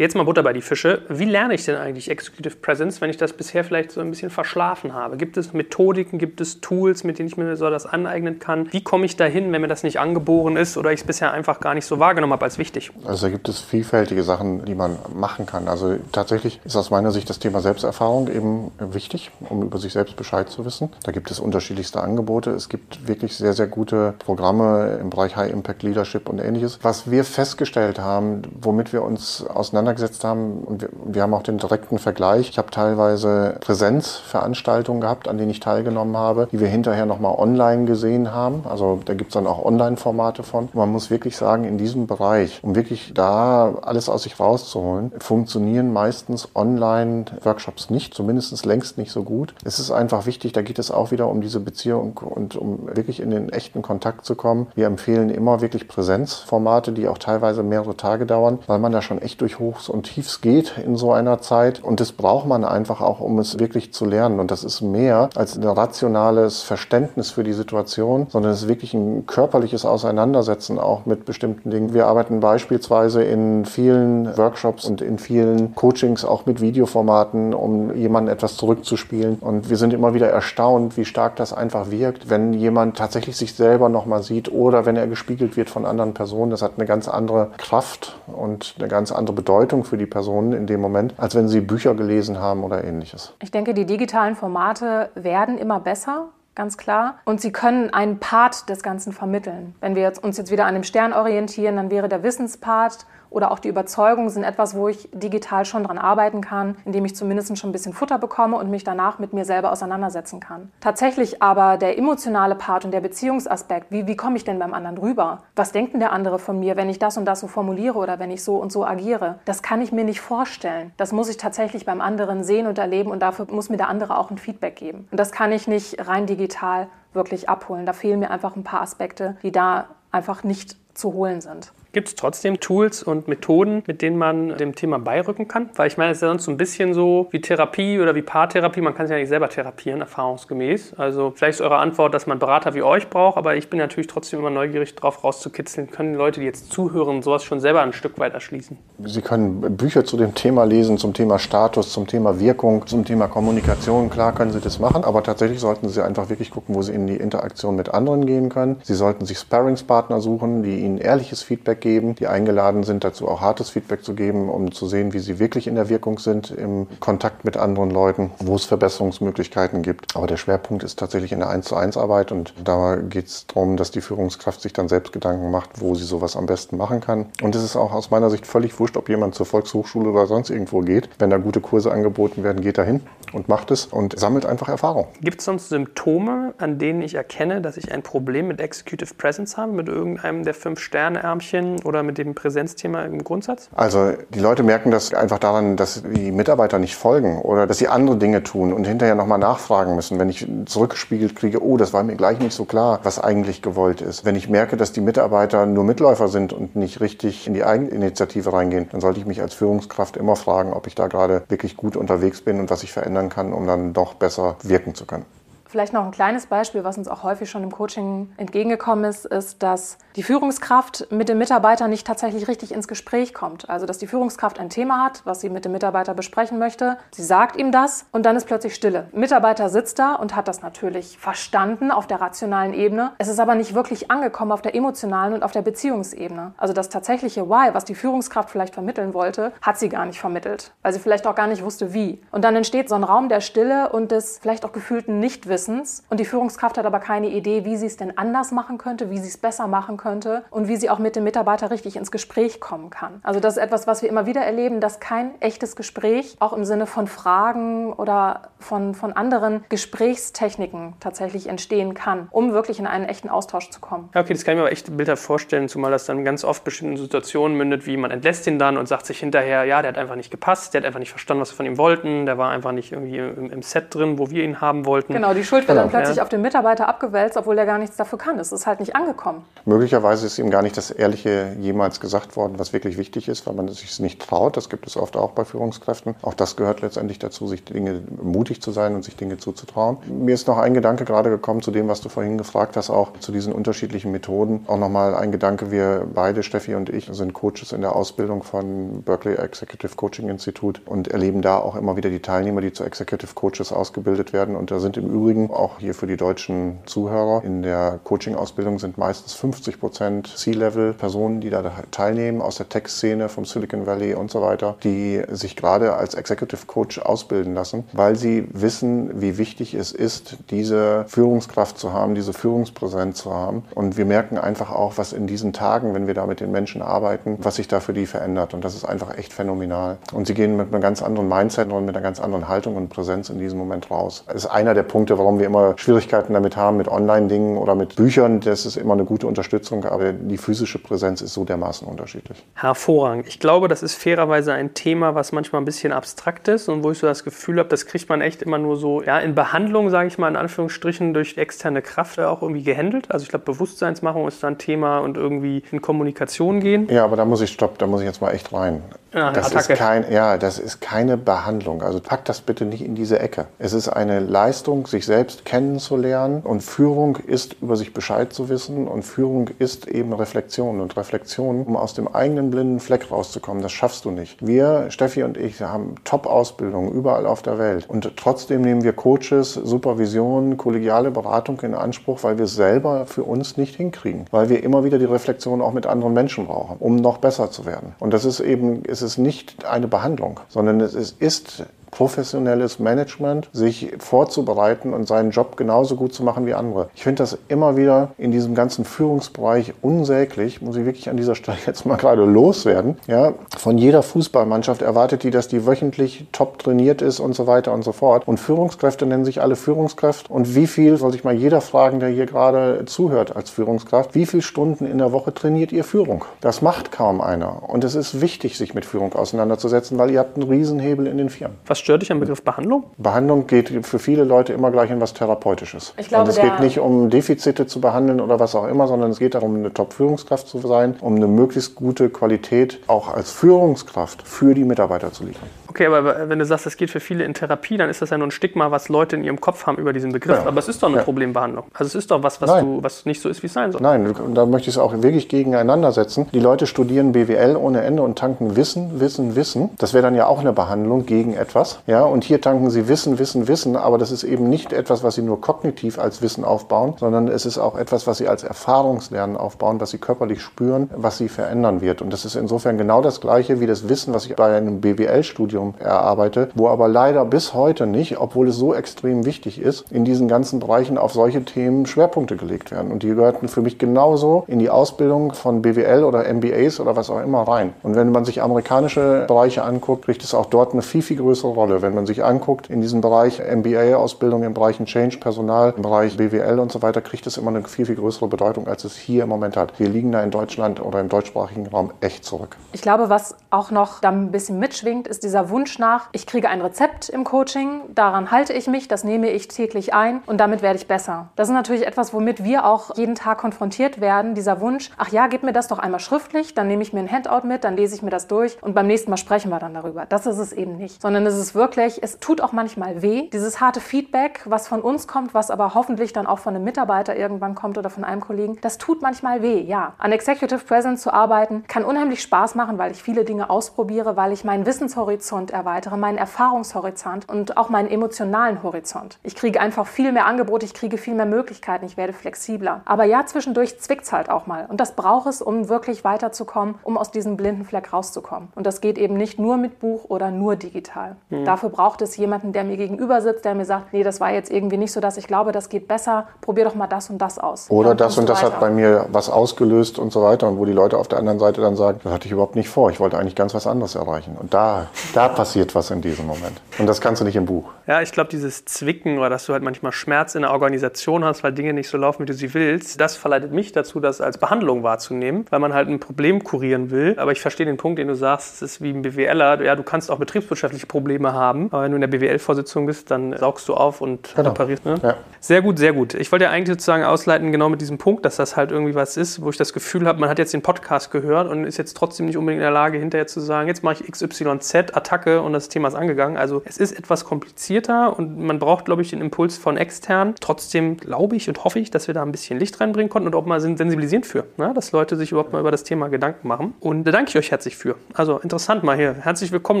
Jetzt 0.00 0.16
mal 0.16 0.22
Butter 0.22 0.42
bei 0.42 0.54
die 0.54 0.62
Fische. 0.62 1.02
Wie 1.10 1.26
lerne 1.26 1.52
ich 1.52 1.66
denn 1.66 1.76
eigentlich 1.76 2.10
Executive 2.10 2.56
Presence, 2.56 3.02
wenn 3.02 3.10
ich 3.10 3.18
das 3.18 3.34
bisher 3.34 3.64
vielleicht 3.64 3.92
so 3.92 4.00
ein 4.00 4.08
bisschen 4.08 4.30
verschlafen 4.30 4.94
habe? 4.94 5.18
Gibt 5.18 5.36
es 5.36 5.52
Methodiken, 5.52 6.18
gibt 6.18 6.40
es 6.40 6.62
Tools, 6.62 7.04
mit 7.04 7.18
denen 7.18 7.28
ich 7.28 7.36
mir 7.36 7.54
so 7.58 7.68
das 7.68 7.84
aneignen 7.84 8.38
kann? 8.38 8.72
Wie 8.72 8.82
komme 8.82 9.04
ich 9.04 9.16
dahin, 9.16 9.52
wenn 9.52 9.60
mir 9.60 9.68
das 9.68 9.82
nicht 9.82 10.00
angeboren 10.00 10.56
ist 10.56 10.78
oder 10.78 10.90
ich 10.90 11.00
es 11.00 11.06
bisher 11.06 11.32
einfach 11.32 11.60
gar 11.60 11.74
nicht 11.74 11.84
so 11.84 11.98
wahrgenommen 11.98 12.32
habe 12.32 12.46
als 12.46 12.56
wichtig? 12.56 12.92
Also 13.04 13.26
da 13.26 13.30
gibt 13.30 13.46
es 13.50 13.60
vielfältige 13.60 14.22
Sachen, 14.22 14.64
die 14.64 14.74
man 14.74 14.96
machen 15.14 15.44
kann. 15.44 15.68
Also 15.68 15.96
tatsächlich 16.12 16.62
ist 16.64 16.76
aus 16.76 16.88
meiner 16.88 17.12
Sicht 17.12 17.28
das 17.28 17.38
Thema 17.38 17.60
Selbsterfahrung 17.60 18.28
eben 18.28 18.70
wichtig, 18.78 19.30
um 19.50 19.64
über 19.64 19.76
sich 19.76 19.92
selbst 19.92 20.16
Bescheid 20.16 20.48
zu 20.48 20.64
wissen. 20.64 20.88
Da 21.04 21.12
gibt 21.12 21.30
es 21.30 21.38
unterschiedlichste 21.38 22.00
Angebote. 22.00 22.52
Es 22.52 22.70
gibt 22.70 23.06
wirklich 23.06 23.36
sehr, 23.36 23.52
sehr 23.52 23.66
gute 23.66 24.14
Programme 24.18 24.96
im 24.98 25.10
Bereich 25.10 25.36
High 25.36 25.52
Impact 25.52 25.82
Leadership 25.82 26.30
und 26.30 26.38
ähnliches. 26.38 26.78
Was 26.80 27.10
wir 27.10 27.22
festgestellt 27.24 27.98
haben, 27.98 28.40
womit 28.62 28.94
wir 28.94 29.02
uns 29.02 29.44
auseinandergesetzt 29.90 30.24
haben, 30.24 30.60
und 30.64 30.82
wir, 30.82 30.88
wir 31.04 31.22
haben 31.22 31.34
auch 31.34 31.42
den 31.42 31.58
direkten 31.58 31.98
Vergleich. 31.98 32.50
Ich 32.50 32.58
habe 32.58 32.70
teilweise 32.70 33.56
Präsenzveranstaltungen 33.60 35.00
gehabt, 35.00 35.28
an 35.28 35.38
denen 35.38 35.50
ich 35.50 35.60
teilgenommen 35.60 36.16
habe, 36.16 36.48
die 36.52 36.60
wir 36.60 36.68
hinterher 36.68 37.06
nochmal 37.06 37.34
online 37.36 37.84
gesehen 37.84 38.32
haben. 38.32 38.62
Also 38.68 39.00
da 39.04 39.14
gibt 39.14 39.30
es 39.30 39.34
dann 39.34 39.46
auch 39.46 39.64
Online-Formate 39.64 40.42
von. 40.42 40.68
Man 40.72 40.90
muss 40.90 41.10
wirklich 41.10 41.36
sagen, 41.36 41.64
in 41.64 41.78
diesem 41.78 42.06
Bereich, 42.06 42.60
um 42.62 42.74
wirklich 42.74 43.12
da 43.14 43.74
alles 43.82 44.08
aus 44.08 44.22
sich 44.22 44.38
rauszuholen, 44.38 45.12
funktionieren 45.18 45.92
meistens 45.92 46.48
Online-Workshops 46.54 47.90
nicht, 47.90 48.14
zumindest 48.14 48.64
längst 48.66 48.98
nicht 48.98 49.12
so 49.12 49.22
gut. 49.22 49.54
Es 49.64 49.78
ist 49.78 49.90
einfach 49.90 50.26
wichtig, 50.26 50.52
da 50.52 50.62
geht 50.62 50.78
es 50.78 50.90
auch 50.90 51.10
wieder 51.10 51.28
um 51.28 51.40
diese 51.40 51.60
Beziehung 51.60 52.18
und 52.18 52.56
um 52.56 52.88
wirklich 52.94 53.20
in 53.20 53.30
den 53.30 53.50
echten 53.50 53.82
Kontakt 53.82 54.24
zu 54.24 54.34
kommen. 54.34 54.66
Wir 54.74 54.86
empfehlen 54.86 55.30
immer 55.30 55.60
wirklich 55.60 55.88
Präsenzformate, 55.88 56.92
die 56.92 57.08
auch 57.08 57.18
teilweise 57.18 57.62
mehrere 57.62 57.96
Tage 57.96 58.26
dauern, 58.26 58.58
weil 58.66 58.78
man 58.78 58.92
da 58.92 59.02
schon 59.02 59.20
echt 59.20 59.40
durch 59.40 59.58
Hochs 59.70 59.88
und 59.88 60.02
Tiefs 60.02 60.40
geht 60.40 60.78
in 60.78 60.96
so 60.96 61.12
einer 61.12 61.40
Zeit. 61.40 61.82
Und 61.82 62.00
das 62.00 62.10
braucht 62.10 62.46
man 62.46 62.64
einfach 62.64 63.00
auch, 63.00 63.20
um 63.20 63.38
es 63.38 63.60
wirklich 63.60 63.92
zu 63.92 64.04
lernen. 64.04 64.40
Und 64.40 64.50
das 64.50 64.64
ist 64.64 64.80
mehr 64.80 65.30
als 65.36 65.56
ein 65.56 65.64
rationales 65.64 66.62
Verständnis 66.62 67.30
für 67.30 67.44
die 67.44 67.52
Situation, 67.52 68.26
sondern 68.30 68.50
es 68.50 68.62
ist 68.62 68.68
wirklich 68.68 68.94
ein 68.94 69.26
körperliches 69.26 69.84
Auseinandersetzen 69.84 70.78
auch 70.80 71.06
mit 71.06 71.24
bestimmten 71.24 71.70
Dingen. 71.70 71.94
Wir 71.94 72.06
arbeiten 72.06 72.40
beispielsweise 72.40 73.22
in 73.22 73.64
vielen 73.64 74.36
Workshops 74.36 74.86
und 74.86 75.02
in 75.02 75.18
vielen 75.18 75.74
Coachings 75.76 76.24
auch 76.24 76.46
mit 76.46 76.60
Videoformaten, 76.60 77.54
um 77.54 77.94
jemanden 77.94 78.28
etwas 78.28 78.56
zurückzuspielen. 78.56 79.38
Und 79.40 79.70
wir 79.70 79.76
sind 79.76 79.92
immer 79.92 80.14
wieder 80.14 80.28
erstaunt, 80.28 80.96
wie 80.96 81.04
stark 81.04 81.36
das 81.36 81.52
einfach 81.52 81.92
wirkt, 81.92 82.28
wenn 82.28 82.54
jemand 82.54 82.96
tatsächlich 82.96 83.36
sich 83.36 83.54
selber 83.54 83.88
nochmal 83.88 84.24
sieht 84.24 84.50
oder 84.50 84.84
wenn 84.84 84.96
er 84.96 85.06
gespiegelt 85.06 85.56
wird 85.56 85.70
von 85.70 85.86
anderen 85.86 86.12
Personen. 86.12 86.50
Das 86.50 86.62
hat 86.62 86.72
eine 86.76 86.86
ganz 86.86 87.06
andere 87.06 87.50
Kraft 87.56 88.18
und 88.26 88.74
eine 88.78 88.88
ganz 88.88 89.12
andere 89.12 89.36
Bedeutung 89.36 89.59
für 89.84 89.96
die 89.96 90.06
Personen 90.06 90.52
in 90.52 90.66
dem 90.66 90.80
Moment, 90.80 91.14
als 91.16 91.34
wenn 91.34 91.48
sie 91.48 91.60
Bücher 91.60 91.94
gelesen 91.94 92.38
haben 92.38 92.64
oder 92.64 92.82
ähnliches. 92.84 93.34
Ich 93.40 93.50
denke, 93.50 93.74
die 93.74 93.86
digitalen 93.86 94.34
Formate 94.34 95.10
werden 95.14 95.58
immer 95.58 95.80
besser. 95.80 96.28
Ganz 96.54 96.76
klar. 96.76 97.18
Und 97.24 97.40
sie 97.40 97.52
können 97.52 97.90
einen 97.90 98.18
Part 98.18 98.68
des 98.68 98.82
Ganzen 98.82 99.12
vermitteln. 99.12 99.74
Wenn 99.80 99.94
wir 99.94 100.12
uns 100.22 100.36
jetzt 100.36 100.50
wieder 100.50 100.66
an 100.66 100.74
dem 100.74 100.82
Stern 100.82 101.12
orientieren, 101.12 101.76
dann 101.76 101.90
wäre 101.90 102.08
der 102.08 102.22
Wissenspart 102.22 103.06
oder 103.30 103.50
auch 103.50 103.58
die 103.58 103.68
Überzeugung 103.68 104.28
sind 104.28 104.44
etwas, 104.44 104.74
wo 104.74 104.88
ich 104.88 105.08
digital 105.12 105.64
schon 105.64 105.84
dran 105.84 105.98
arbeiten 105.98 106.40
kann, 106.40 106.76
indem 106.84 107.04
ich 107.04 107.16
zumindest 107.16 107.56
schon 107.58 107.70
ein 107.70 107.72
bisschen 107.72 107.92
Futter 107.92 108.18
bekomme 108.18 108.56
und 108.56 108.70
mich 108.70 108.84
danach 108.84 109.18
mit 109.18 109.32
mir 109.32 109.44
selber 109.44 109.72
auseinandersetzen 109.72 110.40
kann. 110.40 110.70
Tatsächlich 110.80 111.42
aber 111.42 111.78
der 111.78 111.96
emotionale 111.96 112.54
Part 112.54 112.84
und 112.84 112.90
der 112.90 113.00
Beziehungsaspekt, 113.00 113.90
wie, 113.90 114.06
wie 114.06 114.16
komme 114.16 114.36
ich 114.36 114.44
denn 114.44 114.58
beim 114.58 114.74
anderen 114.74 114.98
rüber? 114.98 115.42
Was 115.56 115.72
denkt 115.72 115.92
denn 115.92 116.00
der 116.00 116.12
andere 116.12 116.38
von 116.38 116.58
mir, 116.58 116.76
wenn 116.76 116.90
ich 116.90 116.98
das 116.98 117.16
und 117.16 117.24
das 117.24 117.40
so 117.40 117.46
formuliere 117.46 117.98
oder 117.98 118.18
wenn 118.18 118.30
ich 118.30 118.44
so 118.44 118.56
und 118.56 118.72
so 118.72 118.84
agiere? 118.84 119.38
Das 119.44 119.62
kann 119.62 119.80
ich 119.80 119.92
mir 119.92 120.04
nicht 120.04 120.20
vorstellen. 120.20 120.92
Das 120.96 121.12
muss 121.12 121.28
ich 121.28 121.36
tatsächlich 121.36 121.86
beim 121.86 122.00
anderen 122.00 122.44
sehen 122.44 122.66
und 122.66 122.78
erleben 122.78 123.10
und 123.10 123.20
dafür 123.20 123.46
muss 123.50 123.70
mir 123.70 123.76
der 123.76 123.88
andere 123.88 124.18
auch 124.18 124.30
ein 124.30 124.38
Feedback 124.38 124.76
geben. 124.76 125.08
Und 125.10 125.18
das 125.18 125.32
kann 125.32 125.52
ich 125.52 125.68
nicht 125.68 126.06
rein 126.06 126.26
digital 126.26 126.88
wirklich 127.12 127.48
abholen. 127.48 127.86
Da 127.86 127.92
fehlen 127.92 128.20
mir 128.20 128.30
einfach 128.30 128.56
ein 128.56 128.64
paar 128.64 128.82
Aspekte, 128.82 129.36
die 129.42 129.52
da 129.52 129.86
einfach 130.12 130.44
nicht 130.44 130.76
zu 130.94 131.12
holen 131.12 131.40
sind. 131.40 131.72
Gibt 131.92 132.06
es 132.06 132.14
trotzdem 132.14 132.60
Tools 132.60 133.02
und 133.02 133.26
Methoden, 133.26 133.82
mit 133.84 134.00
denen 134.00 134.16
man 134.16 134.56
dem 134.56 134.76
Thema 134.76 135.00
beirücken 135.00 135.48
kann? 135.48 135.70
Weil 135.74 135.88
ich 135.88 135.96
meine, 135.96 136.12
es 136.12 136.18
ist 136.18 136.22
ja 136.22 136.28
sonst 136.28 136.44
so 136.44 136.52
ein 136.52 136.56
bisschen 136.56 136.94
so 136.94 137.26
wie 137.32 137.40
Therapie 137.40 137.98
oder 137.98 138.14
wie 138.14 138.22
Paartherapie. 138.22 138.80
Man 138.80 138.94
kann 138.94 139.06
es 139.06 139.10
ja 139.10 139.16
nicht 139.16 139.28
selber 139.28 139.48
therapieren, 139.48 140.00
erfahrungsgemäß. 140.00 140.94
Also 140.98 141.32
vielleicht 141.34 141.58
ist 141.58 141.62
eure 141.62 141.78
Antwort, 141.78 142.14
dass 142.14 142.28
man 142.28 142.38
Berater 142.38 142.74
wie 142.74 142.82
euch 142.82 143.10
braucht, 143.10 143.36
aber 143.36 143.56
ich 143.56 143.70
bin 143.70 143.80
natürlich 143.80 144.06
trotzdem 144.06 144.38
immer 144.38 144.50
neugierig 144.50 144.94
darauf 144.94 145.24
rauszukitzeln. 145.24 145.90
Können 145.90 146.12
die 146.12 146.18
Leute, 146.18 146.38
die 146.38 146.46
jetzt 146.46 146.70
zuhören, 146.70 147.22
sowas 147.22 147.42
schon 147.42 147.58
selber 147.58 147.82
ein 147.82 147.92
Stück 147.92 148.20
weit 148.20 148.34
erschließen? 148.34 148.78
Sie 149.04 149.20
können 149.20 149.76
Bücher 149.76 150.04
zu 150.04 150.16
dem 150.16 150.36
Thema 150.36 150.62
lesen, 150.62 150.96
zum 150.96 151.12
Thema 151.12 151.40
Status, 151.40 151.92
zum 151.92 152.06
Thema 152.06 152.38
Wirkung, 152.38 152.86
zum 152.86 153.04
Thema 153.04 153.26
Kommunikation. 153.26 154.10
Klar 154.10 154.32
können 154.32 154.52
Sie 154.52 154.60
das 154.60 154.78
machen, 154.78 155.02
aber 155.02 155.24
tatsächlich 155.24 155.58
sollten 155.58 155.88
Sie 155.88 156.04
einfach 156.04 156.28
wirklich 156.28 156.52
gucken, 156.52 156.76
wo 156.76 156.82
Sie 156.82 156.92
in 156.92 157.08
die 157.08 157.16
Interaktion 157.16 157.74
mit 157.74 157.88
anderen 157.88 158.26
gehen 158.26 158.48
können. 158.48 158.76
Sie 158.84 158.94
sollten 158.94 159.26
sich 159.26 159.38
Sparringspartner 159.38 160.20
suchen, 160.20 160.62
die 160.62 160.79
Ihnen 160.80 160.98
ehrliches 160.98 161.42
Feedback 161.42 161.80
geben, 161.80 162.14
die 162.14 162.26
eingeladen 162.26 162.82
sind, 162.82 163.04
dazu 163.04 163.28
auch 163.28 163.40
hartes 163.40 163.70
Feedback 163.70 164.04
zu 164.04 164.14
geben, 164.14 164.48
um 164.48 164.72
zu 164.72 164.86
sehen, 164.86 165.12
wie 165.12 165.18
sie 165.18 165.38
wirklich 165.38 165.66
in 165.66 165.74
der 165.74 165.88
Wirkung 165.88 166.18
sind 166.18 166.50
im 166.50 166.86
Kontakt 167.00 167.44
mit 167.44 167.56
anderen 167.56 167.90
Leuten, 167.90 168.30
wo 168.38 168.54
es 168.54 168.64
Verbesserungsmöglichkeiten 168.64 169.82
gibt. 169.82 170.16
Aber 170.16 170.26
der 170.26 170.36
Schwerpunkt 170.36 170.82
ist 170.82 170.98
tatsächlich 170.98 171.32
in 171.32 171.40
der 171.40 171.48
1 171.48 171.66
zu 171.66 171.76
1 171.76 171.96
Arbeit 171.96 172.32
und 172.32 172.54
da 172.62 172.96
geht 172.96 173.26
es 173.26 173.46
darum, 173.46 173.76
dass 173.76 173.90
die 173.90 174.00
Führungskraft 174.00 174.60
sich 174.60 174.72
dann 174.72 174.88
selbst 174.88 175.12
Gedanken 175.12 175.50
macht, 175.50 175.80
wo 175.80 175.94
sie 175.94 176.04
sowas 176.04 176.36
am 176.36 176.46
besten 176.46 176.76
machen 176.76 177.00
kann. 177.00 177.26
Und 177.42 177.54
es 177.54 177.62
ist 177.62 177.76
auch 177.76 177.92
aus 177.92 178.10
meiner 178.10 178.30
Sicht 178.30 178.46
völlig 178.46 178.78
wurscht, 178.78 178.96
ob 178.96 179.08
jemand 179.08 179.34
zur 179.34 179.46
Volkshochschule 179.46 180.10
oder 180.10 180.26
sonst 180.26 180.50
irgendwo 180.50 180.80
geht. 180.80 181.08
Wenn 181.18 181.30
da 181.30 181.38
gute 181.38 181.60
Kurse 181.60 181.92
angeboten 181.92 182.42
werden, 182.42 182.60
geht 182.62 182.78
er 182.78 182.84
hin 182.84 183.00
und 183.32 183.48
macht 183.48 183.70
es 183.70 183.86
und 183.86 184.18
sammelt 184.18 184.46
einfach 184.46 184.68
Erfahrung. 184.68 185.08
Gibt 185.20 185.40
es 185.40 185.44
sonst 185.44 185.68
Symptome, 185.68 186.54
an 186.58 186.78
denen 186.78 187.02
ich 187.02 187.14
erkenne, 187.14 187.60
dass 187.60 187.76
ich 187.76 187.92
ein 187.92 188.02
Problem 188.02 188.48
mit 188.48 188.60
Executive 188.60 189.14
Presence 189.14 189.56
habe, 189.56 189.72
mit 189.72 189.88
irgendeinem 189.88 190.44
der 190.44 190.54
fünf 190.54 190.69
Sterne-Ärmchen 190.76 191.82
oder 191.84 192.02
mit 192.02 192.18
dem 192.18 192.34
Präsenzthema 192.34 193.04
im 193.04 193.24
Grundsatz? 193.24 193.68
Also 193.74 194.12
die 194.30 194.40
Leute 194.40 194.62
merken 194.62 194.90
das 194.90 195.12
einfach 195.14 195.38
daran, 195.38 195.76
dass 195.76 196.02
die 196.02 196.32
Mitarbeiter 196.32 196.78
nicht 196.78 196.96
folgen 196.96 197.40
oder 197.40 197.66
dass 197.66 197.78
sie 197.78 197.88
andere 197.88 198.16
Dinge 198.16 198.42
tun 198.42 198.72
und 198.72 198.86
hinterher 198.86 199.14
nochmal 199.14 199.38
nachfragen 199.38 199.94
müssen. 199.96 200.18
Wenn 200.18 200.28
ich 200.28 200.46
zurückgespiegelt 200.66 201.36
kriege, 201.36 201.62
oh, 201.62 201.76
das 201.76 201.92
war 201.92 202.02
mir 202.02 202.16
gleich 202.16 202.38
nicht 202.38 202.54
so 202.54 202.64
klar, 202.64 203.00
was 203.02 203.18
eigentlich 203.18 203.62
gewollt 203.62 204.00
ist. 204.00 204.24
Wenn 204.24 204.36
ich 204.36 204.48
merke, 204.48 204.76
dass 204.76 204.92
die 204.92 205.00
Mitarbeiter 205.00 205.66
nur 205.66 205.84
Mitläufer 205.84 206.28
sind 206.28 206.52
und 206.52 206.76
nicht 206.76 207.00
richtig 207.00 207.46
in 207.46 207.54
die 207.54 207.64
Eigeninitiative 207.64 208.52
reingehen, 208.52 208.88
dann 208.90 209.00
sollte 209.00 209.20
ich 209.20 209.26
mich 209.26 209.40
als 209.40 209.54
Führungskraft 209.54 210.16
immer 210.16 210.36
fragen, 210.36 210.72
ob 210.72 210.86
ich 210.86 210.94
da 210.94 211.06
gerade 211.06 211.42
wirklich 211.48 211.76
gut 211.76 211.96
unterwegs 211.96 212.40
bin 212.42 212.60
und 212.60 212.70
was 212.70 212.82
ich 212.82 212.92
verändern 212.92 213.28
kann, 213.28 213.52
um 213.52 213.66
dann 213.66 213.92
doch 213.92 214.14
besser 214.14 214.56
wirken 214.62 214.94
zu 214.94 215.06
können. 215.06 215.24
Vielleicht 215.70 215.92
noch 215.92 216.04
ein 216.04 216.10
kleines 216.10 216.46
Beispiel, 216.46 216.82
was 216.82 216.98
uns 216.98 217.06
auch 217.06 217.22
häufig 217.22 217.48
schon 217.48 217.62
im 217.62 217.70
Coaching 217.70 218.32
entgegengekommen 218.38 219.04
ist, 219.04 219.24
ist, 219.24 219.62
dass 219.62 219.98
die 220.16 220.24
Führungskraft 220.24 221.06
mit 221.12 221.28
dem 221.28 221.38
Mitarbeiter 221.38 221.86
nicht 221.86 222.04
tatsächlich 222.04 222.48
richtig 222.48 222.72
ins 222.72 222.88
Gespräch 222.88 223.32
kommt. 223.32 223.70
Also, 223.70 223.86
dass 223.86 223.98
die 223.98 224.08
Führungskraft 224.08 224.58
ein 224.58 224.68
Thema 224.68 225.04
hat, 225.04 225.22
was 225.26 225.40
sie 225.40 225.48
mit 225.48 225.64
dem 225.64 225.70
Mitarbeiter 225.70 226.12
besprechen 226.14 226.58
möchte. 226.58 226.98
Sie 227.12 227.22
sagt 227.22 227.54
ihm 227.54 227.70
das 227.70 228.06
und 228.10 228.26
dann 228.26 228.34
ist 228.34 228.48
plötzlich 228.48 228.74
Stille. 228.74 229.06
Mitarbeiter 229.12 229.68
sitzt 229.68 230.00
da 230.00 230.16
und 230.16 230.34
hat 230.34 230.48
das 230.48 230.60
natürlich 230.60 231.18
verstanden 231.18 231.92
auf 231.92 232.08
der 232.08 232.20
rationalen 232.20 232.74
Ebene. 232.74 233.12
Es 233.18 233.28
ist 233.28 233.38
aber 233.38 233.54
nicht 233.54 233.72
wirklich 233.72 234.10
angekommen 234.10 234.50
auf 234.50 234.62
der 234.62 234.74
emotionalen 234.74 235.34
und 235.34 235.44
auf 235.44 235.52
der 235.52 235.62
Beziehungsebene. 235.62 236.52
Also 236.56 236.74
das 236.74 236.88
tatsächliche 236.88 237.48
Why, 237.48 237.74
was 237.74 237.84
die 237.84 237.94
Führungskraft 237.94 238.50
vielleicht 238.50 238.74
vermitteln 238.74 239.14
wollte, 239.14 239.52
hat 239.62 239.78
sie 239.78 239.88
gar 239.88 240.04
nicht 240.04 240.18
vermittelt, 240.18 240.72
weil 240.82 240.92
sie 240.92 240.98
vielleicht 240.98 241.28
auch 241.28 241.36
gar 241.36 241.46
nicht 241.46 241.62
wusste, 241.62 241.94
wie. 241.94 242.20
Und 242.32 242.42
dann 242.42 242.56
entsteht 242.56 242.88
so 242.88 242.96
ein 242.96 243.04
Raum 243.04 243.28
der 243.28 243.40
Stille 243.40 243.90
und 243.90 244.10
des 244.10 244.38
vielleicht 244.38 244.64
auch 244.64 244.72
gefühlten 244.72 245.20
Nichtwissens. 245.20 245.59
Und 245.68 246.20
die 246.20 246.24
Führungskraft 246.24 246.78
hat 246.78 246.86
aber 246.86 247.00
keine 247.00 247.28
Idee, 247.28 247.64
wie 247.64 247.76
sie 247.76 247.86
es 247.86 247.96
denn 247.96 248.16
anders 248.16 248.52
machen 248.52 248.78
könnte, 248.78 249.10
wie 249.10 249.18
sie 249.18 249.28
es 249.28 249.38
besser 249.38 249.66
machen 249.66 249.96
könnte 249.96 250.44
und 250.50 250.68
wie 250.68 250.76
sie 250.76 250.90
auch 250.90 250.98
mit 250.98 251.16
dem 251.16 251.24
Mitarbeiter 251.24 251.70
richtig 251.70 251.96
ins 251.96 252.10
Gespräch 252.10 252.60
kommen 252.60 252.90
kann. 252.90 253.20
Also 253.22 253.40
das 253.40 253.56
ist 253.56 253.62
etwas, 253.62 253.86
was 253.86 254.02
wir 254.02 254.08
immer 254.08 254.26
wieder 254.26 254.42
erleben, 254.42 254.80
dass 254.80 255.00
kein 255.00 255.40
echtes 255.40 255.76
Gespräch, 255.76 256.36
auch 256.40 256.52
im 256.52 256.64
Sinne 256.64 256.86
von 256.86 257.06
Fragen 257.06 257.92
oder 257.92 258.49
von, 258.60 258.94
von 258.94 259.12
anderen 259.12 259.64
Gesprächstechniken 259.68 260.94
tatsächlich 261.00 261.48
entstehen 261.48 261.94
kann, 261.94 262.28
um 262.30 262.52
wirklich 262.52 262.78
in 262.78 262.86
einen 262.86 263.04
echten 263.06 263.28
Austausch 263.28 263.70
zu 263.70 263.80
kommen. 263.80 264.08
Ja, 264.14 264.20
okay, 264.20 264.32
das 264.32 264.44
kann 264.44 264.52
ich 264.52 264.56
mir 264.56 264.62
aber 264.62 264.72
echt 264.72 264.96
bildhaft 264.96 265.22
vorstellen, 265.22 265.68
zumal 265.68 265.90
das 265.90 266.06
dann 266.06 266.24
ganz 266.24 266.44
oft 266.44 266.64
bestimmten 266.64 266.96
Situationen 266.96 267.56
mündet, 267.56 267.86
wie 267.86 267.96
man 267.96 268.10
entlässt 268.10 268.46
ihn 268.46 268.58
dann 268.58 268.76
und 268.76 268.86
sagt 268.86 269.06
sich 269.06 269.18
hinterher, 269.20 269.64
ja, 269.64 269.82
der 269.82 269.92
hat 269.92 269.98
einfach 269.98 270.16
nicht 270.16 270.30
gepasst, 270.30 270.74
der 270.74 270.80
hat 270.80 270.86
einfach 270.86 271.00
nicht 271.00 271.10
verstanden, 271.10 271.40
was 271.42 271.52
wir 271.52 271.56
von 271.56 271.66
ihm 271.66 271.78
wollten, 271.78 272.26
der 272.26 272.38
war 272.38 272.50
einfach 272.50 272.72
nicht 272.72 272.92
irgendwie 272.92 273.18
im, 273.18 273.50
im 273.50 273.62
Set 273.62 273.94
drin, 273.94 274.18
wo 274.18 274.30
wir 274.30 274.44
ihn 274.44 274.60
haben 274.60 274.86
wollten. 274.86 275.12
Genau, 275.12 275.34
die 275.34 275.44
Schuld 275.44 275.68
wird 275.68 275.78
dann 275.78 275.88
plötzlich 275.88 276.16
ja. 276.16 276.22
auf 276.22 276.28
den 276.28 276.42
Mitarbeiter 276.42 276.88
abgewälzt, 276.88 277.36
obwohl 277.36 277.56
er 277.58 277.66
gar 277.66 277.78
nichts 277.78 277.96
dafür 277.96 278.18
kann. 278.18 278.38
Es 278.38 278.52
ist 278.52 278.66
halt 278.66 278.80
nicht 278.80 278.96
angekommen. 278.96 279.44
Möglicherweise 279.64 280.26
ist 280.26 280.38
ihm 280.38 280.50
gar 280.50 280.62
nicht 280.62 280.76
das 280.76 280.90
Ehrliche 280.90 281.54
jemals 281.58 282.00
gesagt 282.00 282.36
worden, 282.36 282.58
was 282.58 282.72
wirklich 282.72 282.98
wichtig 282.98 283.28
ist, 283.28 283.46
weil 283.46 283.54
man 283.54 283.68
sich 283.68 283.90
es 283.90 284.00
nicht 284.00 284.20
traut. 284.20 284.56
Das 284.56 284.68
gibt 284.68 284.86
es 284.86 284.96
oft 284.96 285.16
auch 285.16 285.32
bei 285.32 285.44
Führungskräften. 285.44 286.16
Auch 286.22 286.34
das 286.34 286.56
gehört 286.56 286.80
letztendlich 286.80 287.18
dazu, 287.18 287.46
sich 287.46 287.64
Dinge 287.64 288.02
mutig 288.20 288.49
zu 288.58 288.72
sein 288.72 288.94
und 288.94 289.04
sich 289.04 289.16
Dinge 289.16 289.38
zuzutrauen. 289.38 289.98
Mir 290.08 290.34
ist 290.34 290.48
noch 290.48 290.58
ein 290.58 290.74
Gedanke 290.74 291.04
gerade 291.04 291.30
gekommen 291.30 291.62
zu 291.62 291.70
dem, 291.70 291.88
was 291.88 292.00
du 292.00 292.08
vorhin 292.08 292.38
gefragt 292.38 292.76
hast, 292.76 292.90
auch 292.90 293.12
zu 293.20 293.30
diesen 293.32 293.52
unterschiedlichen 293.52 294.10
Methoden. 294.10 294.64
Auch 294.66 294.78
nochmal 294.78 295.14
ein 295.14 295.30
Gedanke, 295.30 295.70
wir 295.70 296.06
beide, 296.12 296.42
Steffi 296.42 296.74
und 296.74 296.88
ich, 296.88 297.08
sind 297.12 297.32
Coaches 297.32 297.72
in 297.72 297.82
der 297.82 297.94
Ausbildung 297.94 298.42
von 298.42 299.02
Berkeley 299.02 299.36
Executive 299.36 299.94
Coaching 299.94 300.28
Institute 300.28 300.80
und 300.86 301.08
erleben 301.08 301.42
da 301.42 301.58
auch 301.58 301.76
immer 301.76 301.96
wieder 301.96 302.10
die 302.10 302.20
Teilnehmer, 302.20 302.60
die 302.60 302.72
zu 302.72 302.84
Executive 302.84 303.34
Coaches 303.34 303.72
ausgebildet 303.72 304.32
werden. 304.32 304.56
Und 304.56 304.70
da 304.70 304.80
sind 304.80 304.96
im 304.96 305.10
Übrigen 305.10 305.50
auch 305.50 305.78
hier 305.78 305.94
für 305.94 306.06
die 306.06 306.16
deutschen 306.16 306.78
Zuhörer 306.86 307.44
in 307.44 307.62
der 307.62 308.00
Coaching-Ausbildung 308.04 308.78
sind 308.78 308.98
meistens 308.98 309.34
50 309.34 309.80
Prozent 309.80 310.26
C-Level-Personen, 310.26 311.40
die 311.40 311.50
da 311.50 311.62
teilnehmen 311.90 312.40
aus 312.40 312.56
der 312.56 312.68
Tech-Szene, 312.68 313.28
vom 313.28 313.44
Silicon 313.44 313.86
Valley 313.86 314.14
und 314.14 314.30
so 314.30 314.40
weiter, 314.40 314.76
die 314.82 315.22
sich 315.28 315.56
gerade 315.56 315.94
als 315.94 316.14
Executive 316.14 316.66
Coach 316.66 316.98
ausbilden 316.98 317.54
lassen, 317.54 317.84
weil 317.92 318.16
sie 318.16 318.39
wissen, 318.52 319.20
wie 319.20 319.38
wichtig 319.38 319.74
es 319.74 319.92
ist, 319.92 320.36
diese 320.50 321.04
Führungskraft 321.08 321.78
zu 321.78 321.92
haben, 321.92 322.14
diese 322.14 322.32
Führungspräsenz 322.32 323.18
zu 323.18 323.32
haben. 323.32 323.64
Und 323.74 323.96
wir 323.96 324.04
merken 324.04 324.38
einfach 324.38 324.70
auch, 324.70 324.98
was 324.98 325.12
in 325.12 325.26
diesen 325.26 325.52
Tagen, 325.52 325.94
wenn 325.94 326.06
wir 326.06 326.14
da 326.14 326.26
mit 326.26 326.40
den 326.40 326.50
Menschen 326.50 326.82
arbeiten, 326.82 327.38
was 327.40 327.56
sich 327.56 327.68
da 327.68 327.80
für 327.80 327.92
die 327.92 328.06
verändert. 328.06 328.54
Und 328.54 328.64
das 328.64 328.74
ist 328.74 328.84
einfach 328.84 329.16
echt 329.16 329.32
phänomenal. 329.32 329.98
Und 330.12 330.26
sie 330.26 330.34
gehen 330.34 330.56
mit 330.56 330.72
einem 330.72 330.80
ganz 330.80 331.02
anderen 331.02 331.28
Mindset 331.28 331.70
und 331.72 331.84
mit 331.84 331.96
einer 331.96 332.02
ganz 332.02 332.20
anderen 332.20 332.48
Haltung 332.48 332.76
und 332.76 332.88
Präsenz 332.88 333.30
in 333.30 333.38
diesem 333.38 333.58
Moment 333.58 333.90
raus. 333.90 334.24
Das 334.26 334.44
ist 334.44 334.46
einer 334.46 334.74
der 334.74 334.82
Punkte, 334.82 335.18
warum 335.18 335.38
wir 335.38 335.46
immer 335.46 335.74
Schwierigkeiten 335.76 336.34
damit 336.34 336.56
haben, 336.56 336.76
mit 336.76 336.88
Online-Dingen 336.88 337.56
oder 337.56 337.74
mit 337.74 337.96
Büchern. 337.96 338.40
Das 338.40 338.66
ist 338.66 338.76
immer 338.76 338.94
eine 338.94 339.04
gute 339.04 339.26
Unterstützung, 339.26 339.84
aber 339.84 340.12
die 340.12 340.36
physische 340.36 340.78
Präsenz 340.78 341.20
ist 341.20 341.34
so 341.34 341.44
dermaßen 341.44 341.86
unterschiedlich. 341.86 342.44
Hervorragend. 342.54 343.26
Ich 343.26 343.40
glaube, 343.40 343.68
das 343.68 343.82
ist 343.82 343.94
fairerweise 343.94 344.52
ein 344.52 344.74
Thema, 344.74 345.14
was 345.14 345.32
manchmal 345.32 345.62
ein 345.62 345.64
bisschen 345.64 345.92
abstrakt 345.92 346.48
ist 346.48 346.68
und 346.68 346.84
wo 346.84 346.90
ich 346.90 346.98
so 346.98 347.06
das 347.06 347.24
Gefühl 347.24 347.58
habe, 347.58 347.68
das 347.68 347.86
kriegt 347.86 348.08
man 348.08 348.20
echt 348.20 348.29
immer 348.42 348.58
nur 348.58 348.76
so 348.76 349.02
ja, 349.02 349.18
in 349.18 349.34
Behandlung, 349.34 349.90
sage 349.90 350.08
ich 350.08 350.18
mal 350.18 350.28
in 350.28 350.36
Anführungsstrichen, 350.36 351.14
durch 351.14 351.36
externe 351.36 351.82
Kraft 351.82 352.18
auch 352.20 352.42
irgendwie 352.42 352.62
gehandelt. 352.62 353.10
Also 353.10 353.24
ich 353.24 353.28
glaube, 353.28 353.44
Bewusstseinsmachung 353.44 354.26
ist 354.28 354.42
da 354.42 354.48
ein 354.48 354.58
Thema 354.58 354.98
und 354.98 355.16
irgendwie 355.16 355.62
in 355.70 355.80
Kommunikation 355.80 356.60
gehen. 356.60 356.88
Ja, 356.90 357.04
aber 357.04 357.16
da 357.16 357.24
muss 357.24 357.40
ich 357.40 357.50
stopp, 357.50 357.78
da 357.78 357.86
muss 357.86 358.00
ich 358.00 358.06
jetzt 358.06 358.20
mal 358.20 358.32
echt 358.32 358.52
rein. 358.52 358.82
Ja, 359.12 359.32
das 359.32 359.52
ist 359.52 359.68
kein, 359.68 360.10
ja, 360.10 360.38
das 360.38 360.58
ist 360.58 360.80
keine 360.80 361.16
Behandlung. 361.16 361.82
Also 361.82 362.00
pack 362.00 362.24
das 362.26 362.40
bitte 362.40 362.64
nicht 362.64 362.84
in 362.84 362.94
diese 362.94 363.18
Ecke. 363.18 363.46
Es 363.58 363.72
ist 363.72 363.88
eine 363.88 364.20
Leistung, 364.20 364.86
sich 364.86 365.04
selbst 365.04 365.44
kennenzulernen 365.44 366.42
und 366.42 366.62
Führung 366.62 367.16
ist, 367.16 367.56
über 367.60 367.76
sich 367.76 367.92
Bescheid 367.92 368.32
zu 368.32 368.48
wissen 368.48 368.86
und 368.86 369.02
Führung 369.02 369.48
ist 369.58 369.88
eben 369.88 370.12
Reflexion 370.12 370.80
und 370.80 370.96
Reflexion, 370.96 371.64
um 371.64 371.76
aus 371.76 371.94
dem 371.94 372.08
eigenen 372.08 372.50
blinden 372.50 372.80
Fleck 372.80 373.10
rauszukommen, 373.10 373.62
das 373.62 373.72
schaffst 373.72 374.04
du 374.04 374.10
nicht. 374.10 374.46
Wir, 374.46 374.90
Steffi 374.90 375.22
und 375.22 375.36
ich, 375.36 375.60
haben 375.60 375.96
Top-Ausbildungen 376.04 376.92
überall 376.92 377.26
auf 377.26 377.42
der 377.42 377.58
Welt 377.58 377.86
und 377.88 378.16
trotzdem 378.16 378.62
nehmen 378.62 378.84
wir 378.84 378.92
Coaches, 378.92 379.54
Supervision, 379.54 380.56
kollegiale 380.56 381.10
Beratung 381.10 381.60
in 381.60 381.74
Anspruch, 381.74 382.22
weil 382.22 382.38
wir 382.38 382.44
es 382.44 382.54
selber 382.54 383.06
für 383.06 383.24
uns 383.24 383.56
nicht 383.56 383.76
hinkriegen, 383.76 384.26
weil 384.30 384.48
wir 384.48 384.62
immer 384.62 384.84
wieder 384.84 384.98
die 384.98 385.04
Reflexion 385.04 385.60
auch 385.60 385.72
mit 385.72 385.86
anderen 385.86 386.12
Menschen 386.12 386.46
brauchen, 386.46 386.76
um 386.78 386.96
noch 386.96 387.18
besser 387.18 387.50
zu 387.50 387.66
werden. 387.66 387.94
Und 387.98 388.14
das 388.14 388.24
ist 388.24 388.40
eben, 388.40 388.82
es 389.02 389.12
ist 389.12 389.18
nicht 389.18 389.64
eine 389.64 389.88
Behandlung, 389.88 390.40
sondern 390.48 390.80
es 390.80 390.94
ist 390.94 391.64
professionelles 391.90 392.78
Management, 392.78 393.48
sich 393.52 393.92
vorzubereiten 393.98 394.94
und 394.94 395.06
seinen 395.06 395.30
Job 395.30 395.56
genauso 395.56 395.96
gut 395.96 396.14
zu 396.14 396.22
machen 396.22 396.46
wie 396.46 396.54
andere. 396.54 396.88
Ich 396.94 397.02
finde 397.02 397.22
das 397.22 397.38
immer 397.48 397.76
wieder 397.76 398.12
in 398.18 398.30
diesem 398.30 398.54
ganzen 398.54 398.84
Führungsbereich 398.84 399.74
unsäglich, 399.82 400.62
muss 400.62 400.76
ich 400.76 400.84
wirklich 400.84 401.10
an 401.10 401.16
dieser 401.16 401.34
Stelle 401.34 401.58
jetzt 401.66 401.86
mal 401.86 401.96
gerade 401.96 402.24
loswerden. 402.24 402.96
Ja, 403.06 403.34
von 403.56 403.78
jeder 403.78 404.02
Fußballmannschaft 404.02 404.82
erwartet 404.82 405.22
die, 405.22 405.30
dass 405.30 405.48
die 405.48 405.66
wöchentlich 405.66 406.26
top 406.32 406.58
trainiert 406.58 407.02
ist 407.02 407.20
und 407.20 407.34
so 407.34 407.46
weiter 407.46 407.72
und 407.72 407.82
so 407.82 407.92
fort. 407.92 408.26
Und 408.26 408.38
Führungskräfte 408.38 409.06
nennen 409.06 409.24
sich 409.24 409.40
alle 409.40 409.56
Führungskräfte. 409.56 410.32
Und 410.32 410.54
wie 410.54 410.66
viel, 410.66 410.96
soll 410.96 411.12
sich 411.12 411.24
mal 411.24 411.34
jeder 411.34 411.60
fragen, 411.60 412.00
der 412.00 412.08
hier 412.08 412.26
gerade 412.26 412.84
zuhört 412.86 413.36
als 413.36 413.50
Führungskraft, 413.50 414.14
wie 414.14 414.26
viele 414.26 414.42
Stunden 414.42 414.86
in 414.86 414.98
der 414.98 415.12
Woche 415.12 415.34
trainiert 415.34 415.72
ihr 415.72 415.84
Führung? 415.84 416.24
Das 416.40 416.62
macht 416.62 416.92
kaum 416.92 417.20
einer. 417.20 417.68
Und 417.68 417.84
es 417.84 417.94
ist 417.94 418.20
wichtig, 418.20 418.56
sich 418.56 418.74
mit 418.74 418.84
Führung 418.84 419.12
auseinanderzusetzen, 419.14 419.98
weil 419.98 420.10
ihr 420.10 420.20
habt 420.20 420.36
einen 420.36 420.48
Riesenhebel 420.48 421.06
in 421.06 421.18
den 421.18 421.30
Firmen. 421.30 421.56
Was 421.66 421.79
stört 421.80 422.02
dich 422.02 422.12
am 422.12 422.20
Begriff 422.20 422.42
Behandlung? 422.42 422.84
Behandlung 422.98 423.46
geht 423.46 423.86
für 423.86 423.98
viele 423.98 424.24
Leute 424.24 424.52
immer 424.52 424.70
gleich 424.70 424.90
in 424.90 425.00
was 425.00 425.14
Therapeutisches. 425.14 425.94
Ich 425.96 426.08
glaube, 426.08 426.24
und 426.24 426.30
es 426.30 426.40
geht 426.40 426.60
nicht 426.60 426.78
um 426.78 427.10
Defizite 427.10 427.66
zu 427.66 427.80
behandeln 427.80 428.20
oder 428.20 428.38
was 428.38 428.54
auch 428.54 428.68
immer, 428.68 428.86
sondern 428.86 429.10
es 429.10 429.18
geht 429.18 429.34
darum, 429.34 429.56
eine 429.56 429.72
Top-Führungskraft 429.72 430.48
zu 430.48 430.58
sein, 430.58 430.96
um 431.00 431.16
eine 431.16 431.26
möglichst 431.26 431.74
gute 431.74 432.10
Qualität 432.10 432.78
auch 432.86 433.12
als 433.12 433.30
Führungskraft 433.30 434.22
für 434.22 434.54
die 434.54 434.64
Mitarbeiter 434.64 435.12
zu 435.12 435.24
liefern. 435.24 435.48
Okay, 435.70 435.86
aber 435.86 436.28
wenn 436.28 436.40
du 436.40 436.44
sagst, 436.44 436.66
das 436.66 436.76
geht 436.76 436.90
für 436.90 436.98
viele 436.98 437.22
in 437.22 437.32
Therapie, 437.32 437.76
dann 437.76 437.88
ist 437.88 438.02
das 438.02 438.10
ja 438.10 438.18
nur 438.18 438.26
ein 438.26 438.32
Stigma, 438.32 438.72
was 438.72 438.88
Leute 438.88 439.14
in 439.14 439.22
ihrem 439.22 439.40
Kopf 439.40 439.68
haben 439.68 439.78
über 439.78 439.92
diesen 439.92 440.10
Begriff. 440.10 440.38
Ja. 440.38 440.46
Aber 440.46 440.58
es 440.58 440.66
ist 440.66 440.82
doch 440.82 440.88
eine 440.88 440.96
ja. 440.96 441.04
Problembehandlung. 441.04 441.66
Also 441.72 441.86
es 441.86 441.94
ist 441.94 442.10
doch 442.10 442.24
was, 442.24 442.42
was, 442.42 442.60
du, 442.60 442.82
was 442.82 443.06
nicht 443.06 443.22
so 443.22 443.28
ist, 443.28 443.44
wie 443.44 443.46
es 443.46 443.52
sein 443.52 443.70
soll. 443.70 443.80
Nein, 443.80 444.12
da 444.34 444.46
möchte 444.46 444.68
ich 444.68 444.74
es 444.74 444.78
auch 444.78 444.92
wirklich 445.00 445.28
gegeneinander 445.28 445.92
setzen. 445.92 446.26
Die 446.32 446.40
Leute 446.40 446.66
studieren 446.66 447.12
BWL 447.12 447.54
ohne 447.54 447.82
Ende 447.82 448.02
und 448.02 448.18
tanken 448.18 448.56
Wissen, 448.56 448.98
Wissen, 448.98 449.36
Wissen. 449.36 449.70
Das 449.78 449.94
wäre 449.94 450.02
dann 450.02 450.16
ja 450.16 450.26
auch 450.26 450.40
eine 450.40 450.52
Behandlung 450.52 451.06
gegen 451.06 451.34
etwas. 451.34 451.78
Ja, 451.86 452.02
und 452.02 452.24
hier 452.24 452.40
tanken 452.40 452.68
sie 452.70 452.88
Wissen, 452.88 453.20
Wissen, 453.20 453.46
Wissen. 453.46 453.76
Aber 453.76 453.96
das 453.96 454.10
ist 454.10 454.24
eben 454.24 454.50
nicht 454.50 454.72
etwas, 454.72 455.04
was 455.04 455.14
sie 455.14 455.22
nur 455.22 455.40
kognitiv 455.40 456.00
als 456.00 456.20
Wissen 456.20 456.44
aufbauen, 456.44 456.94
sondern 456.98 457.28
es 457.28 457.46
ist 457.46 457.58
auch 457.58 457.78
etwas, 457.78 458.08
was 458.08 458.18
sie 458.18 458.26
als 458.26 458.42
Erfahrungslernen 458.42 459.36
aufbauen, 459.36 459.80
was 459.80 459.90
sie 459.90 459.98
körperlich 459.98 460.42
spüren, 460.42 460.90
was 460.96 461.18
sie 461.18 461.28
verändern 461.28 461.80
wird. 461.80 462.02
Und 462.02 462.12
das 462.12 462.24
ist 462.24 462.34
insofern 462.34 462.76
genau 462.76 463.02
das 463.02 463.20
Gleiche 463.20 463.60
wie 463.60 463.68
das 463.68 463.88
Wissen, 463.88 464.12
was 464.12 464.26
ich 464.26 464.34
bei 464.34 464.56
einem 464.56 464.80
BWL-Studium 464.80 465.59
erarbeite, 465.78 466.48
wo 466.54 466.68
aber 466.68 466.88
leider 466.88 467.24
bis 467.24 467.54
heute 467.54 467.86
nicht, 467.86 468.18
obwohl 468.18 468.48
es 468.48 468.56
so 468.56 468.74
extrem 468.74 469.24
wichtig 469.24 469.60
ist, 469.60 469.90
in 469.92 470.04
diesen 470.04 470.28
ganzen 470.28 470.60
Bereichen 470.60 470.98
auf 470.98 471.12
solche 471.12 471.44
Themen 471.44 471.86
Schwerpunkte 471.86 472.36
gelegt 472.36 472.70
werden. 472.70 472.90
Und 472.90 473.02
die 473.02 473.08
gehörten 473.08 473.48
für 473.48 473.62
mich 473.62 473.78
genauso 473.78 474.44
in 474.46 474.58
die 474.58 474.70
Ausbildung 474.70 475.34
von 475.34 475.62
BWL 475.62 476.04
oder 476.04 476.32
MBAs 476.32 476.80
oder 476.80 476.96
was 476.96 477.10
auch 477.10 477.20
immer 477.20 477.42
rein. 477.42 477.72
Und 477.82 477.96
wenn 477.96 478.10
man 478.10 478.24
sich 478.24 478.42
amerikanische 478.42 479.24
Bereiche 479.26 479.62
anguckt, 479.62 480.04
kriegt 480.04 480.22
es 480.22 480.34
auch 480.34 480.46
dort 480.46 480.72
eine 480.72 480.82
viel, 480.82 481.02
viel 481.02 481.18
größere 481.18 481.52
Rolle. 481.52 481.82
Wenn 481.82 481.94
man 481.94 482.06
sich 482.06 482.24
anguckt, 482.24 482.68
in 482.70 482.80
diesem 482.80 483.00
Bereich 483.00 483.40
MBA-Ausbildung, 483.40 484.42
im 484.42 484.54
Bereich 484.54 484.80
Change, 484.84 485.18
Personal, 485.18 485.74
im 485.76 485.82
Bereich 485.82 486.16
BWL 486.16 486.58
und 486.58 486.72
so 486.72 486.82
weiter, 486.82 487.00
kriegt 487.00 487.26
es 487.26 487.36
immer 487.36 487.50
eine 487.50 487.62
viel, 487.64 487.86
viel 487.86 487.96
größere 487.96 488.28
Bedeutung, 488.28 488.66
als 488.66 488.84
es 488.84 488.96
hier 488.96 489.24
im 489.24 489.28
Moment 489.28 489.56
hat. 489.56 489.78
Wir 489.78 489.88
liegen 489.88 490.12
da 490.12 490.22
in 490.22 490.30
Deutschland 490.30 490.80
oder 490.82 491.00
im 491.00 491.08
deutschsprachigen 491.08 491.66
Raum 491.66 491.90
echt 492.00 492.24
zurück. 492.24 492.56
Ich 492.72 492.82
glaube, 492.82 493.10
was 493.10 493.36
auch 493.50 493.70
noch 493.70 494.00
da 494.00 494.08
ein 494.08 494.30
bisschen 494.30 494.58
mitschwingt, 494.58 495.06
ist 495.06 495.22
dieser 495.22 495.49
Wunsch 495.50 495.78
nach, 495.78 496.08
ich 496.12 496.26
kriege 496.26 496.48
ein 496.48 496.60
Rezept 496.60 497.08
im 497.08 497.24
Coaching, 497.24 497.82
daran 497.94 498.30
halte 498.30 498.52
ich 498.52 498.66
mich, 498.66 498.88
das 498.88 499.04
nehme 499.04 499.30
ich 499.30 499.48
täglich 499.48 499.92
ein 499.92 500.22
und 500.26 500.38
damit 500.38 500.62
werde 500.62 500.78
ich 500.78 500.86
besser. 500.86 501.28
Das 501.36 501.48
ist 501.48 501.54
natürlich 501.54 501.86
etwas, 501.86 502.14
womit 502.14 502.44
wir 502.44 502.64
auch 502.64 502.96
jeden 502.96 503.14
Tag 503.14 503.38
konfrontiert 503.38 504.00
werden, 504.00 504.34
dieser 504.34 504.60
Wunsch, 504.60 504.90
ach 504.96 505.08
ja, 505.08 505.26
gib 505.26 505.42
mir 505.42 505.52
das 505.52 505.68
doch 505.68 505.78
einmal 505.78 506.00
schriftlich, 506.00 506.54
dann 506.54 506.68
nehme 506.68 506.82
ich 506.82 506.92
mir 506.92 507.00
ein 507.00 507.10
Handout 507.10 507.46
mit, 507.46 507.64
dann 507.64 507.76
lese 507.76 507.94
ich 507.94 508.02
mir 508.02 508.10
das 508.10 508.26
durch 508.26 508.56
und 508.62 508.74
beim 508.74 508.86
nächsten 508.86 509.10
Mal 509.10 509.16
sprechen 509.16 509.50
wir 509.50 509.58
dann 509.58 509.74
darüber. 509.74 510.06
Das 510.06 510.26
ist 510.26 510.38
es 510.38 510.52
eben 510.52 510.76
nicht, 510.76 511.02
sondern 511.02 511.26
es 511.26 511.36
ist 511.36 511.54
wirklich, 511.54 512.02
es 512.02 512.18
tut 512.20 512.40
auch 512.40 512.52
manchmal 512.52 513.02
weh, 513.02 513.28
dieses 513.30 513.60
harte 513.60 513.80
Feedback, 513.80 514.42
was 514.44 514.68
von 514.68 514.80
uns 514.80 515.08
kommt, 515.08 515.34
was 515.34 515.50
aber 515.50 515.74
hoffentlich 515.74 516.12
dann 516.12 516.26
auch 516.26 516.38
von 516.38 516.54
einem 516.54 516.64
Mitarbeiter 516.64 517.16
irgendwann 517.16 517.54
kommt 517.54 517.78
oder 517.78 517.90
von 517.90 518.04
einem 518.04 518.20
Kollegen, 518.20 518.58
das 518.60 518.78
tut 518.78 519.02
manchmal 519.02 519.42
weh, 519.42 519.60
ja. 519.60 519.94
An 519.98 520.12
Executive 520.12 520.64
Presence 520.64 521.02
zu 521.02 521.12
arbeiten 521.12 521.64
kann 521.66 521.84
unheimlich 521.84 522.22
Spaß 522.22 522.54
machen, 522.54 522.78
weil 522.78 522.92
ich 522.92 523.02
viele 523.02 523.24
Dinge 523.24 523.50
ausprobiere, 523.50 524.16
weil 524.16 524.32
ich 524.32 524.44
meinen 524.44 524.66
Wissenshorizont 524.66 525.39
erweitere, 525.48 525.96
meinen 525.96 526.18
Erfahrungshorizont 526.18 527.26
und 527.26 527.56
auch 527.56 527.70
meinen 527.70 527.88
emotionalen 527.88 528.62
Horizont. 528.62 529.18
Ich 529.22 529.34
kriege 529.34 529.60
einfach 529.60 529.86
viel 529.86 530.12
mehr 530.12 530.26
Angebote, 530.26 530.66
ich 530.66 530.74
kriege 530.74 530.98
viel 530.98 531.14
mehr 531.14 531.24
Möglichkeiten, 531.24 531.86
ich 531.86 531.96
werde 531.96 532.12
flexibler. 532.12 532.82
Aber 532.84 533.04
ja, 533.04 533.24
zwischendurch 533.24 533.80
zwickt 533.80 534.04
es 534.04 534.12
halt 534.12 534.28
auch 534.28 534.46
mal. 534.46 534.66
Und 534.68 534.80
das 534.80 534.92
braucht 534.92 535.26
es, 535.26 535.40
um 535.40 535.70
wirklich 535.70 536.04
weiterzukommen, 536.04 536.74
um 536.82 536.98
aus 536.98 537.10
diesem 537.10 537.38
blinden 537.38 537.64
Fleck 537.64 537.92
rauszukommen. 537.92 538.48
Und 538.54 538.66
das 538.66 538.82
geht 538.82 538.98
eben 538.98 539.14
nicht 539.14 539.38
nur 539.38 539.56
mit 539.56 539.80
Buch 539.80 540.04
oder 540.08 540.30
nur 540.30 540.56
digital. 540.56 541.16
Mhm. 541.30 541.46
Dafür 541.46 541.70
braucht 541.70 542.02
es 542.02 542.16
jemanden, 542.18 542.52
der 542.52 542.64
mir 542.64 542.76
gegenüber 542.76 543.22
sitzt, 543.22 543.44
der 543.44 543.54
mir 543.54 543.64
sagt, 543.64 543.92
nee, 543.92 544.02
das 544.02 544.20
war 544.20 544.32
jetzt 544.32 544.50
irgendwie 544.50 544.76
nicht 544.76 544.92
so, 544.92 545.00
dass 545.00 545.16
ich 545.16 545.26
glaube, 545.26 545.52
das 545.52 545.68
geht 545.68 545.88
besser, 545.88 546.26
probier 546.40 546.64
doch 546.64 546.74
mal 546.74 546.86
das 546.86 547.08
und 547.08 547.18
das 547.18 547.38
aus. 547.38 547.70
Oder 547.70 547.94
das 547.94 548.18
und 548.18 548.28
das 548.28 548.42
weiter. 548.42 548.54
hat 548.54 548.60
bei 548.60 548.70
mir 548.70 549.06
was 549.10 549.30
ausgelöst 549.30 549.98
und 549.98 550.12
so 550.12 550.22
weiter. 550.22 550.48
Und 550.48 550.58
wo 550.58 550.64
die 550.64 550.72
Leute 550.72 550.98
auf 550.98 551.08
der 551.08 551.18
anderen 551.18 551.38
Seite 551.38 551.60
dann 551.60 551.76
sagen, 551.76 552.00
das 552.02 552.12
hatte 552.12 552.26
ich 552.26 552.32
überhaupt 552.32 552.56
nicht 552.56 552.68
vor, 552.68 552.90
ich 552.90 553.00
wollte 553.00 553.16
eigentlich 553.18 553.36
ganz 553.36 553.54
was 553.54 553.66
anderes 553.66 553.94
erreichen. 553.94 554.36
Und 554.40 554.52
da, 554.52 554.88
da 555.14 555.28
passiert 555.34 555.74
was 555.74 555.90
in 555.90 556.00
diesem 556.00 556.26
Moment. 556.26 556.60
Und 556.78 556.86
das 556.86 557.00
kannst 557.00 557.20
du 557.20 557.24
nicht 557.24 557.36
im 557.36 557.46
Buch. 557.46 557.70
Ja, 557.86 558.02
ich 558.02 558.12
glaube, 558.12 558.30
dieses 558.30 558.64
Zwicken 558.64 559.18
oder 559.18 559.30
dass 559.30 559.46
du 559.46 559.52
halt 559.52 559.62
manchmal 559.62 559.92
Schmerz 559.92 560.34
in 560.34 560.42
der 560.42 560.52
Organisation 560.52 561.24
hast, 561.24 561.42
weil 561.42 561.52
Dinge 561.52 561.72
nicht 561.72 561.88
so 561.88 561.98
laufen, 561.98 562.22
wie 562.22 562.26
du 562.26 562.34
sie 562.34 562.54
willst, 562.54 563.00
das 563.00 563.16
verleitet 563.16 563.52
mich 563.52 563.72
dazu, 563.72 564.00
das 564.00 564.20
als 564.20 564.38
Behandlung 564.38 564.82
wahrzunehmen, 564.82 565.44
weil 565.50 565.58
man 565.58 565.74
halt 565.74 565.88
ein 565.88 566.00
Problem 566.00 566.44
kurieren 566.44 566.90
will. 566.90 567.14
Aber 567.18 567.32
ich 567.32 567.40
verstehe 567.40 567.66
den 567.66 567.76
Punkt, 567.76 567.98
den 567.98 568.08
du 568.08 568.14
sagst, 568.14 568.54
es 568.54 568.62
ist 568.62 568.80
wie 568.80 568.90
ein 568.90 569.02
BWLer. 569.02 569.62
Ja, 569.62 569.76
du 569.76 569.82
kannst 569.82 570.10
auch 570.10 570.18
betriebswirtschaftliche 570.18 570.86
Probleme 570.86 571.32
haben, 571.32 571.68
aber 571.70 571.82
wenn 571.82 571.90
du 571.90 571.96
in 571.96 572.00
der 572.00 572.08
BWL-Vorsitzung 572.08 572.86
bist, 572.86 573.10
dann 573.10 573.36
saugst 573.36 573.68
du 573.68 573.74
auf 573.74 574.00
und 574.00 574.34
genau. 574.34 574.50
reparierst. 574.50 574.84
Ne? 574.84 574.94
Ja. 575.02 575.16
Sehr 575.40 575.62
gut, 575.62 575.78
sehr 575.78 575.92
gut. 575.92 576.14
Ich 576.14 576.30
wollte 576.32 576.44
ja 576.44 576.50
eigentlich 576.50 576.68
sozusagen 576.68 577.04
ausleiten, 577.04 577.52
genau 577.52 577.68
mit 577.68 577.80
diesem 577.80 577.98
Punkt, 577.98 578.24
dass 578.24 578.36
das 578.36 578.56
halt 578.56 578.70
irgendwie 578.70 578.94
was 578.94 579.16
ist, 579.16 579.42
wo 579.42 579.50
ich 579.50 579.56
das 579.56 579.72
Gefühl 579.72 580.06
habe, 580.06 580.20
man 580.20 580.28
hat 580.28 580.38
jetzt 580.38 580.52
den 580.52 580.62
Podcast 580.62 581.10
gehört 581.10 581.48
und 581.48 581.64
ist 581.64 581.76
jetzt 581.76 581.96
trotzdem 581.96 582.26
nicht 582.26 582.36
unbedingt 582.36 582.60
in 582.60 582.64
der 582.64 582.70
Lage, 582.70 582.98
hinterher 582.98 583.26
zu 583.26 583.40
sagen, 583.40 583.68
jetzt 583.68 583.82
mache 583.82 584.02
ich 584.02 584.10
XYZ, 584.10 584.74
Attacke 584.94 585.19
und 585.26 585.52
das 585.52 585.68
Thema 585.68 585.88
ist 585.88 585.94
angegangen. 585.94 586.36
Also 586.36 586.62
es 586.64 586.78
ist 586.78 586.92
etwas 586.92 587.24
komplizierter 587.24 588.16
und 588.18 588.38
man 588.38 588.58
braucht, 588.58 588.84
glaube 588.84 589.02
ich, 589.02 589.10
den 589.10 589.20
Impuls 589.20 589.58
von 589.58 589.76
extern. 589.76 590.34
Trotzdem 590.40 590.96
glaube 590.96 591.36
ich 591.36 591.48
und 591.48 591.62
hoffe 591.64 591.78
ich, 591.78 591.90
dass 591.90 592.06
wir 592.06 592.14
da 592.14 592.22
ein 592.22 592.32
bisschen 592.32 592.58
Licht 592.58 592.80
reinbringen 592.80 593.10
konnten 593.10 593.28
und 593.28 593.34
auch 593.34 593.46
mal 593.46 593.60
sensibilisieren 593.60 594.24
für, 594.24 594.44
ne? 594.56 594.72
dass 594.74 594.92
Leute 594.92 595.16
sich 595.16 595.32
überhaupt 595.32 595.52
mal 595.52 595.60
über 595.60 595.70
das 595.70 595.84
Thema 595.84 596.08
Gedanken 596.08 596.48
machen. 596.48 596.74
Und 596.80 597.04
da 597.04 597.10
danke 597.12 597.30
ich 597.30 597.36
euch 597.36 597.50
herzlich 597.50 597.76
für. 597.76 597.96
Also 598.14 598.38
interessant 598.38 598.82
mal 598.82 598.96
hier. 598.96 599.14
Herzlich 599.14 599.52
willkommen 599.52 599.80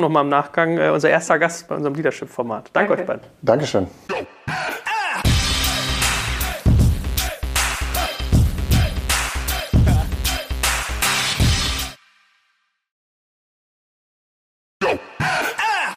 nochmal 0.00 0.24
im 0.24 0.30
Nachgang, 0.30 0.78
äh, 0.78 0.90
unser 0.90 1.10
erster 1.10 1.38
Gast 1.38 1.68
bei 1.68 1.76
unserem 1.76 1.94
Leadership-Format. 1.94 2.70
Danke, 2.72 2.88
danke 2.88 3.02
euch 3.02 3.06
beiden. 3.06 3.22
Dankeschön. 3.42 3.86